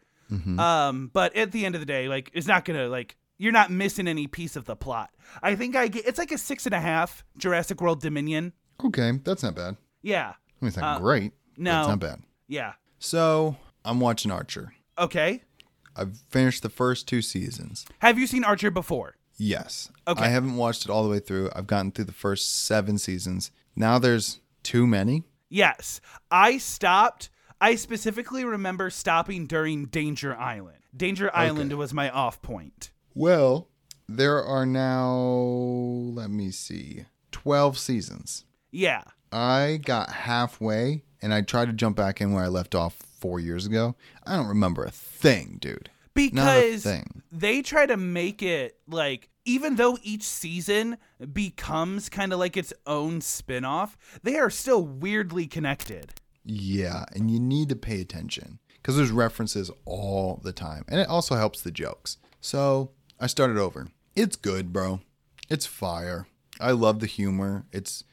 Um, 0.57 1.11
but 1.11 1.35
at 1.35 1.51
the 1.51 1.65
end 1.65 1.75
of 1.75 1.81
the 1.81 1.85
day, 1.85 2.07
like 2.07 2.31
it's 2.33 2.47
not 2.47 2.63
gonna 2.63 2.87
like 2.87 3.17
you're 3.37 3.51
not 3.51 3.69
missing 3.69 4.07
any 4.07 4.27
piece 4.27 4.55
of 4.55 4.63
the 4.65 4.75
plot. 4.77 5.09
I 5.43 5.55
think 5.55 5.75
I 5.75 5.87
get 5.89 6.07
it's 6.07 6.17
like 6.17 6.31
a 6.31 6.37
six 6.37 6.65
and 6.65 6.73
a 6.73 6.79
half 6.79 7.25
Jurassic 7.37 7.81
World 7.81 8.01
Dominion. 8.01 8.53
Okay, 8.83 9.11
that's 9.23 9.43
not 9.43 9.55
bad. 9.55 9.75
Yeah, 10.01 10.33
I 10.61 10.65
mean, 10.65 10.67
it's 10.69 10.77
not 10.77 11.01
great. 11.01 11.33
but 11.55 11.63
no. 11.63 11.79
it's 11.79 11.89
not 11.89 11.99
bad. 11.99 12.21
yeah. 12.47 12.73
So 12.99 13.55
I'm 13.83 13.99
watching 13.99 14.31
Archer. 14.31 14.73
Okay. 14.97 15.41
I've 15.95 16.17
finished 16.29 16.61
the 16.63 16.69
first 16.69 17.07
two 17.07 17.21
seasons. 17.21 17.85
Have 17.99 18.19
you 18.19 18.27
seen 18.27 18.43
Archer 18.43 18.69
before? 18.71 19.15
Yes. 19.37 19.89
Okay. 20.07 20.23
I 20.23 20.27
haven't 20.27 20.55
watched 20.55 20.85
it 20.85 20.91
all 20.91 21.03
the 21.03 21.09
way 21.09 21.19
through. 21.19 21.49
I've 21.55 21.65
gotten 21.67 21.91
through 21.91 22.05
the 22.05 22.11
first 22.13 22.63
seven 22.65 22.97
seasons. 22.99 23.49
Now 23.75 23.97
there's 23.97 24.39
too 24.61 24.85
many. 24.85 25.23
Yes. 25.49 25.99
I 26.29 26.59
stopped. 26.59 27.29
I 27.59 27.75
specifically 27.75 28.45
remember 28.45 28.89
stopping 28.91 29.47
during 29.47 29.85
Danger 29.85 30.35
Island. 30.37 30.77
Danger 30.95 31.35
Island 31.35 31.73
was 31.73 31.93
my 31.93 32.09
off 32.09 32.41
point. 32.41 32.91
Well, 33.15 33.67
there 34.07 34.43
are 34.43 34.65
now, 34.65 35.11
let 36.13 36.29
me 36.29 36.51
see, 36.51 37.05
12 37.31 37.77
seasons. 37.77 38.45
Yeah. 38.71 39.03
I 39.31 39.79
got 39.83 40.11
halfway 40.11 41.03
and 41.21 41.33
I 41.33 41.41
tried 41.41 41.65
to 41.65 41.73
jump 41.73 41.95
back 41.97 42.21
in 42.21 42.33
where 42.33 42.43
I 42.43 42.47
left 42.47 42.75
off 42.75 42.95
four 42.95 43.39
years 43.39 43.65
ago. 43.65 43.95
I 44.25 44.35
don't 44.35 44.47
remember 44.47 44.83
a 44.83 44.91
thing, 44.91 45.57
dude. 45.59 45.89
Because 46.13 46.83
thing. 46.83 47.23
they 47.31 47.61
try 47.61 47.85
to 47.85 47.95
make 47.95 48.43
it 48.43 48.77
like 48.87 49.29
even 49.45 49.75
though 49.75 49.97
each 50.03 50.23
season 50.23 50.97
becomes 51.31 52.09
kind 52.09 52.33
of 52.33 52.39
like 52.39 52.57
its 52.57 52.73
own 52.85 53.21
spin-off, 53.21 53.97
they 54.21 54.37
are 54.37 54.49
still 54.49 54.83
weirdly 54.83 55.47
connected. 55.47 56.13
Yeah, 56.43 57.05
and 57.13 57.31
you 57.31 57.39
need 57.39 57.69
to 57.69 57.75
pay 57.75 58.01
attention 58.01 58.59
because 58.75 58.97
there's 58.97 59.11
references 59.11 59.71
all 59.85 60.41
the 60.43 60.51
time. 60.51 60.83
And 60.87 60.99
it 60.99 61.07
also 61.07 61.35
helps 61.35 61.61
the 61.61 61.71
jokes. 61.71 62.17
So 62.39 62.91
I 63.19 63.27
started 63.27 63.57
over. 63.57 63.87
It's 64.15 64.35
good, 64.35 64.73
bro. 64.73 64.99
It's 65.49 65.65
fire. 65.65 66.27
I 66.59 66.71
love 66.71 66.99
the 66.99 67.07
humor. 67.07 67.65
It's 67.71 68.01
it, 68.01 68.10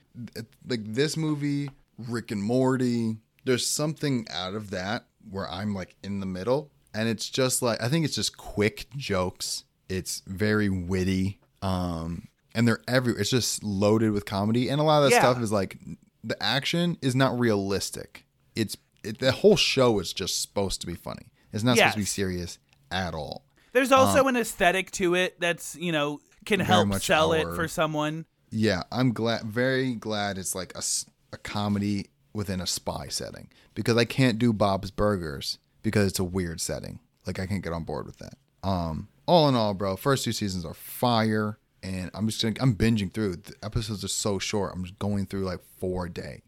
like 0.66 0.84
this 0.84 1.16
movie, 1.16 1.70
Rick 1.96 2.30
and 2.30 2.42
Morty. 2.42 3.16
There's 3.44 3.66
something 3.66 4.26
out 4.30 4.54
of 4.54 4.70
that 4.70 5.06
where 5.30 5.48
I'm 5.50 5.74
like 5.74 5.96
in 6.02 6.20
the 6.20 6.26
middle. 6.26 6.70
And 6.94 7.08
it's 7.08 7.28
just 7.28 7.62
like, 7.62 7.82
I 7.82 7.88
think 7.88 8.04
it's 8.04 8.14
just 8.14 8.36
quick 8.36 8.86
jokes. 8.96 9.64
It's 9.88 10.22
very 10.26 10.68
witty. 10.68 11.38
Um, 11.62 12.28
and 12.54 12.66
they're 12.66 12.80
every, 12.88 13.14
it's 13.14 13.30
just 13.30 13.62
loaded 13.62 14.10
with 14.12 14.24
comedy. 14.24 14.68
And 14.68 14.80
a 14.80 14.84
lot 14.84 15.02
of 15.02 15.10
that 15.10 15.16
Yeah. 15.16 15.20
stuff 15.20 15.42
is 15.42 15.52
like, 15.52 15.78
the 16.24 16.40
action 16.42 16.96
is 17.02 17.14
not 17.14 17.38
realistic. 17.38 18.24
It's 18.56 18.76
it, 19.04 19.18
the 19.18 19.30
whole 19.32 19.56
show 19.56 20.00
is 20.00 20.12
just 20.12 20.42
supposed 20.42 20.80
to 20.80 20.86
be 20.86 20.94
funny. 20.94 21.30
It's 21.52 21.62
not 21.62 21.76
supposed 21.76 21.94
to 21.94 22.00
be 22.00 22.04
serious 22.04 22.58
at 22.90 23.14
all. 23.14 23.44
There's 23.72 23.92
also 23.92 24.26
an 24.26 24.36
aesthetic 24.36 24.90
to 24.92 25.14
it 25.14 25.38
that's, 25.40 25.76
you 25.76 25.92
know, 25.92 26.20
can 26.44 26.58
help 26.60 26.92
sell 26.94 27.32
it 27.32 27.44
for 27.54 27.68
someone. 27.68 28.26
Yeah, 28.50 28.82
I'm 28.90 29.12
glad, 29.12 29.42
very 29.42 29.94
glad 29.94 30.38
it's 30.38 30.54
like 30.54 30.72
a 30.76 31.36
comedy 31.38 32.06
within 32.32 32.60
a 32.60 32.66
spy 32.66 33.08
setting 33.08 33.48
because 33.74 33.96
I 33.96 34.04
can't 34.04 34.38
do 34.38 34.52
Bob's 34.52 34.90
Burgers 34.90 35.58
because 35.82 36.08
it's 36.08 36.18
a 36.18 36.24
weird 36.24 36.60
setting. 36.60 37.00
Like 37.26 37.38
I 37.38 37.46
can't 37.46 37.62
get 37.62 37.72
on 37.72 37.84
board 37.84 38.06
with 38.06 38.18
that. 38.18 38.34
Um, 38.62 39.08
all 39.26 39.48
in 39.48 39.54
all, 39.54 39.74
bro, 39.74 39.96
first 39.96 40.24
two 40.24 40.32
seasons 40.32 40.64
are 40.64 40.74
fire, 40.74 41.58
and 41.82 42.10
I'm 42.14 42.26
just 42.26 42.42
gonna, 42.42 42.54
I'm 42.60 42.74
binging 42.74 43.12
through. 43.12 43.36
The 43.36 43.54
episodes 43.62 44.02
are 44.04 44.08
so 44.08 44.38
short. 44.38 44.72
I'm 44.74 44.84
just 44.84 44.98
going 44.98 45.26
through 45.26 45.44
like 45.44 45.60
four 45.78 46.06
a 46.06 46.10
day. 46.10 46.42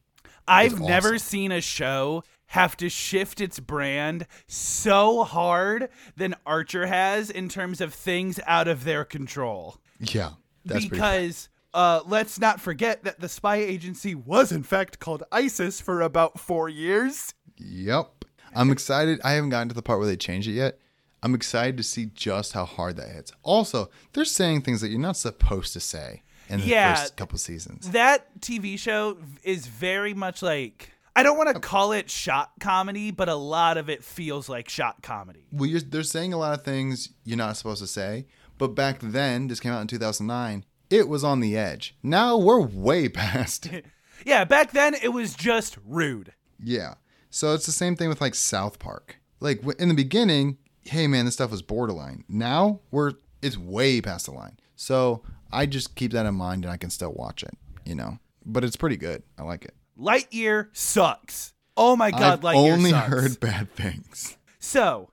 I've 0.48 0.72
It's 0.72 0.80
never 0.80 1.18
seen 1.18 1.53
a 1.53 1.61
show 1.61 2.24
have 2.46 2.76
to 2.78 2.88
shift 2.88 3.40
its 3.40 3.61
brand 3.61 4.26
so 4.48 5.22
hard 5.22 5.88
than 6.16 6.34
Archer 6.44 6.86
has 6.86 7.30
in 7.30 7.48
terms 7.48 7.80
of 7.80 7.94
things 7.94 8.40
out 8.46 8.66
of 8.66 8.82
their 8.84 9.05
control. 9.05 9.76
Yeah, 10.01 10.30
that's 10.64 10.86
because 10.86 11.48
uh, 11.75 12.01
let's 12.07 12.39
not 12.41 12.61
forget 12.61 13.05
that 13.05 13.21
the 13.21 13.29
spy 13.29 13.57
agency 13.57 14.14
was 14.14 14.53
in 14.53 14.62
fact 14.62 14.99
called 14.99 15.23
ISIS 15.33 15.81
for 15.81 16.01
about 16.01 16.39
four 16.41 16.68
years. 16.68 17.35
Yep. 17.57 18.25
I'm 18.55 18.71
excited. 18.71 19.21
I 19.23 19.33
haven't 19.33 19.51
gotten 19.51 19.68
to 19.68 19.75
the 19.75 19.83
part 19.83 19.99
where 20.01 20.09
they 20.09 20.16
change 20.16 20.49
it 20.49 20.53
yet. 20.53 20.79
I'm 21.23 21.35
excited 21.35 21.77
to 21.77 21.83
see 21.83 22.07
just 22.14 22.53
how 22.55 22.64
hard 22.64 22.97
that 22.97 23.11
hits. 23.11 23.31
Also, 23.43 23.91
they're 24.12 24.25
saying 24.25 24.62
things 24.62 24.81
that 24.81 24.89
you're 24.89 24.99
not 24.99 25.16
supposed 25.16 25.73
to 25.75 25.81
say 25.81 26.23
in 26.49 26.61
the 26.61 26.66
Yeah. 26.66 26.95
first 26.95 27.16
couple 27.16 27.39
seasons. 27.39 27.91
That 27.91 28.41
TV 28.41 28.77
show 28.79 29.18
is 29.45 29.66
very 29.66 30.14
much 30.14 30.43
like 30.43 30.91
I 31.14 31.23
don't 31.23 31.37
want 31.37 31.53
to 31.53 31.61
call 31.61 31.93
it 31.93 32.09
shot 32.09 32.53
comedy, 32.61 33.11
but 33.11 33.29
a 33.29 33.35
lot 33.35 33.77
of 33.77 33.91
it 33.91 34.03
feels 34.05 34.49
like 34.49 34.68
shot 34.68 35.03
comedy. 35.03 35.45
Well, 35.53 35.68
you're, 35.68 35.81
they're 35.81 36.03
saying 36.05 36.33
a 36.33 36.39
lot 36.39 36.55
of 36.59 36.64
things 36.64 37.11
you're 37.25 37.37
not 37.37 37.57
supposed 37.57 37.83
to 37.83 37.87
say. 37.89 38.27
But 38.59 38.68
back 38.68 39.01
then, 39.01 39.49
this 39.49 39.59
came 39.61 39.73
out 39.73 39.81
in 39.81 39.87
2009. 39.89 40.64
It 40.91 41.09
was 41.09 41.22
on 41.24 41.41
the 41.41 41.57
edge. 41.57 41.95
Now 42.03 42.36
we're 42.36 42.61
way 42.61 43.09
past. 43.09 43.66
it. 43.66 43.86
Yeah, 44.26 44.45
back 44.45 44.72
then 44.72 44.95
it 44.95 45.14
was 45.14 45.32
just 45.32 45.78
rude. 45.86 46.34
Yeah. 46.62 46.97
So 47.30 47.55
it's 47.55 47.64
the 47.64 47.72
same 47.72 47.97
thing 47.97 48.11
with 48.11 48.20
like 48.20 48.34
South 48.34 48.78
Park. 48.78 49.16
Like 49.41 49.62
in 49.78 49.88
the 49.88 49.95
beginning, 49.95 50.59
hey 50.82 51.07
man, 51.07 51.24
this 51.24 51.32
stuff 51.32 51.51
was 51.51 51.62
borderline. 51.62 52.24
Now 52.28 52.80
we're 52.91 53.12
it's 53.41 53.57
way 53.57 54.03
past 54.03 54.26
the 54.26 54.32
line. 54.32 54.59
So 54.76 55.22
I 55.51 55.64
just 55.64 55.95
keep 55.97 56.12
that 56.12 56.26
in 56.26 56.34
mind 56.34 56.66
and 56.66 56.72
I 56.72 56.76
can 56.76 56.91
still 56.91 57.12
watch 57.14 57.43
it, 57.43 57.57
you 57.86 57.95
know. 57.95 58.18
But 58.45 58.62
it's 58.62 58.76
pretty 58.76 58.99
good. 58.99 59.22
I 59.38 59.43
like 59.45 59.64
it. 59.64 59.74
Lightyear 59.99 60.68
sucks. 60.74 61.55
Oh 61.74 61.97
my 61.97 62.11
god, 62.11 62.22
I've 62.22 62.41
Lightyear 62.41 62.72
only 62.74 62.91
sucks. 62.91 63.09
heard 63.09 63.41
bad 63.41 63.72
things. 63.74 64.36
So, 64.59 65.12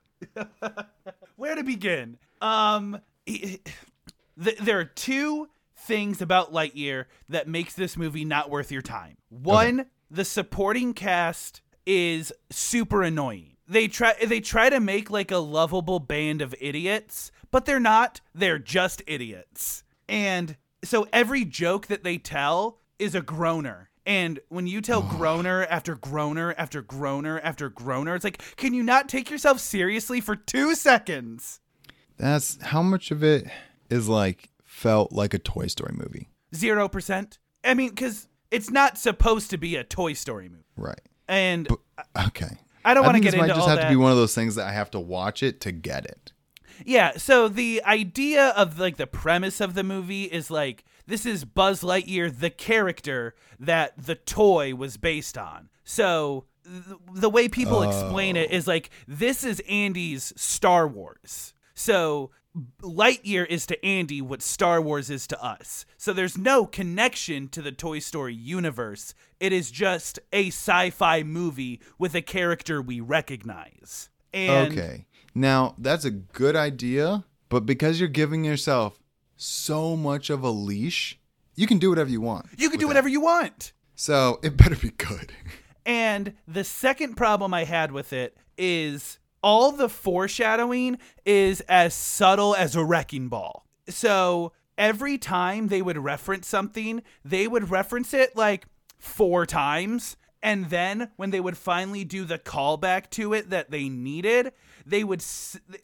where 1.36 1.54
to 1.54 1.62
begin? 1.62 2.18
Um, 2.42 3.00
th- 3.26 3.60
there 4.60 4.78
are 4.80 4.84
two 4.84 5.48
things 5.88 6.22
about 6.22 6.52
Lightyear 6.52 7.06
that 7.28 7.48
makes 7.48 7.74
this 7.74 7.96
movie 7.96 8.24
not 8.24 8.50
worth 8.50 8.70
your 8.70 8.82
time. 8.82 9.16
One, 9.30 9.86
the 10.10 10.24
supporting 10.24 10.94
cast 10.94 11.62
is 11.86 12.32
super 12.50 13.02
annoying. 13.02 13.56
They 13.66 13.88
try 13.88 14.14
they 14.24 14.40
try 14.40 14.70
to 14.70 14.80
make 14.80 15.10
like 15.10 15.30
a 15.30 15.38
lovable 15.38 15.98
band 15.98 16.42
of 16.42 16.54
idiots, 16.60 17.32
but 17.50 17.64
they're 17.64 17.80
not. 17.80 18.20
They're 18.34 18.58
just 18.58 19.02
idiots. 19.06 19.82
And 20.08 20.56
so 20.84 21.06
every 21.12 21.44
joke 21.44 21.88
that 21.88 22.04
they 22.04 22.18
tell 22.18 22.78
is 22.98 23.14
a 23.14 23.20
groaner. 23.22 23.90
And 24.06 24.40
when 24.48 24.66
you 24.66 24.80
tell 24.80 25.02
groaner 25.02 25.66
after 25.66 25.94
groaner 25.94 26.54
after 26.56 26.80
groaner 26.80 27.40
after 27.40 27.68
groaner, 27.68 28.14
it's 28.14 28.24
like, 28.24 28.56
can 28.56 28.72
you 28.72 28.82
not 28.82 29.08
take 29.08 29.30
yourself 29.30 29.60
seriously 29.60 30.20
for 30.22 30.34
two 30.34 30.74
seconds? 30.74 31.60
That's 32.16 32.58
how 32.62 32.82
much 32.82 33.10
of 33.10 33.22
it 33.22 33.46
is 33.90 34.08
like 34.08 34.50
felt 34.78 35.12
like 35.12 35.34
a 35.34 35.38
Toy 35.38 35.66
Story 35.66 35.94
movie. 35.94 36.28
Zero 36.54 36.88
percent. 36.88 37.38
I 37.64 37.74
mean, 37.74 37.90
because 37.90 38.28
it's 38.50 38.70
not 38.70 38.96
supposed 38.96 39.50
to 39.50 39.58
be 39.58 39.76
a 39.76 39.84
Toy 39.84 40.12
Story 40.12 40.48
movie. 40.48 40.64
Right. 40.76 41.00
And 41.26 41.68
uh, 41.98 42.02
Okay. 42.26 42.58
I 42.84 42.94
don't 42.94 43.04
want 43.04 43.16
to 43.16 43.20
get 43.22 43.32
this 43.32 43.40
might 43.40 43.48
just 43.48 43.68
have 43.68 43.78
that. 43.78 43.84
to 43.84 43.90
be 43.90 43.96
one 43.96 44.12
of 44.12 44.16
those 44.16 44.34
things 44.34 44.54
that 44.54 44.66
I 44.66 44.72
have 44.72 44.90
to 44.92 45.00
watch 45.00 45.42
it 45.42 45.60
to 45.62 45.72
get 45.72 46.06
it. 46.06 46.32
Yeah, 46.86 47.16
so 47.16 47.48
the 47.48 47.82
idea 47.84 48.48
of 48.50 48.78
like 48.78 48.96
the 48.96 49.06
premise 49.06 49.60
of 49.60 49.74
the 49.74 49.82
movie 49.82 50.24
is 50.24 50.50
like 50.50 50.84
this 51.06 51.26
is 51.26 51.44
Buzz 51.44 51.82
Lightyear 51.82 52.34
the 52.34 52.50
character 52.50 53.34
that 53.58 53.92
the 53.98 54.14
toy 54.14 54.74
was 54.74 54.96
based 54.96 55.36
on. 55.36 55.70
So 55.84 56.44
th- 56.64 56.98
the 57.12 57.28
way 57.28 57.48
people 57.48 57.82
explain 57.82 58.36
it 58.36 58.48
oh. 58.52 58.54
is 58.54 58.68
like 58.68 58.90
this 59.08 59.42
is 59.42 59.60
Andy's 59.68 60.32
Star 60.36 60.86
Wars. 60.86 61.52
So 61.74 62.30
Lightyear 62.82 63.46
is 63.46 63.66
to 63.66 63.84
Andy 63.84 64.20
what 64.20 64.42
Star 64.42 64.80
Wars 64.80 65.10
is 65.10 65.26
to 65.28 65.42
us. 65.42 65.84
So 65.96 66.12
there's 66.12 66.38
no 66.38 66.66
connection 66.66 67.48
to 67.48 67.62
the 67.62 67.72
Toy 67.72 67.98
Story 67.98 68.34
universe. 68.34 69.14
It 69.38 69.52
is 69.52 69.70
just 69.70 70.18
a 70.32 70.48
sci-fi 70.48 71.22
movie 71.22 71.80
with 71.98 72.14
a 72.14 72.22
character 72.22 72.80
we 72.82 73.00
recognize. 73.00 74.10
And 74.32 74.72
okay. 74.72 75.06
Now, 75.34 75.74
that's 75.78 76.04
a 76.04 76.10
good 76.10 76.56
idea, 76.56 77.24
but 77.48 77.66
because 77.66 78.00
you're 78.00 78.08
giving 78.08 78.44
yourself 78.44 78.98
so 79.36 79.96
much 79.96 80.30
of 80.30 80.42
a 80.42 80.50
leash, 80.50 81.18
you 81.54 81.66
can 81.66 81.78
do 81.78 81.90
whatever 81.90 82.10
you 82.10 82.20
want. 82.20 82.46
you 82.56 82.70
can 82.70 82.78
do 82.78 82.84
that. 82.84 82.88
whatever 82.88 83.08
you 83.08 83.20
want. 83.20 83.72
So 83.94 84.40
it 84.42 84.56
better 84.56 84.76
be 84.76 84.90
good. 84.90 85.32
And 85.86 86.34
the 86.46 86.64
second 86.64 87.14
problem 87.16 87.54
I 87.54 87.64
had 87.64 87.92
with 87.92 88.12
it 88.12 88.36
is 88.56 89.18
all 89.42 89.72
the 89.72 89.88
foreshadowing 89.88 90.98
is 91.24 91.60
as 91.62 91.94
subtle 91.94 92.54
as 92.54 92.74
a 92.74 92.84
wrecking 92.84 93.28
ball. 93.28 93.66
So 93.88 94.52
every 94.76 95.18
time 95.18 95.68
they 95.68 95.82
would 95.82 95.98
reference 95.98 96.46
something, 96.46 97.02
they 97.24 97.48
would 97.48 97.70
reference 97.70 98.14
it 98.14 98.36
like 98.36 98.66
four 98.98 99.46
times. 99.46 100.16
And 100.42 100.70
then 100.70 101.10
when 101.16 101.30
they 101.30 101.40
would 101.40 101.56
finally 101.56 102.04
do 102.04 102.24
the 102.24 102.38
callback 102.38 103.10
to 103.10 103.32
it 103.32 103.50
that 103.50 103.70
they 103.70 103.88
needed, 103.88 104.52
they 104.86 105.02
would 105.02 105.24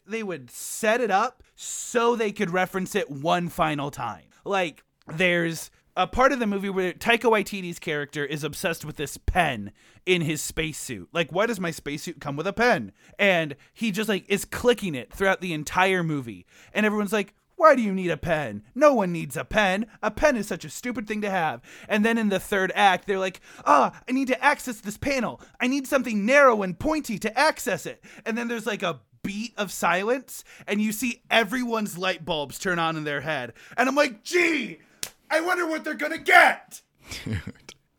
they 0.07 0.23
would 0.23 0.49
set 0.49 1.01
it 1.01 1.11
up 1.11 1.43
so 1.55 2.15
they 2.15 2.31
could 2.31 2.49
reference 2.49 2.95
it 2.95 3.09
one 3.09 3.49
final 3.49 3.91
time. 3.91 4.23
Like 4.45 4.83
there's 5.07 5.71
a 5.95 6.07
part 6.07 6.31
of 6.31 6.39
the 6.39 6.47
movie 6.47 6.69
where 6.69 6.93
Taika 6.93 7.31
Waititi's 7.31 7.79
character 7.79 8.25
is 8.25 8.43
obsessed 8.43 8.83
with 8.83 8.97
this 8.97 9.17
pen 9.17 9.71
in 10.05 10.21
his 10.21 10.41
spacesuit. 10.41 11.09
Like, 11.13 11.31
why 11.31 11.45
does 11.45 11.59
my 11.59 11.71
spacesuit 11.71 12.19
come 12.19 12.35
with 12.35 12.47
a 12.47 12.53
pen? 12.53 12.91
And 13.17 13.55
he 13.73 13.91
just 13.91 14.09
like 14.09 14.25
is 14.27 14.45
clicking 14.45 14.95
it 14.95 15.13
throughout 15.13 15.41
the 15.41 15.53
entire 15.53 16.03
movie. 16.03 16.45
And 16.73 16.85
everyone's 16.85 17.13
like, 17.13 17.33
why 17.57 17.75
do 17.75 17.81
you 17.81 17.93
need 17.93 18.11
a 18.11 18.17
pen? 18.17 18.63
No 18.75 18.93
one 18.93 19.13
needs 19.13 19.37
a 19.37 19.45
pen. 19.45 19.85
A 20.03 20.11
pen 20.11 20.35
is 20.35 20.47
such 20.47 20.65
a 20.65 20.69
stupid 20.69 21.07
thing 21.07 21.21
to 21.21 21.29
have. 21.29 21.61
And 21.87 22.03
then 22.03 22.17
in 22.17 22.27
the 22.27 22.39
third 22.39 22.71
act, 22.75 23.07
they're 23.07 23.17
like, 23.17 23.39
ah, 23.65 23.97
I 24.07 24.11
need 24.11 24.27
to 24.27 24.43
access 24.43 24.81
this 24.81 24.97
panel. 24.97 25.39
I 25.61 25.67
need 25.67 25.87
something 25.87 26.25
narrow 26.25 26.63
and 26.63 26.77
pointy 26.77 27.17
to 27.19 27.39
access 27.39 27.85
it. 27.85 28.03
And 28.25 28.37
then 28.37 28.49
there's 28.49 28.65
like 28.65 28.83
a 28.83 28.99
beat 29.23 29.53
of 29.57 29.71
silence, 29.71 30.43
and 30.67 30.79
you 30.79 30.91
see 30.91 31.23
everyone's 31.31 31.97
light 31.97 32.23
bulbs 32.23 32.59
turn 32.59 32.77
on 32.77 32.95
in 32.95 33.05
their 33.05 33.21
head. 33.21 33.53
And 33.75 33.89
I'm 33.89 33.95
like, 33.95 34.23
gee, 34.23 34.79
I 35.29 35.41
wonder 35.41 35.67
what 35.67 35.83
they're 35.83 35.93
gonna 35.93 36.17
get. 36.17 36.81
Dude. 37.23 37.41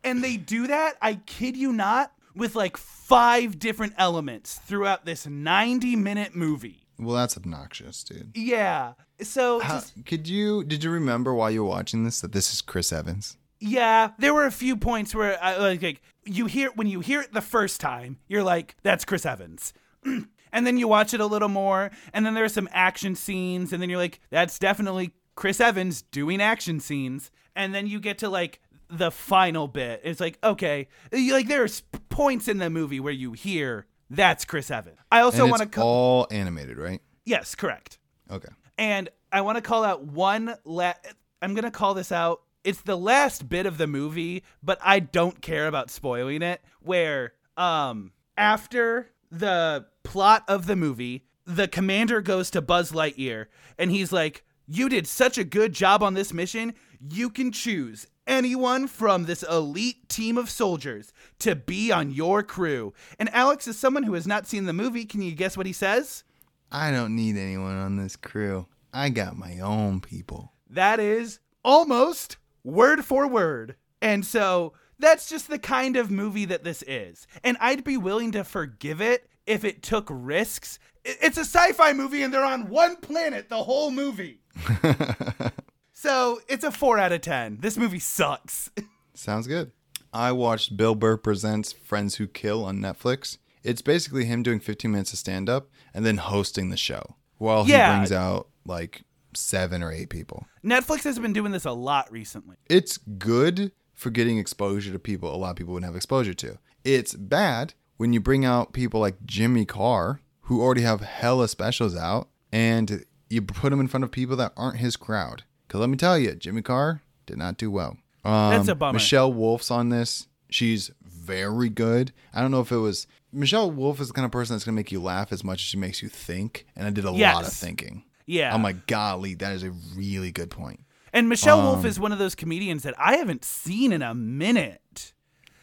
And 0.03 0.23
they 0.23 0.37
do 0.37 0.67
that, 0.67 0.95
I 1.01 1.15
kid 1.15 1.57
you 1.57 1.73
not, 1.73 2.13
with 2.35 2.55
like 2.55 2.77
five 2.77 3.59
different 3.59 3.93
elements 3.97 4.55
throughout 4.55 5.05
this 5.05 5.25
90 5.27 5.95
minute 5.95 6.35
movie. 6.35 6.87
Well, 6.99 7.15
that's 7.15 7.35
obnoxious, 7.37 8.03
dude. 8.03 8.31
Yeah. 8.35 8.93
So 9.21 9.59
How, 9.59 9.75
just 9.75 10.05
could 10.05 10.27
you 10.27 10.63
did 10.63 10.83
you 10.83 10.91
remember 10.91 11.33
while 11.33 11.51
you 11.51 11.63
were 11.63 11.69
watching 11.69 12.03
this 12.03 12.21
that 12.21 12.31
this 12.31 12.53
is 12.53 12.61
Chris 12.61 12.91
Evans? 12.93 13.37
yeah, 13.59 14.11
there 14.19 14.33
were 14.35 14.45
a 14.45 14.51
few 14.51 14.77
points 14.77 15.15
where 15.15 15.41
I 15.43 15.57
like, 15.57 15.81
like 15.81 16.01
you 16.25 16.45
hear 16.45 16.69
when 16.75 16.87
you 16.87 16.99
hear 16.99 17.21
it 17.21 17.33
the 17.33 17.41
first 17.41 17.81
time, 17.81 18.17
you're 18.27 18.43
like, 18.43 18.75
that's 18.83 19.03
Chris 19.03 19.25
Evans. 19.25 19.73
and 20.05 20.67
then 20.67 20.77
you 20.77 20.87
watch 20.87 21.13
it 21.13 21.19
a 21.19 21.25
little 21.25 21.49
more, 21.49 21.89
and 22.13 22.25
then 22.25 22.33
there's 22.35 22.53
some 22.53 22.69
action 22.71 23.15
scenes, 23.15 23.73
and 23.73 23.81
then 23.81 23.89
you're 23.89 23.97
like, 23.99 24.19
that's 24.29 24.59
definitely 24.59 25.11
Chris 25.37 25.61
Evans 25.61 26.01
doing 26.01 26.41
action 26.41 26.81
scenes. 26.81 27.31
And 27.55 27.73
then 27.73 27.87
you 27.87 28.01
get 28.01 28.17
to 28.17 28.27
like 28.29 28.59
the 28.89 29.11
final 29.11 29.67
bit. 29.67 30.01
It's 30.03 30.19
like, 30.19 30.37
okay, 30.43 30.89
like 31.11 31.47
there's 31.47 31.81
points 32.09 32.49
in 32.49 32.57
the 32.57 32.69
movie 32.69 32.99
where 32.99 33.13
you 33.13 33.31
hear 33.31 33.85
that's 34.09 34.43
Chris 34.45 34.69
Evans. 34.71 34.97
I 35.11 35.21
also 35.21 35.47
want 35.47 35.71
to 35.71 35.81
all 35.81 36.27
animated, 36.31 36.77
right? 36.77 37.01
Yes, 37.23 37.55
correct. 37.55 37.99
Okay. 38.31 38.49
And 38.77 39.09
I 39.31 39.41
want 39.41 39.57
to 39.57 39.61
call 39.61 39.83
out 39.83 40.03
one 40.03 40.55
la- 40.65 40.93
I'm 41.41 41.53
going 41.53 41.65
to 41.65 41.71
call 41.71 41.93
this 41.93 42.11
out. 42.11 42.41
It's 42.63 42.81
the 42.81 42.97
last 42.97 43.47
bit 43.47 43.65
of 43.65 43.77
the 43.77 43.87
movie, 43.87 44.43
but 44.63 44.79
I 44.83 44.99
don't 44.99 45.41
care 45.41 45.67
about 45.67 45.89
spoiling 45.89 46.41
it 46.41 46.61
where 46.81 47.33
um 47.57 48.11
after 48.37 49.11
the 49.31 49.85
plot 50.03 50.43
of 50.47 50.65
the 50.67 50.75
movie, 50.75 51.25
the 51.45 51.67
commander 51.67 52.21
goes 52.21 52.49
to 52.51 52.61
Buzz 52.61 52.91
Lightyear 52.91 53.47
and 53.77 53.91
he's 53.91 54.11
like, 54.11 54.43
"You 54.67 54.89
did 54.89 55.07
such 55.07 55.37
a 55.37 55.43
good 55.43 55.73
job 55.73 56.03
on 56.03 56.13
this 56.13 56.33
mission. 56.33 56.73
You 56.99 57.29
can 57.29 57.51
choose 57.51 58.07
anyone 58.25 58.87
from 58.87 59.25
this 59.25 59.43
elite 59.43 60.09
team 60.09 60.37
of 60.37 60.49
soldiers 60.49 61.13
to 61.39 61.55
be 61.55 61.91
on 61.91 62.11
your 62.11 62.43
crew." 62.43 62.93
And 63.17 63.33
Alex 63.33 63.67
is 63.67 63.79
someone 63.79 64.03
who 64.03 64.13
has 64.13 64.27
not 64.27 64.47
seen 64.47 64.65
the 64.65 64.73
movie. 64.73 65.05
Can 65.05 65.21
you 65.21 65.33
guess 65.33 65.57
what 65.57 65.65
he 65.65 65.73
says? 65.73 66.23
I 66.71 66.91
don't 66.91 67.15
need 67.15 67.37
anyone 67.37 67.77
on 67.77 67.95
this 67.95 68.15
crew. 68.15 68.67
I 68.93 69.09
got 69.09 69.37
my 69.37 69.59
own 69.59 70.01
people. 70.01 70.53
That 70.69 70.99
is 70.99 71.39
almost 71.63 72.37
word 72.63 73.05
for 73.05 73.27
word. 73.27 73.75
And 74.01 74.25
so 74.25 74.73
that's 74.99 75.29
just 75.29 75.47
the 75.47 75.59
kind 75.59 75.95
of 75.95 76.11
movie 76.11 76.45
that 76.45 76.63
this 76.63 76.83
is. 76.87 77.27
And 77.43 77.57
I'd 77.59 77.83
be 77.83 77.97
willing 77.97 78.31
to 78.33 78.43
forgive 78.43 79.01
it 79.01 79.29
if 79.45 79.63
it 79.63 79.81
took 79.81 80.07
risks. 80.09 80.79
It's 81.05 81.37
a 81.37 81.45
sci 81.45 81.71
fi 81.73 81.93
movie 81.93 82.21
and 82.23 82.33
they're 82.33 82.43
on 82.43 82.69
one 82.69 82.97
planet 82.97 83.49
the 83.49 83.63
whole 83.63 83.91
movie. 83.91 84.41
so 85.93 86.39
it's 86.47 86.63
a 86.63 86.71
4 86.71 86.97
out 86.99 87.11
of 87.11 87.21
10. 87.21 87.57
This 87.61 87.77
movie 87.77 87.99
sucks. 87.99 88.69
Sounds 89.13 89.47
good. 89.47 89.71
I 90.13 90.31
watched 90.31 90.77
Bill 90.77 90.95
Burr 90.95 91.17
Presents 91.17 91.73
Friends 91.73 92.15
Who 92.15 92.27
Kill 92.27 92.63
on 92.63 92.77
Netflix. 92.79 93.37
It's 93.63 93.81
basically 93.81 94.25
him 94.25 94.43
doing 94.43 94.59
15 94.59 94.91
minutes 94.91 95.11
of 95.13 95.19
stand 95.19 95.49
up 95.49 95.67
and 95.93 96.05
then 96.05 96.17
hosting 96.17 96.69
the 96.69 96.77
show 96.77 97.15
while 97.37 97.65
he 97.65 97.71
Yeah. 97.73 97.95
brings 97.97 98.11
out 98.11 98.47
like 98.65 99.03
seven 99.33 99.83
or 99.83 99.91
eight 99.91 100.09
people. 100.09 100.47
Netflix 100.63 101.03
has 101.03 101.19
been 101.19 101.33
doing 101.33 101.51
this 101.51 101.65
a 101.65 101.71
lot 101.71 102.11
recently. 102.11 102.55
It's 102.69 102.97
good 102.97 103.71
for 103.93 104.09
getting 104.09 104.37
exposure 104.37 104.91
to 104.91 104.99
people 104.99 105.33
a 105.33 105.37
lot 105.37 105.51
of 105.51 105.55
people 105.57 105.73
wouldn't 105.73 105.89
have 105.89 105.95
exposure 105.95 106.33
to. 106.35 106.57
It's 106.83 107.13
bad 107.13 107.73
when 107.97 108.13
you 108.13 108.19
bring 108.19 108.45
out 108.45 108.71
people 108.73 108.99
like 108.99 109.25
Jimmy 109.25 109.65
Carr, 109.65 110.21
who 110.41 110.61
already 110.61 110.81
have 110.83 111.01
hella 111.01 111.47
specials 111.47 111.95
out, 111.95 112.29
and 112.51 113.03
you 113.29 113.41
put 113.41 113.71
him 113.73 113.79
in 113.79 113.87
front 113.87 114.03
of 114.03 114.11
people 114.11 114.35
that 114.37 114.53
aren't 114.57 114.77
his 114.77 114.95
crowd. 114.95 115.43
Because 115.67 115.81
let 115.81 115.89
me 115.89 115.97
tell 115.97 116.17
you, 116.17 116.33
Jimmy 116.35 116.61
Carr 116.61 117.01
did 117.25 117.37
not 117.37 117.57
do 117.57 117.69
well. 117.69 117.97
Um, 118.23 118.51
That's 118.51 118.67
a 118.69 118.75
bummer. 118.75 118.93
Michelle 118.93 119.31
Wolf's 119.31 119.69
on 119.71 119.89
this. 119.89 120.27
She's 120.49 120.91
very 121.03 121.69
good. 121.69 122.13
I 122.33 122.41
don't 122.41 122.51
know 122.51 122.61
if 122.61 122.71
it 122.71 122.77
was 122.77 123.05
Michelle 123.33 123.69
Wolf 123.69 123.99
is 123.99 124.07
the 124.07 124.13
kind 124.13 124.25
of 124.25 124.31
person 124.31 124.55
that's 124.55 124.63
gonna 124.63 124.75
make 124.75 124.91
you 124.91 125.01
laugh 125.01 125.31
as 125.33 125.43
much 125.43 125.57
as 125.57 125.61
she 125.67 125.77
makes 125.77 126.01
you 126.01 126.07
think, 126.09 126.65
and 126.75 126.87
I 126.87 126.89
did 126.89 127.03
a 127.03 127.11
lot 127.11 127.15
of 127.15 127.19
Yes. 127.19 127.59
thinking. 127.59 128.03
Yeah. 128.25 128.53
I'm 128.53 128.63
like, 128.63 128.87
golly, 128.87 129.33
that 129.35 129.53
is 129.53 129.63
a 129.63 129.71
really 129.95 130.31
good 130.31 130.49
point. 130.49 130.79
and 131.13 131.27
Michelle 131.29 131.61
Wolf 131.61 131.79
um, 131.79 131.85
is 131.85 131.99
one 131.99 132.11
of 132.11 132.19
those 132.19 132.35
comedians 132.35 132.83
that 132.83 132.93
I 132.97 133.17
haven't 133.17 133.43
seen 133.43 133.91
in 133.91 134.01
a 134.01 134.13
minute. 134.13 135.13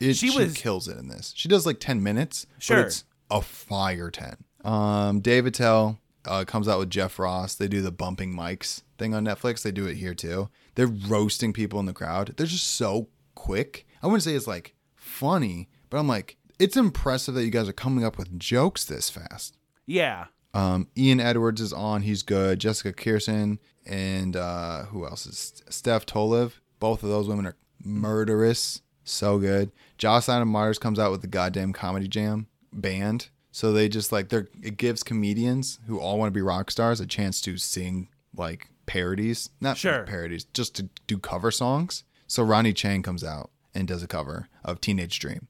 It, 0.01 0.17
She 0.17 0.29
she, 0.31 0.37
was- 0.39 0.55
kills 0.55 0.89
it 0.89 0.99
in 0.99 1.09
this. 1.09 1.33
She 1.37 1.49
does 1.49 1.65
like 1.67 1.79
10 1.81 2.03
minutes, 2.03 2.47
Sure. 2.59 2.79
but 2.79 2.87
it's 2.87 3.05
a 3.31 3.41
fire 3.41 4.11
10. 4.11 4.37
Um, 4.65 5.21
Dave 5.21 5.47
Attell 5.47 5.99
uh, 6.27 6.45
comes 6.45 6.69
out 6.69 6.79
with 6.79 6.91
Jeff 6.91 7.19
Ross. 7.19 7.55
They 7.55 7.69
do 7.69 7.81
the 7.81 7.93
bumping 7.93 8.35
mics 8.35 8.83
thing 8.99 9.15
on 9.15 9.25
Netflix. 9.25 9.63
They 9.63 9.73
do 9.73 9.87
it 9.87 9.97
here 9.97 10.15
too. 10.15 10.49
They're 10.75 10.87
roasting 10.87 11.53
people 11.53 11.81
in 11.81 11.87
the 11.87 11.93
crowd. 11.93 12.35
They're 12.37 12.47
just 12.47 12.75
so 12.75 13.09
quick. 13.35 13.87
I 14.03 14.07
wouldn't 14.07 14.23
say 14.23 14.35
it's 14.35 14.47
like 14.47 14.75
funny, 14.95 15.69
but 15.91 15.99
I'm 15.99 16.09
like, 16.09 16.37
it's 16.59 16.77
impressive 16.77 17.35
that 17.35 17.45
you 17.45 17.51
guys 17.51 17.69
are 17.69 17.73
coming 17.73 18.05
up 18.05 18.17
with 18.17 18.39
jokes 18.39 18.85
this 18.85 19.11
fast. 19.11 19.59
Yeah. 19.87 20.27
Um, 20.53 20.89
Ian 20.97 21.21
Edwards 21.21 21.61
is 21.61 21.73
on. 21.73 22.03
He's 22.03 22.23
good. 22.23 22.61
Jessica 22.61 22.93
Kirson 22.93 23.59
and 23.87 24.37
uh, 24.37 24.85
who 24.85 25.05
else 25.05 25.27
is 25.27 25.63
Steph 25.69 26.07
Tolev. 26.07 26.53
Both 26.79 27.03
of 27.03 27.09
those 27.09 27.29
women 27.29 27.47
are 27.47 27.57
murderous. 27.83 28.83
So 29.05 29.39
good. 29.39 29.73
Josh 29.99 30.29
Adam 30.29 30.49
Meyers 30.49 30.79
comes 30.79 30.99
out 30.99 31.11
with 31.11 31.21
the 31.21 31.27
goddamn 31.27 31.73
comedy 31.73 32.09
jam 32.09 32.47
band. 32.73 33.29
So 33.57 33.73
they 33.73 33.89
just 33.89 34.11
like 34.11 34.31
they're 34.31 34.49
it 34.65 34.77
gives 34.79 35.05
comedians 35.05 35.79
who 35.87 36.01
all 36.01 36.19
want 36.19 36.27
to 36.27 36.37
be 36.37 36.43
rock 36.43 36.73
stars 36.73 36.99
a 36.99 37.07
chance 37.07 37.41
to 37.43 37.57
sing 37.57 38.09
like 38.37 38.69
parodies, 38.87 39.51
not 39.61 39.77
Sure. 39.77 40.03
parodies, 40.03 40.43
just 40.53 40.75
to 40.75 40.89
do 41.07 41.19
cover 41.19 41.53
songs. 41.53 42.03
So 42.27 42.43
Ronny 42.43 42.73
Chieng 42.75 43.05
comes 43.05 43.23
out 43.23 43.51
and 43.73 43.87
does 43.87 44.03
a 44.03 44.09
cover 44.09 44.49
of 44.65 44.81
Teenage 44.81 45.21
Dream, 45.21 45.47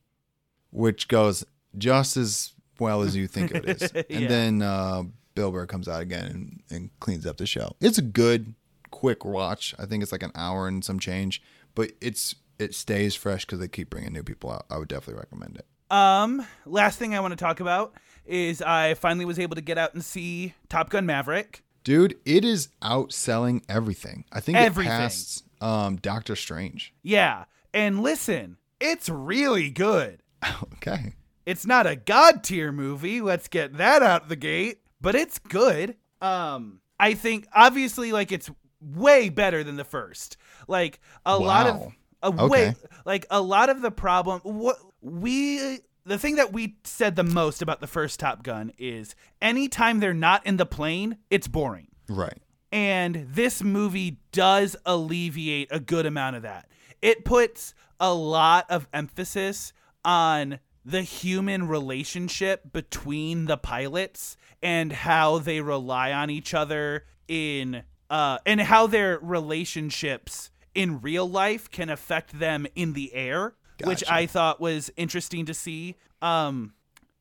which 0.70 1.08
goes 1.08 1.46
just 1.78 2.18
as 2.18 2.52
well 2.78 3.00
as 3.00 3.16
you 3.16 3.26
think 3.26 3.52
it 3.52 3.64
is. 3.66 3.90
And 4.10 4.20
Yeah. 4.24 4.28
then 4.28 4.60
uh, 4.60 5.04
Bill 5.34 5.50
Burr 5.50 5.64
comes 5.64 5.88
out 5.88 6.02
again 6.02 6.26
and, 6.26 6.62
and 6.68 6.90
cleans 7.00 7.24
up 7.24 7.38
the 7.38 7.46
show. 7.46 7.74
It's 7.80 7.96
a 7.96 8.02
good, 8.02 8.52
quick 8.90 9.24
watch. 9.24 9.74
I 9.78 9.86
think 9.86 10.02
it's 10.02 10.12
like 10.12 10.22
an 10.22 10.32
hour 10.34 10.68
and 10.68 10.84
some 10.84 10.98
change, 10.98 11.40
but 11.74 11.92
it's 12.02 12.34
it 12.58 12.74
stays 12.74 13.14
fresh 13.14 13.46
because 13.46 13.60
they 13.60 13.68
keep 13.68 13.88
bringing 13.88 14.12
new 14.12 14.22
people 14.22 14.52
out. 14.52 14.66
I 14.70 14.76
would 14.76 14.88
definitely 14.88 15.20
recommend 15.20 15.56
it. 15.56 15.66
Um, 15.94 16.46
last 16.66 16.98
thing 16.98 17.14
I 17.14 17.20
want 17.20 17.32
to 17.32 17.36
talk 17.36 17.60
about 17.60 17.94
is 18.26 18.60
I 18.60 18.94
finally 18.94 19.24
was 19.24 19.38
able 19.38 19.54
to 19.54 19.60
get 19.60 19.78
out 19.78 19.94
and 19.94 20.04
see 20.04 20.54
Top 20.68 20.90
Gun 20.90 21.06
Maverick. 21.06 21.62
Dude, 21.84 22.16
it 22.24 22.44
is 22.44 22.68
outselling 22.82 23.62
everything. 23.68 24.24
I 24.32 24.40
think 24.40 24.56
Everything. 24.58 24.92
it 24.92 24.96
passed 24.96 25.44
um, 25.60 25.96
Doctor 25.96 26.34
Strange. 26.34 26.94
Yeah. 27.02 27.44
And 27.72 28.00
listen, 28.02 28.56
it's 28.80 29.08
really 29.08 29.70
good. 29.70 30.20
okay. 30.74 31.12
It's 31.46 31.66
not 31.66 31.86
a 31.86 31.94
god 31.94 32.42
tier 32.42 32.72
movie. 32.72 33.20
Let's 33.20 33.48
get 33.48 33.76
that 33.76 34.02
out 34.02 34.22
of 34.22 34.28
the 34.30 34.36
gate, 34.36 34.78
but 35.00 35.14
it's 35.14 35.38
good. 35.38 35.96
Um, 36.22 36.80
I 36.98 37.12
think 37.14 37.46
obviously 37.54 38.12
like 38.12 38.32
it's 38.32 38.50
way 38.80 39.28
better 39.28 39.62
than 39.62 39.76
the 39.76 39.84
first. 39.84 40.38
Like 40.66 41.00
a 41.26 41.38
lot 41.38 41.66
of 41.66 41.76
Wow. 41.80 41.92
a 42.22 42.48
way 42.48 42.74
like 43.04 43.26
a 43.30 43.42
lot 43.42 43.68
of 43.68 43.82
the 43.82 43.90
problem 43.90 44.40
what 44.44 44.78
we 45.04 45.80
the 46.06 46.18
thing 46.18 46.36
that 46.36 46.52
we 46.52 46.76
said 46.84 47.16
the 47.16 47.22
most 47.22 47.62
about 47.62 47.80
the 47.80 47.86
first 47.86 48.20
Top 48.20 48.42
Gun 48.42 48.72
is 48.78 49.14
anytime 49.40 50.00
they're 50.00 50.12
not 50.12 50.44
in 50.46 50.56
the 50.56 50.66
plane, 50.66 51.18
it's 51.30 51.48
boring. 51.48 51.88
Right. 52.08 52.42
And 52.72 53.26
this 53.30 53.62
movie 53.62 54.18
does 54.32 54.76
alleviate 54.84 55.68
a 55.70 55.78
good 55.80 56.06
amount 56.06 56.36
of 56.36 56.42
that. 56.42 56.68
It 57.00 57.24
puts 57.24 57.74
a 58.00 58.12
lot 58.12 58.66
of 58.70 58.88
emphasis 58.92 59.72
on 60.04 60.58
the 60.84 61.02
human 61.02 61.68
relationship 61.68 62.72
between 62.72 63.46
the 63.46 63.56
pilots 63.56 64.36
and 64.62 64.92
how 64.92 65.38
they 65.38 65.60
rely 65.60 66.12
on 66.12 66.30
each 66.30 66.52
other 66.52 67.04
in 67.26 67.82
uh 68.10 68.38
and 68.44 68.60
how 68.60 68.86
their 68.86 69.18
relationships 69.20 70.50
in 70.74 71.00
real 71.00 71.28
life 71.28 71.70
can 71.70 71.88
affect 71.88 72.38
them 72.38 72.66
in 72.74 72.92
the 72.92 73.14
air, 73.14 73.54
which 73.82 74.04
I 74.08 74.26
thought 74.26 74.60
was 74.60 74.90
interesting 74.96 75.46
to 75.46 75.54
see. 75.54 75.96
Um 76.22 76.74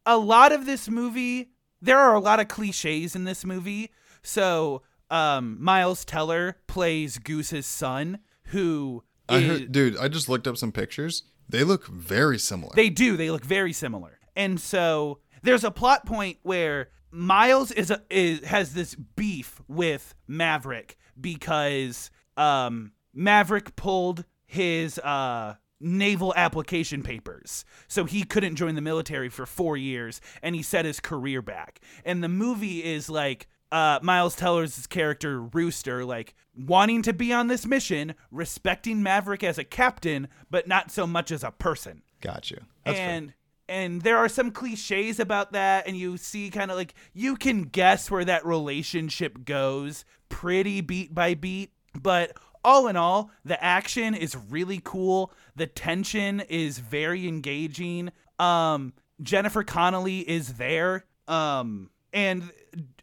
a 0.06 0.18
lot 0.18 0.52
of 0.52 0.66
this 0.66 0.90
movie 0.90 1.50
there 1.82 1.98
are 2.00 2.14
a 2.14 2.20
lot 2.20 2.40
of 2.40 2.48
cliches 2.50 3.16
in 3.16 3.24
this 3.24 3.46
movie 3.46 3.90
so 4.22 4.82
um 5.10 5.58
miles 5.64 6.04
teller 6.06 6.58
plays 6.68 7.18
goose's 7.20 7.66
son 7.66 8.20
who 8.48 9.04
I 9.30 9.38
is- 9.38 9.48
heard, 9.62 9.72
dude, 9.72 9.98
I 9.98 10.10
just 10.10 10.28
looked 10.28 10.48
up 10.48 10.58
some 10.58 10.72
pictures. 10.74 11.24
They 11.48 11.64
look 11.64 11.88
very 11.88 12.38
similar. 12.38 12.74
they 12.76 12.90
do 12.90 13.16
they 13.18 13.32
look 13.32 13.46
very 13.46 13.72
similar 13.74 14.20
and 14.36 14.60
so 14.60 15.20
there's 15.42 15.64
a 15.64 15.72
plot 15.72 16.06
point 16.06 16.38
where 16.44 16.90
miles 17.12 17.72
is, 17.72 17.92
a, 17.92 18.02
is 18.10 18.44
has 18.44 18.74
this 18.74 18.96
beef 18.96 19.62
with 19.68 20.16
maverick 20.28 20.98
because 21.20 22.12
um 22.38 22.92
maverick 23.14 23.76
pulled 23.78 24.26
his 24.46 25.00
uh 25.00 25.56
naval 25.84 26.34
application 26.36 27.04
papers 27.04 27.66
so 27.88 28.06
he 28.06 28.24
couldn't 28.24 28.56
join 28.56 28.76
the 28.76 28.82
military 28.82 29.30
for 29.30 29.46
four 29.46 29.76
years 29.76 30.22
and 30.42 30.56
he 30.56 30.62
set 30.62 30.86
his 30.86 31.00
career 31.00 31.42
back 31.42 31.80
and 32.06 32.24
the 32.24 32.30
movie 32.30 32.84
is 32.84 33.10
like 33.10 33.48
uh, 33.72 33.98
Miles 34.04 34.36
Teller's 34.36 34.86
character 34.86 35.42
Rooster, 35.42 36.06
like 36.06 36.36
wanting 36.56 37.02
to 37.02 37.12
be 37.12 37.34
on 37.34 37.48
this 37.48 37.66
mission, 37.66 38.14
respecting 38.30 39.02
Maverick 39.02 39.44
as 39.44 39.58
a 39.58 39.64
captain, 39.64 40.28
but 40.52 40.68
not 40.68 40.92
so 40.92 41.08
much 41.08 41.32
as 41.32 41.44
a 41.44 41.50
person 41.50 42.04
Got 42.24 42.52
you. 42.52 42.62
That's 42.86 42.98
fair. 42.98 43.10
and 43.10 43.34
and 43.68 44.02
there 44.02 44.18
are 44.18 44.30
some 44.30 44.52
cliches 44.52 45.20
about 45.20 45.52
that 45.52 45.88
and 45.88 45.98
you 45.98 46.16
see 46.16 46.50
kind 46.50 46.72
of 46.72 46.78
like 46.78 46.94
you 47.14 47.36
can 47.36 47.64
guess 47.64 48.10
where 48.10 48.24
that 48.24 48.46
relationship 48.46 49.44
goes 49.44 50.06
pretty 50.30 50.80
beat 50.80 51.14
by 51.14 51.34
beat 51.34 51.72
but 52.02 52.38
all 52.64 52.88
in 52.88 52.96
all 52.96 53.32
the 53.46 53.62
action 53.64 54.14
is 54.14 54.36
really 54.50 54.82
cool 54.84 55.32
the 55.56 55.68
tension 55.68 56.40
is 56.42 56.80
very 56.80 57.28
engaging 57.28 58.12
um 58.40 58.94
jennifer 59.22 59.64
connelly 59.64 60.20
is 60.20 60.54
there 60.54 61.06
um 61.28 61.90
and 62.12 62.44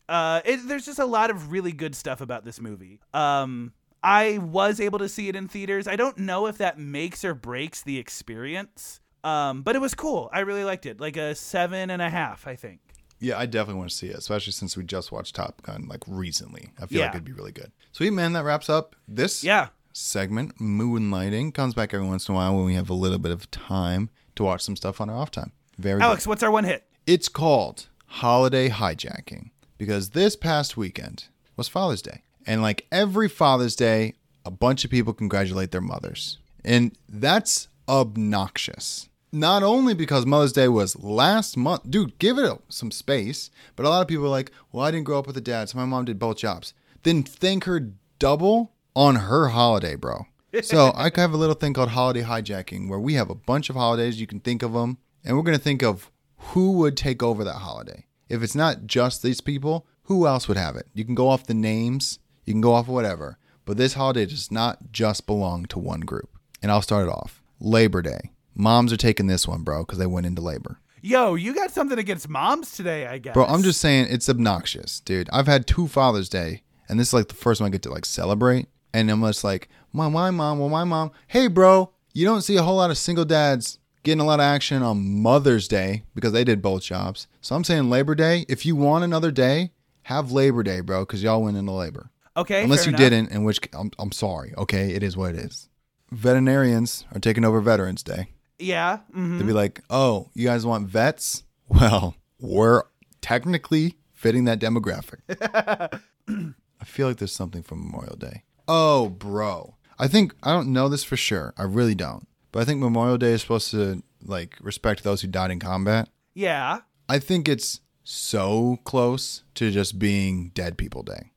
uh 0.08 0.40
it, 0.44 0.66
there's 0.68 0.86
just 0.86 0.98
a 0.98 1.04
lot 1.04 1.30
of 1.30 1.52
really 1.52 1.72
good 1.72 1.94
stuff 1.94 2.20
about 2.20 2.44
this 2.44 2.61
movie 2.61 3.00
um 3.14 3.72
I 4.02 4.38
was 4.38 4.80
able 4.80 4.98
to 5.00 5.11
see 5.11 5.28
it 5.28 5.36
in 5.36 5.46
theaters. 5.46 5.86
I 5.86 5.96
don't 5.96 6.16
know 6.16 6.46
if 6.46 6.58
that 6.58 6.78
makes 6.78 7.22
or 7.22 7.34
breaks 7.34 7.82
the 7.82 7.98
experience. 7.98 9.00
Um, 9.22 9.62
but 9.62 9.76
it 9.76 9.80
was 9.80 9.94
cool. 9.94 10.30
I 10.32 10.40
really 10.40 10.64
liked 10.64 10.86
it. 10.86 11.00
Like 11.00 11.16
a 11.16 11.34
seven 11.34 11.90
and 11.90 12.00
a 12.00 12.08
half, 12.08 12.46
I 12.46 12.56
think. 12.56 12.80
Yeah, 13.20 13.38
I 13.38 13.46
definitely 13.46 13.78
want 13.78 13.90
to 13.90 13.96
see 13.96 14.06
it, 14.08 14.16
especially 14.16 14.52
since 14.52 14.76
we 14.76 14.82
just 14.84 15.12
watched 15.12 15.34
Top 15.36 15.60
Gun 15.62 15.86
like 15.88 16.02
recently. 16.06 16.70
I 16.80 16.86
feel 16.86 17.02
like 17.02 17.10
it'd 17.10 17.24
be 17.24 17.32
really 17.32 17.52
good. 17.52 17.70
Sweet 17.92 18.12
man, 18.12 18.32
that 18.32 18.44
wraps 18.44 18.68
up 18.70 18.96
this 19.06 19.44
Yeah. 19.44 19.68
segment. 19.92 20.58
Moonlighting 20.58 21.52
comes 21.54 21.74
back 21.74 21.92
every 21.92 22.06
once 22.06 22.28
in 22.28 22.34
a 22.34 22.36
while 22.36 22.56
when 22.56 22.64
we 22.64 22.74
have 22.74 22.88
a 22.88 22.94
little 22.94 23.18
bit 23.18 23.32
of 23.32 23.50
time 23.50 24.08
to 24.36 24.44
watch 24.44 24.62
some 24.62 24.74
stuff 24.76 25.00
on 25.00 25.10
our 25.10 25.16
off 25.16 25.30
time. 25.30 25.52
Very 25.78 26.00
Alex, 26.00 26.24
good. 26.24 26.30
what's 26.30 26.42
our 26.42 26.50
one 26.50 26.64
hit? 26.64 26.84
It's 27.06 27.28
called 27.28 27.88
Holiday 28.06 28.68
Hijacking 28.70 29.50
because 29.76 30.10
this 30.10 30.34
past 30.36 30.76
weekend 30.76 31.24
was 31.56 31.68
Father's 31.68 32.02
Day. 32.02 32.22
And 32.46 32.62
like 32.62 32.86
every 32.90 33.28
Father's 33.28 33.76
Day, 33.76 34.14
a 34.46 34.50
bunch 34.50 34.84
of 34.84 34.90
people 34.90 35.12
congratulate 35.12 35.72
their 35.72 35.80
mothers. 35.82 36.38
And 36.64 36.96
that's 37.08 37.68
obnoxious. 37.88 39.08
Not 39.33 39.62
only 39.62 39.95
because 39.95 40.26
Mother's 40.26 40.53
Day 40.53 40.68
was 40.68 40.99
last 40.99 41.57
month, 41.57 41.89
dude, 41.89 42.18
give 42.18 42.39
it 42.39 42.59
some 42.68 42.91
space. 42.91 43.51
But 43.76 43.87
a 43.87 43.89
lot 43.89 44.03
of 44.03 44.09
people 44.09 44.24
are 44.26 44.28
like, 44.28 44.51
well, 44.72 44.85
I 44.85 44.91
didn't 44.91 45.05
grow 45.05 45.18
up 45.18 45.26
with 45.26 45.37
a 45.37 45.41
dad, 45.41 45.68
so 45.68 45.78
my 45.78 45.85
mom 45.85 46.05
did 46.05 46.18
both 46.18 46.39
jobs. 46.39 46.74
Then 47.05 47.22
thank 47.22 47.64
her 47.64 47.93
double 48.18 48.72
on 48.97 49.16
her 49.16 49.49
holiday, 49.49 49.95
bro. 49.95 50.26
So 50.62 50.93
I 50.97 51.11
have 51.14 51.33
a 51.33 51.37
little 51.37 51.55
thing 51.55 51.72
called 51.72 51.91
holiday 51.91 52.22
hijacking 52.22 52.89
where 52.89 52.99
we 52.99 53.14
have 53.14 53.31
a 53.31 53.35
bunch 53.35 53.70
of 53.70 53.76
holidays. 53.76 54.20
You 54.20 54.26
can 54.26 54.41
think 54.41 54.62
of 54.62 54.72
them, 54.72 54.99
and 55.24 55.37
we're 55.37 55.45
going 55.45 55.57
to 55.57 55.62
think 55.62 55.83
of 55.83 56.11
who 56.37 56.72
would 56.72 56.97
take 56.97 57.22
over 57.22 57.45
that 57.45 57.55
holiday. 57.55 58.07
If 58.28 58.43
it's 58.43 58.55
not 58.55 58.87
just 58.87 59.22
these 59.22 59.41
people, 59.41 59.87
who 60.05 60.26
else 60.26 60.49
would 60.49 60.57
have 60.57 60.76
it? 60.76 60.87
You 60.93 61.05
can 61.05 61.14
go 61.14 61.28
off 61.28 61.47
the 61.47 61.55
names, 61.55 62.18
you 62.45 62.53
can 62.53 62.61
go 62.61 62.72
off 62.72 62.89
whatever. 62.89 63.39
But 63.64 63.76
this 63.76 63.95
holiday 63.95 64.26
does 64.26 64.51
not 64.51 64.91
just 64.91 65.26
belong 65.26 65.66
to 65.66 65.78
one 65.78 66.01
group. 66.01 66.31
And 66.62 66.72
I'll 66.72 66.83
start 66.83 67.07
it 67.07 67.12
off 67.12 67.43
Labor 67.61 68.03
Day. 68.03 68.33
Moms 68.61 68.92
are 68.92 68.98
taking 68.98 69.26
this 69.26 69.48
one, 69.48 69.62
bro, 69.62 69.80
because 69.82 69.98
they 69.98 70.06
went 70.06 70.26
into 70.26 70.42
labor. 70.42 70.78
Yo, 71.02 71.34
you 71.34 71.54
got 71.54 71.70
something 71.70 71.98
against 71.98 72.28
moms 72.28 72.72
today, 72.72 73.06
I 73.06 73.18
guess. 73.18 73.32
Bro, 73.32 73.46
I'm 73.46 73.62
just 73.62 73.80
saying 73.80 74.08
it's 74.11 74.28
obnoxious, 74.28 75.00
dude. 75.00 75.30
I've 75.32 75.46
had 75.46 75.66
two 75.66 75.88
Father's 75.88 76.28
Day, 76.28 76.62
and 76.88 77.00
this 77.00 77.08
is 77.08 77.14
like 77.14 77.28
the 77.28 77.34
first 77.34 77.61
one 77.61 77.68
I 77.68 77.70
get 77.70 77.82
to 77.82 77.90
like 77.90 78.04
celebrate. 78.04 78.66
And 78.92 79.11
I'm 79.11 79.22
just 79.22 79.44
like, 79.44 79.68
my 79.92 80.08
my 80.08 80.30
mom, 80.30 80.58
well 80.58 80.68
my 80.68 80.84
mom. 80.84 81.11
Hey, 81.28 81.46
bro, 81.46 81.90
you 82.12 82.26
don't 82.26 82.42
see 82.42 82.56
a 82.56 82.62
whole 82.62 82.76
lot 82.76 82.90
of 82.90 82.98
single 82.98 83.24
dads 83.24 83.78
getting 84.02 84.20
a 84.20 84.24
lot 84.24 84.40
of 84.40 84.44
action 84.44 84.82
on 84.82 85.22
Mother's 85.22 85.68
Day 85.68 86.02
because 86.14 86.32
they 86.32 86.44
did 86.44 86.61
both 86.61 86.82
jobs. 86.82 87.28
So 87.40 87.56
I'm 87.56 87.64
saying 87.64 87.88
Labor 87.88 88.14
Day. 88.14 88.44
If 88.48 88.66
you 88.66 88.76
want 88.76 89.04
another 89.04 89.30
day, 89.30 89.72
have 90.02 90.32
Labor 90.32 90.62
Day, 90.62 90.80
bro, 90.80 91.06
because 91.06 91.22
y'all 91.22 91.42
went 91.42 91.56
into 91.56 91.72
labor. 91.72 92.11
Okay. 92.36 92.62
Unless 92.64 92.84
you 92.84 92.90
enough. 92.90 93.00
didn't, 93.00 93.30
in 93.30 93.44
which 93.44 93.61
I'm, 93.72 93.90
I'm 93.98 94.12
sorry. 94.12 94.52
Okay, 94.56 94.92
it 94.92 95.02
is 95.02 95.16
what 95.16 95.34
it 95.34 95.40
is. 95.40 95.68
Veterinarians 96.11 97.06
are 97.14 97.20
taking 97.20 97.44
over 97.44 97.61
Veterans 97.61 98.02
Day. 98.02 98.28
Yeah. 98.61 98.98
mhm. 99.16 99.38
They'd 99.38 99.46
be 99.46 99.52
like, 99.52 99.80
"Oh, 99.90 100.30
you 100.34 100.46
guys 100.46 100.64
want 100.66 100.88
vets? 100.88 101.44
Well, 101.68 102.16
we're 102.40 102.82
technically 103.20 103.96
fitting 104.12 104.44
that 104.44 104.58
demographic." 104.61 105.20
I 106.28 106.84
feel 106.84 107.08
like 107.08 107.18
there's 107.18 107.32
something 107.32 107.62
from 107.62 107.84
Memorial 107.84 108.16
Day. 108.16 108.44
Oh, 108.68 109.08
bro. 109.08 109.76
I 109.98 110.08
think 110.08 110.34
I 110.42 110.52
don't 110.52 110.72
know 110.72 110.88
this 110.88 111.04
for 111.04 111.16
sure. 111.16 111.52
I 111.58 111.64
really 111.64 111.94
don't. 111.94 112.26
But 112.52 112.61
I 112.61 112.64
think 112.64 112.80
Memorial 112.80 113.18
Day 113.18 113.32
is 113.32 113.42
supposed 113.42 113.70
to 113.72 114.02
like 114.24 114.56
respect 114.61 115.02
those 115.04 115.20
who 115.22 115.28
died 115.28 115.50
in 115.50 115.58
combat. 115.61 116.08
Yeah. 116.34 116.80
I 117.08 117.18
think 117.18 117.48
it's 117.48 117.80
so 118.04 118.78
close 118.84 119.42
to 119.56 119.70
just 119.70 119.98
being 119.98 120.50
Dead 120.54 120.76
People 120.78 121.02
Day. 121.02 121.30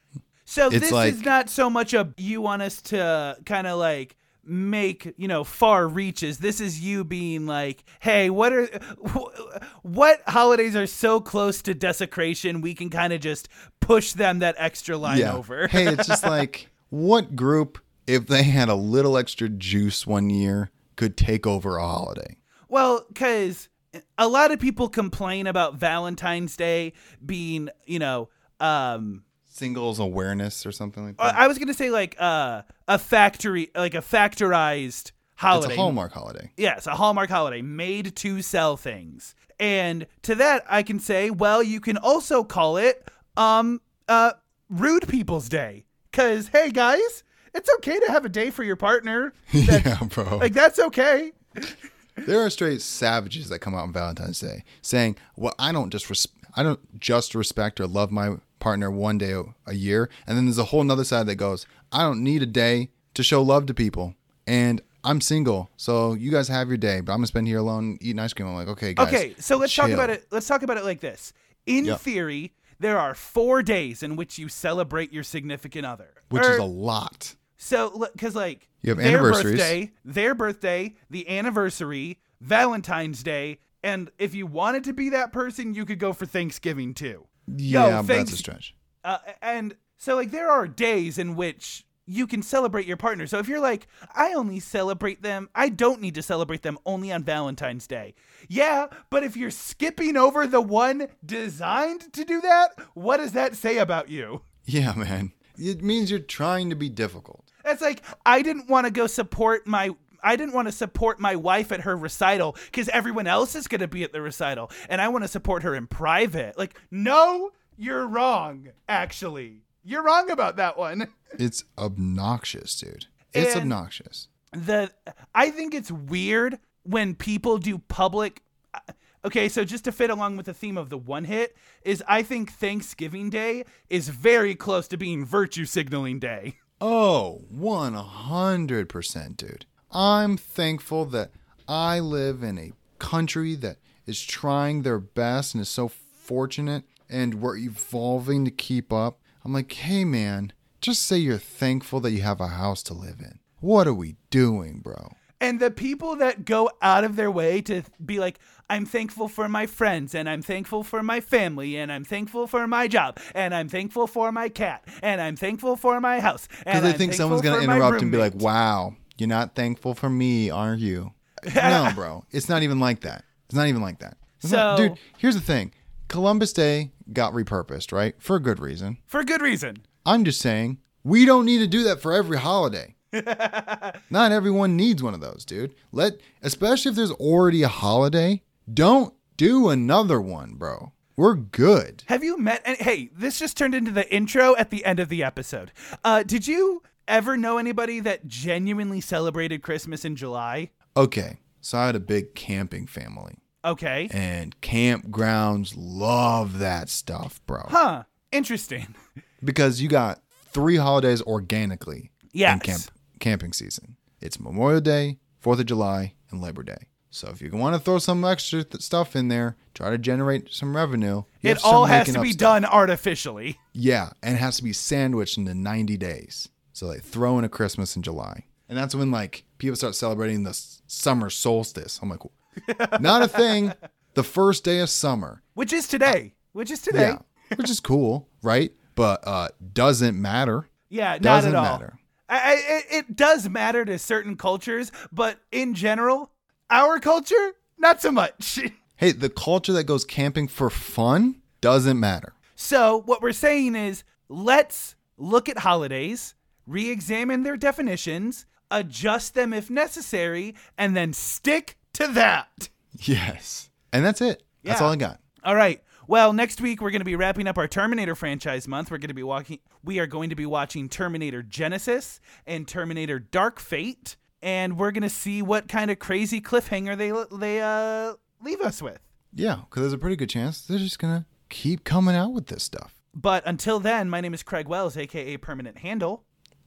So 0.46 0.68
It's 0.68 0.80
this 0.80 0.92
like- 0.92 1.14
is 1.14 1.22
not 1.24 1.50
so 1.50 1.70
much 1.70 1.94
a 1.94 2.14
you 2.18 2.42
want 2.42 2.62
us 2.62 2.82
to 2.84 3.38
kind 3.46 3.68
of 3.68 3.78
like 3.80 4.16
make 4.46 5.14
you 5.18 5.28
know 5.28 5.44
far 5.44 5.88
reaches. 5.88 6.40
This 6.40 6.60
is 6.60 6.80
you 6.82 7.04
being 7.04 7.46
like, 7.46 7.84
hey, 8.00 8.30
what 8.30 8.54
are 8.54 8.68
wh- 9.08 9.86
what 9.86 10.22
holidays 10.28 10.76
are 10.76 10.88
so 10.88 11.20
close 11.20 11.62
to 11.64 11.74
desecration? 11.74 12.62
We 12.62 12.74
can 12.74 12.90
kind 12.90 13.14
of 13.14 13.22
just 13.22 13.50
push 13.80 14.14
them 14.14 14.40
that 14.40 14.56
extra 14.58 14.98
line 14.98 15.24
over. 15.24 15.68
hey, 15.72 15.88
it's 15.88 16.08
just 16.08 16.24
like 16.24 16.70
what 16.90 17.36
group, 17.36 17.80
if 18.08 18.28
they 18.28 18.44
had 18.44 18.70
a 18.70 18.76
little 18.76 19.18
extra 19.18 19.50
juice 19.50 20.06
one 20.06 20.30
year, 20.30 20.72
could 20.96 21.18
take 21.18 21.48
over 21.48 21.78
a 21.78 21.88
holiday? 21.88 22.38
Well, 22.70 23.06
because 23.08 23.70
a 24.18 24.28
lot 24.28 24.52
of 24.52 24.60
people 24.60 24.90
complain 24.90 25.48
about 25.48 25.76
Valentine's 25.76 26.56
Day 26.56 26.94
being, 27.24 27.70
you 27.86 28.00
know, 28.00 28.30
um, 28.60 29.24
Singles 29.54 30.00
awareness 30.00 30.66
or 30.66 30.72
something 30.72 31.06
like 31.06 31.18
that. 31.18 31.36
I 31.36 31.48
was 31.48 31.60
gonna 31.60 31.76
say 31.76 31.92
like 31.92 32.16
uh, 32.20 32.64
a 32.88 32.98
factory, 32.98 33.70
like 33.76 33.94
a 33.94 34.00
factorized 34.02 35.12
holiday. 35.36 35.68
it's 35.68 35.74
a 35.76 35.80
Hallmark 35.82 36.12
holiday. 36.12 36.52
Yes, 36.58 36.88
a 36.88 36.96
Hallmark 36.96 37.30
holiday 37.30 37.62
made 37.62 38.16
to 38.18 38.42
sell 38.42 38.78
things. 38.78 39.36
And 39.60 40.08
to 40.24 40.34
that 40.36 40.66
I 40.68 40.82
can 40.82 41.00
say, 41.00 41.30
well, 41.30 41.62
you 41.62 41.80
can 41.80 41.98
also 41.98 42.44
call 42.44 42.78
it 42.78 43.08
um 43.38 43.80
uh 44.08 44.32
rude 44.70 45.08
people's 45.08 45.50
day. 45.50 45.86
Cause 46.12 46.48
hey 46.48 46.72
guys, 46.72 47.24
it's 47.54 47.70
okay 47.76 48.00
to 48.00 48.12
have 48.12 48.26
a 48.26 48.30
day 48.30 48.50
for 48.50 48.64
your 48.64 48.76
partner. 48.76 49.34
Yeah, 49.52 50.00
bro. 50.10 50.38
Like 50.38 50.54
that's 50.54 50.80
okay. 50.80 51.32
there 52.18 52.42
are 52.44 52.50
straight 52.50 52.82
savages 52.82 53.50
that 53.50 53.60
come 53.60 53.76
out 53.76 53.84
on 53.84 53.94
Valentine's 53.94 54.40
Day 54.40 54.64
saying, 54.82 55.16
"Well, 55.36 55.54
I 55.60 55.72
don't 55.72 55.92
just 55.92 56.10
res- 56.10 56.28
I 56.56 56.64
don't 56.64 57.00
just 57.00 57.36
respect 57.36 57.80
or 57.80 57.86
love 57.88 58.12
my 58.12 58.38
partner 58.64 58.90
one 58.90 59.18
day 59.18 59.34
a, 59.68 59.74
year." 59.74 60.10
And 60.26 60.36
then 60.38 60.46
there's 60.46 60.58
a 60.58 60.64
whole 60.66 60.84
nother 60.84 61.04
side 61.04 61.28
that 61.28 61.36
goes, 61.36 61.68
"I 61.92 62.02
don't 62.02 62.24
need 62.24 62.42
a 62.42 62.48
day 62.48 62.90
to 63.14 63.22
show 63.24 63.42
love 63.44 63.66
to 63.68 63.74
people." 63.74 64.16
And 64.48 64.82
I'm 65.04 65.20
single, 65.22 65.70
so 65.78 66.14
you 66.14 66.32
guys 66.32 66.48
have 66.48 66.70
your 66.70 66.78
day, 66.78 67.02
but 67.02 67.12
I'm 67.12 67.18
gonna 67.20 67.28
spend 67.28 67.48
here 67.48 67.58
alone 67.60 67.98
eating 68.02 68.20
ice 68.20 68.34
cream. 68.34 68.48
I'm 68.48 68.56
like, 68.56 68.70
okay, 68.70 68.94
guys. 68.94 69.08
Okay, 69.10 69.36
so 69.38 69.58
let's 69.58 69.76
talk 69.76 69.90
about 69.92 70.10
it. 70.10 70.26
Let's 70.32 70.48
talk 70.48 70.64
about 70.64 70.78
it 70.78 70.86
like 70.86 71.02
this. 71.02 71.34
In 71.66 71.86
Yeah. 71.86 71.98
theory, 71.98 72.54
there 72.80 72.98
are 72.98 73.14
four 73.14 73.62
days 73.64 74.02
in 74.02 74.16
which 74.16 74.38
you 74.40 74.48
celebrate 74.50 75.12
your 75.14 75.24
significant 75.24 75.86
other. 75.86 76.10
which 76.30 76.44
Or- 76.44 76.52
is 76.54 76.58
a 76.60 76.64
lot. 76.64 77.36
So, 77.58 78.08
because 78.14 78.34
like 78.36 78.68
You 78.82 78.90
have 78.92 78.98
their 78.98 79.08
anniversaries. 79.20 79.58
birthday, 79.60 79.92
their 80.04 80.34
birthday, 80.34 80.96
the 81.10 81.30
anniversary, 81.30 82.18
Valentine's 82.42 83.22
Day, 83.24 83.60
and 83.84 84.10
if 84.18 84.34
you 84.34 84.48
wanted 84.48 84.84
to 84.86 84.94
be 84.94 85.10
that 85.10 85.32
person, 85.32 85.74
you 85.76 85.86
could 85.86 86.00
go 86.00 86.12
for 86.14 86.26
Thanksgiving 86.26 86.94
too. 86.94 87.28
Yo, 87.48 87.88
Yeah, 87.88 88.02
that's 88.02 88.34
a 88.34 88.38
stretch. 88.38 88.76
Uh, 89.04 89.18
and 89.42 89.76
so, 89.98 90.16
like, 90.16 90.32
there 90.32 90.50
are 90.50 90.68
days 90.68 91.18
in 91.18 91.36
which 91.36 91.86
you 92.06 92.28
can 92.28 92.42
celebrate 92.42 92.86
your 92.86 92.98
partner. 92.98 93.28
So 93.28 93.40
if 93.40 93.48
you're 93.48 93.62
like, 93.62 93.88
I 94.14 94.34
only 94.34 94.60
celebrate 94.60 95.22
them, 95.22 95.50
I 95.56 95.70
don't 95.70 96.02
need 96.02 96.16
to 96.16 96.22
celebrate 96.22 96.62
them 96.62 96.78
only 96.86 97.12
on 97.12 97.24
Valentine's 97.24 97.88
Day. 97.88 98.14
Yeah, 98.50 98.88
but 99.10 99.24
if 99.24 99.38
you're 99.38 99.52
skipping 99.52 100.18
over 100.18 100.46
the 100.46 100.62
one 100.62 101.08
designed 101.26 102.12
to 102.14 102.26
do 102.26 102.42
that, 102.42 102.72
what 102.94 103.18
does 103.18 103.32
that 103.34 103.56
say 103.56 103.78
about 103.78 104.10
you? 104.10 104.42
Yeah, 104.66 104.94
man. 104.94 105.32
It 105.58 105.82
means 105.82 106.10
you're 106.10 106.20
trying 106.20 106.70
to 106.72 106.76
be 106.76 106.90
difficult. 106.90 107.46
It's 107.64 107.82
like 107.82 108.04
I 108.26 108.42
didn't 108.42 108.70
want 108.70 108.86
to 108.86 108.92
go 108.92 109.08
support 109.08 109.66
my 109.68 109.92
I 110.24 110.36
didn't 110.36 110.54
want 110.54 110.68
to 110.68 110.72
support 110.72 111.20
my 111.20 111.36
wife 111.36 111.72
at 111.72 111.82
her 111.82 111.96
recital 111.98 112.56
because 112.66 112.90
everyone 112.90 113.28
else 113.28 113.56
is 113.56 113.68
going 113.68 113.82
to 113.82 113.88
be 113.88 114.04
at 114.04 114.14
the 114.14 114.22
recital, 114.22 114.72
and 114.90 115.02
I 115.02 115.10
want 115.10 115.24
to 115.24 115.28
support 115.28 115.64
her 115.64 115.76
in 115.76 115.88
private. 115.88 116.58
Like, 116.58 116.80
no, 116.90 117.52
you're 117.78 118.08
wrong. 118.08 118.70
Actually, 118.88 119.62
you're 119.84 120.04
wrong 120.04 120.30
about 120.32 120.56
that 120.58 120.78
one. 120.78 121.08
It's 121.40 121.64
obnoxious, 121.80 122.80
dude. 122.80 123.08
It's 123.34 123.54
And- 123.56 123.64
obnoxious. 123.64 124.28
The 124.52 124.92
I 125.34 125.50
think 125.50 125.74
it's 125.74 125.92
weird 125.92 126.60
when 126.84 127.16
people 127.16 127.58
do 127.58 127.80
public. 127.80 128.44
Uh, 128.72 128.80
okay, 129.26 129.50
so 129.50 129.64
just 129.64 129.86
to 129.86 129.92
fit 129.92 130.12
along 130.12 130.38
with 130.38 130.46
the 130.46 130.54
theme 130.54 130.78
of 130.78 130.92
the 130.92 130.98
one 131.00 131.24
hit 131.24 131.58
is 131.82 132.04
I 132.08 132.22
think 132.22 132.52
Thanksgiving 132.52 133.32
Day 133.32 133.64
is 133.90 134.10
very 134.10 134.54
close 134.54 134.88
to 134.90 134.98
being 134.98 135.26
virtue 135.26 135.66
signaling 135.66 136.20
day. 136.20 136.60
Oh, 136.86 137.42
100%, 137.56 139.38
dude. 139.38 139.66
I'm 139.94 140.38
thankful 140.38 141.06
that 141.06 141.32
I 141.68 142.00
live 142.00 142.42
in 142.42 142.58
a 142.58 142.72
country 142.98 143.56
that 143.56 143.78
is 144.08 144.22
trying 144.22 144.82
their 144.82 145.00
best 145.00 145.54
and 145.54 145.62
is 145.62 145.70
so 145.70 145.88
fortunate 145.88 146.84
and 147.10 147.36
we're 147.36 147.58
evolving 147.58 148.44
to 148.46 148.52
keep 148.52 148.92
up. 148.92 149.20
I'm 149.46 149.54
like, 149.54 149.72
hey, 149.72 150.04
man, 150.04 150.52
just 150.82 151.04
say 151.04 151.18
you're 151.18 151.38
thankful 151.38 152.00
that 152.02 152.12
you 152.12 152.22
have 152.22 152.42
a 152.42 152.48
house 152.48 152.82
to 152.84 152.94
live 152.94 153.20
in. 153.20 153.40
What 153.60 153.88
are 153.88 153.94
we 153.94 154.16
doing, 154.32 154.80
bro? 154.80 155.12
And 155.40 155.60
the 155.60 155.72
people 155.72 156.16
that 156.16 156.46
go 156.46 156.72
out 156.82 157.04
of 157.04 157.16
their 157.16 157.30
way 157.30 157.62
to 157.64 157.84
be 158.04 158.18
like, 158.18 158.40
I'm 158.70 158.86
thankful 158.86 159.28
for 159.28 159.50
my 159.50 159.68
friends, 159.68 160.16
and 160.16 160.30
I'm 160.30 160.42
thankful 160.42 160.84
for 160.84 161.04
my 161.04 161.20
family, 161.20 161.78
and 161.78 161.92
I'm 161.92 162.06
thankful 162.06 162.48
for 162.48 162.66
my 162.66 162.88
job, 162.88 163.20
and 163.36 163.54
I'm 163.54 163.68
thankful 163.68 164.08
for 164.08 164.32
my 164.32 164.48
cat, 164.48 164.88
and 165.02 165.22
I'm 165.22 165.36
thankful 165.36 165.76
for 165.76 166.00
my 166.00 166.22
house. 166.22 166.48
Because 166.48 166.66
and 166.66 166.86
they 166.86 166.92
I'm 166.92 166.98
think 166.98 167.14
someone's 167.14 167.42
going 167.42 167.58
to 167.58 167.64
interrupt 167.72 168.02
and 168.02 168.12
be 168.12 168.18
like, 168.18 168.36
wow, 168.36 168.96
you're 169.18 169.30
not 169.30 169.56
thankful 169.56 169.94
for 169.94 170.10
me, 170.10 170.50
are 170.50 170.76
you? 170.76 171.14
no, 171.56 171.92
bro. 171.96 172.24
It's 172.32 172.50
not 172.50 172.64
even 172.64 172.80
like 172.80 173.02
that. 173.02 173.24
It's 173.46 173.56
not 173.56 173.68
even 173.68 173.82
like 173.82 174.00
that. 174.00 174.18
It's 174.42 174.52
not- 174.52 174.78
dude, 174.78 174.98
here's 175.18 175.36
the 175.36 175.42
thing 175.42 175.72
Columbus 176.08 176.54
Day 176.54 176.92
got 177.12 177.34
repurposed, 177.34 177.92
right? 177.92 178.16
For 178.20 178.36
a 178.36 178.40
good 178.40 178.60
reason. 178.60 178.98
For 179.08 179.20
a 179.20 179.26
good 179.26 179.42
reason. 179.42 179.78
I'm 180.06 180.24
just 180.26 180.42
saying, 180.42 180.80
we 181.04 181.26
don't 181.26 181.46
need 181.46 181.60
to 181.60 181.68
do 181.68 181.84
that 181.84 182.02
for 182.02 182.14
every 182.14 182.38
holiday. 182.38 182.96
Not 184.10 184.32
everyone 184.32 184.76
needs 184.76 185.04
one 185.04 185.14
of 185.14 185.22
those, 185.22 185.46
dude. 185.46 185.76
Let, 185.92 186.14
especially 186.42 186.90
if 186.90 186.96
there's 186.96 187.12
already 187.12 187.64
a 187.64 187.68
holiday, 187.68 188.42
don't 188.72 189.14
do 189.38 189.70
another 189.70 190.20
one, 190.20 190.56
bro. 190.56 190.94
We're 191.16 191.36
good. 191.36 192.04
Have 192.08 192.24
you 192.24 192.38
met? 192.38 192.62
And 192.66 192.78
hey, 192.78 193.10
this 193.16 193.38
just 193.38 193.56
turned 193.56 193.76
into 193.76 193.92
the 193.92 194.12
intro 194.14 194.56
at 194.56 194.72
the 194.72 194.84
end 194.84 195.00
of 195.00 195.10
the 195.10 195.24
episode. 195.24 195.72
Uh, 196.04 196.24
did 196.24 196.48
you 196.48 196.82
ever 197.08 197.38
know 197.38 197.58
anybody 197.58 198.00
that 198.02 198.28
genuinely 198.28 199.02
celebrated 199.02 199.62
Christmas 199.64 200.06
in 200.06 200.16
July? 200.16 200.72
Okay, 200.96 201.38
so 201.62 201.78
I 201.78 201.86
had 201.88 201.96
a 201.96 202.00
big 202.00 202.36
camping 202.36 202.88
family, 202.88 203.36
Okay. 203.66 204.08
and 204.12 204.60
campgrounds 204.62 205.74
love 205.76 206.60
that 206.60 206.90
stuff, 206.90 207.42
bro. 207.46 207.64
Huh. 207.70 208.04
Interesting. 208.32 208.96
Because 209.44 209.82
you 209.82 209.90
got 209.90 210.22
three 210.54 210.78
holidays 210.78 211.22
organically 211.22 212.12
in 212.34 212.60
camp, 212.60 212.84
camping 213.20 213.52
season. 213.52 213.98
It's 214.22 214.40
Memorial 214.40 214.80
Day, 214.80 215.18
Fourth 215.42 215.60
of 215.60 215.66
July, 215.66 216.14
and 216.32 216.42
Labor 216.42 216.64
Day. 216.64 216.88
So 217.10 217.28
if 217.28 217.42
you 217.42 217.52
want 217.52 217.76
to 217.76 217.82
throw 217.82 217.98
some 218.00 218.24
extra 218.24 218.64
th- 218.64 218.82
stuff 218.82 219.18
in 219.18 219.28
there, 219.28 219.58
try 219.74 219.90
to 219.90 219.98
generate 219.98 220.54
some 220.54 220.78
revenue. 220.78 221.24
It 221.42 221.62
all 221.62 221.84
has 221.88 222.08
to 222.14 222.22
be 222.22 222.32
stuff. 222.32 222.40
done 222.62 222.64
artificially. 222.66 223.60
Yeah, 223.74 224.12
and 224.24 224.36
it 224.36 224.40
has 224.40 224.56
to 224.58 224.64
be 224.64 224.72
sandwiched 224.72 225.38
into 225.38 225.54
90 225.54 225.98
days. 225.98 226.48
So 226.74 226.88
they 226.88 227.00
throw 227.00 227.38
in 227.40 227.46
a 227.46 227.50
Christmas 227.50 227.96
in 227.96 228.02
July. 228.02 228.46
And 228.68 228.78
that's 228.78 228.96
when 228.96 229.12
like 229.12 229.44
people 229.58 229.76
start 229.76 229.96
celebrating 229.96 230.44
the 230.44 230.50
s- 230.52 230.82
summer 230.88 231.30
solstice. 231.30 232.00
I'm 232.02 232.10
like, 232.10 232.22
not 233.00 233.22
a 233.22 233.28
thing. 233.28 233.74
The 234.16 234.24
first 234.24 234.64
day 234.64 234.80
of 234.80 234.90
summer. 234.90 235.42
Which 235.54 235.72
is 235.74 235.88
today. 235.88 236.34
Which 236.54 236.70
is 236.72 236.82
today. 236.82 237.02
Yeah, 237.02 237.18
which 237.56 237.70
is 237.70 237.80
cool, 237.80 238.28
right? 238.42 238.72
But 238.96 239.26
uh 239.28 239.50
doesn't 239.74 240.20
matter. 240.22 240.68
Yeah, 240.90 241.14
not 241.14 241.22
Doesn't 241.22 241.52
at 241.56 241.58
all. 241.58 241.64
matter. 241.64 242.00
I, 242.30 242.38
I, 242.38 242.54
it, 242.54 242.86
it 242.92 243.16
does 243.16 243.50
matter 243.50 243.84
to 243.86 243.98
certain 244.00 244.36
cultures, 244.38 244.92
but 245.12 245.40
in 245.52 245.74
general, 245.74 246.32
our 246.70 247.00
culture, 247.00 247.54
not 247.78 248.02
so 248.02 248.12
much. 248.12 248.60
Hey, 248.96 249.12
the 249.12 249.30
culture 249.30 249.74
that 249.74 249.84
goes 249.86 250.06
camping 250.06 250.48
for 250.48 250.70
fun 250.70 251.42
doesn't 251.62 252.00
matter. 252.00 252.34
so, 252.56 253.02
what 253.06 253.22
we're 253.22 253.34
saying 253.34 253.76
is 253.76 254.04
let's 254.30 254.96
look 255.18 255.50
at 255.50 255.58
holidays, 255.58 256.36
re 256.66 256.90
examine 256.90 257.44
their 257.44 257.58
definitions, 257.58 258.46
adjust 258.72 259.36
them 259.36 259.54
if 259.54 259.70
necessary, 259.70 260.56
and 260.78 260.96
then 260.96 261.14
stick 261.14 261.78
to 261.94 262.08
that. 262.08 262.70
Yes. 262.92 263.70
And 263.92 264.06
that's 264.06 264.22
it. 264.22 264.44
That's 264.64 264.82
all 264.82 264.92
I 264.92 264.96
got. 264.96 265.20
All 265.44 265.56
right. 265.56 265.84
Well, 266.08 266.34
next 266.34 266.60
week 266.60 266.82
we're 266.82 266.92
going 266.92 267.02
to 267.02 267.06
be 267.06 267.16
wrapping 267.16 267.48
up 267.48 267.58
our 267.58 267.68
Terminator 267.68 268.16
franchise 268.16 268.68
month. 268.68 268.92
We're 268.92 268.98
going 268.98 269.10
to 269.10 269.14
be 269.14 269.24
walking 269.24 269.60
we 269.84 270.00
are 270.00 270.08
going 270.08 270.30
to 270.30 270.36
be 270.36 270.46
watching 270.46 270.90
Terminator 270.90 271.44
Genisys 271.44 272.20
and 272.46 272.68
Terminator 272.68 273.20
Dark 273.20 273.60
Fate 273.60 274.16
and 274.42 274.78
we're 274.78 274.92
going 274.92 275.04
to 275.04 275.10
see 275.10 275.42
what 275.42 275.68
kind 275.70 275.90
of 275.90 276.00
crazy 276.00 276.42
cliffhanger 276.42 276.98
they 276.98 277.38
they 277.38 277.62
uh 277.62 278.16
leave 278.42 278.62
us 278.62 278.82
with. 278.82 279.00
Yeah, 279.34 279.62
because 279.70 279.82
there's 279.82 279.94
a 279.94 279.98
pretty 279.98 280.16
good 280.16 280.30
chance 280.30 280.62
they're 280.62 280.78
just 280.78 281.00
gonna 281.00 281.26
keep 281.50 281.84
coming 281.84 282.16
out 282.16 282.34
with 282.34 282.48
this 282.48 282.64
stuff. 282.64 283.02
But 283.16 283.44
until 283.46 283.80
then, 283.80 284.10
my 284.10 284.22
name 284.22 284.34
is 284.34 284.44
Craig 284.44 284.68
Wells, 284.68 284.98
aka 284.98 285.38
Permanent 285.38 285.80
Handle. 285.80 286.24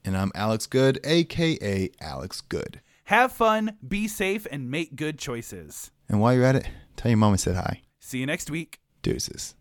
And 0.06 0.16
I'm 0.16 0.30
Alex 0.36 0.66
Good, 0.66 1.00
aka 1.02 1.90
Alex 2.00 2.40
Good. 2.40 2.80
Have 3.06 3.32
fun, 3.32 3.76
be 3.86 4.06
safe, 4.06 4.46
and 4.52 4.70
make 4.70 4.94
good 4.94 5.18
choices. 5.18 5.90
And 6.08 6.20
while 6.20 6.32
you're 6.32 6.44
at 6.44 6.54
it, 6.54 6.68
tell 6.94 7.10
your 7.10 7.18
mom 7.18 7.32
I 7.32 7.36
said 7.36 7.56
hi. 7.56 7.82
See 7.98 8.18
you 8.18 8.26
next 8.26 8.48
week. 8.48 8.78
Deuces. 9.02 9.56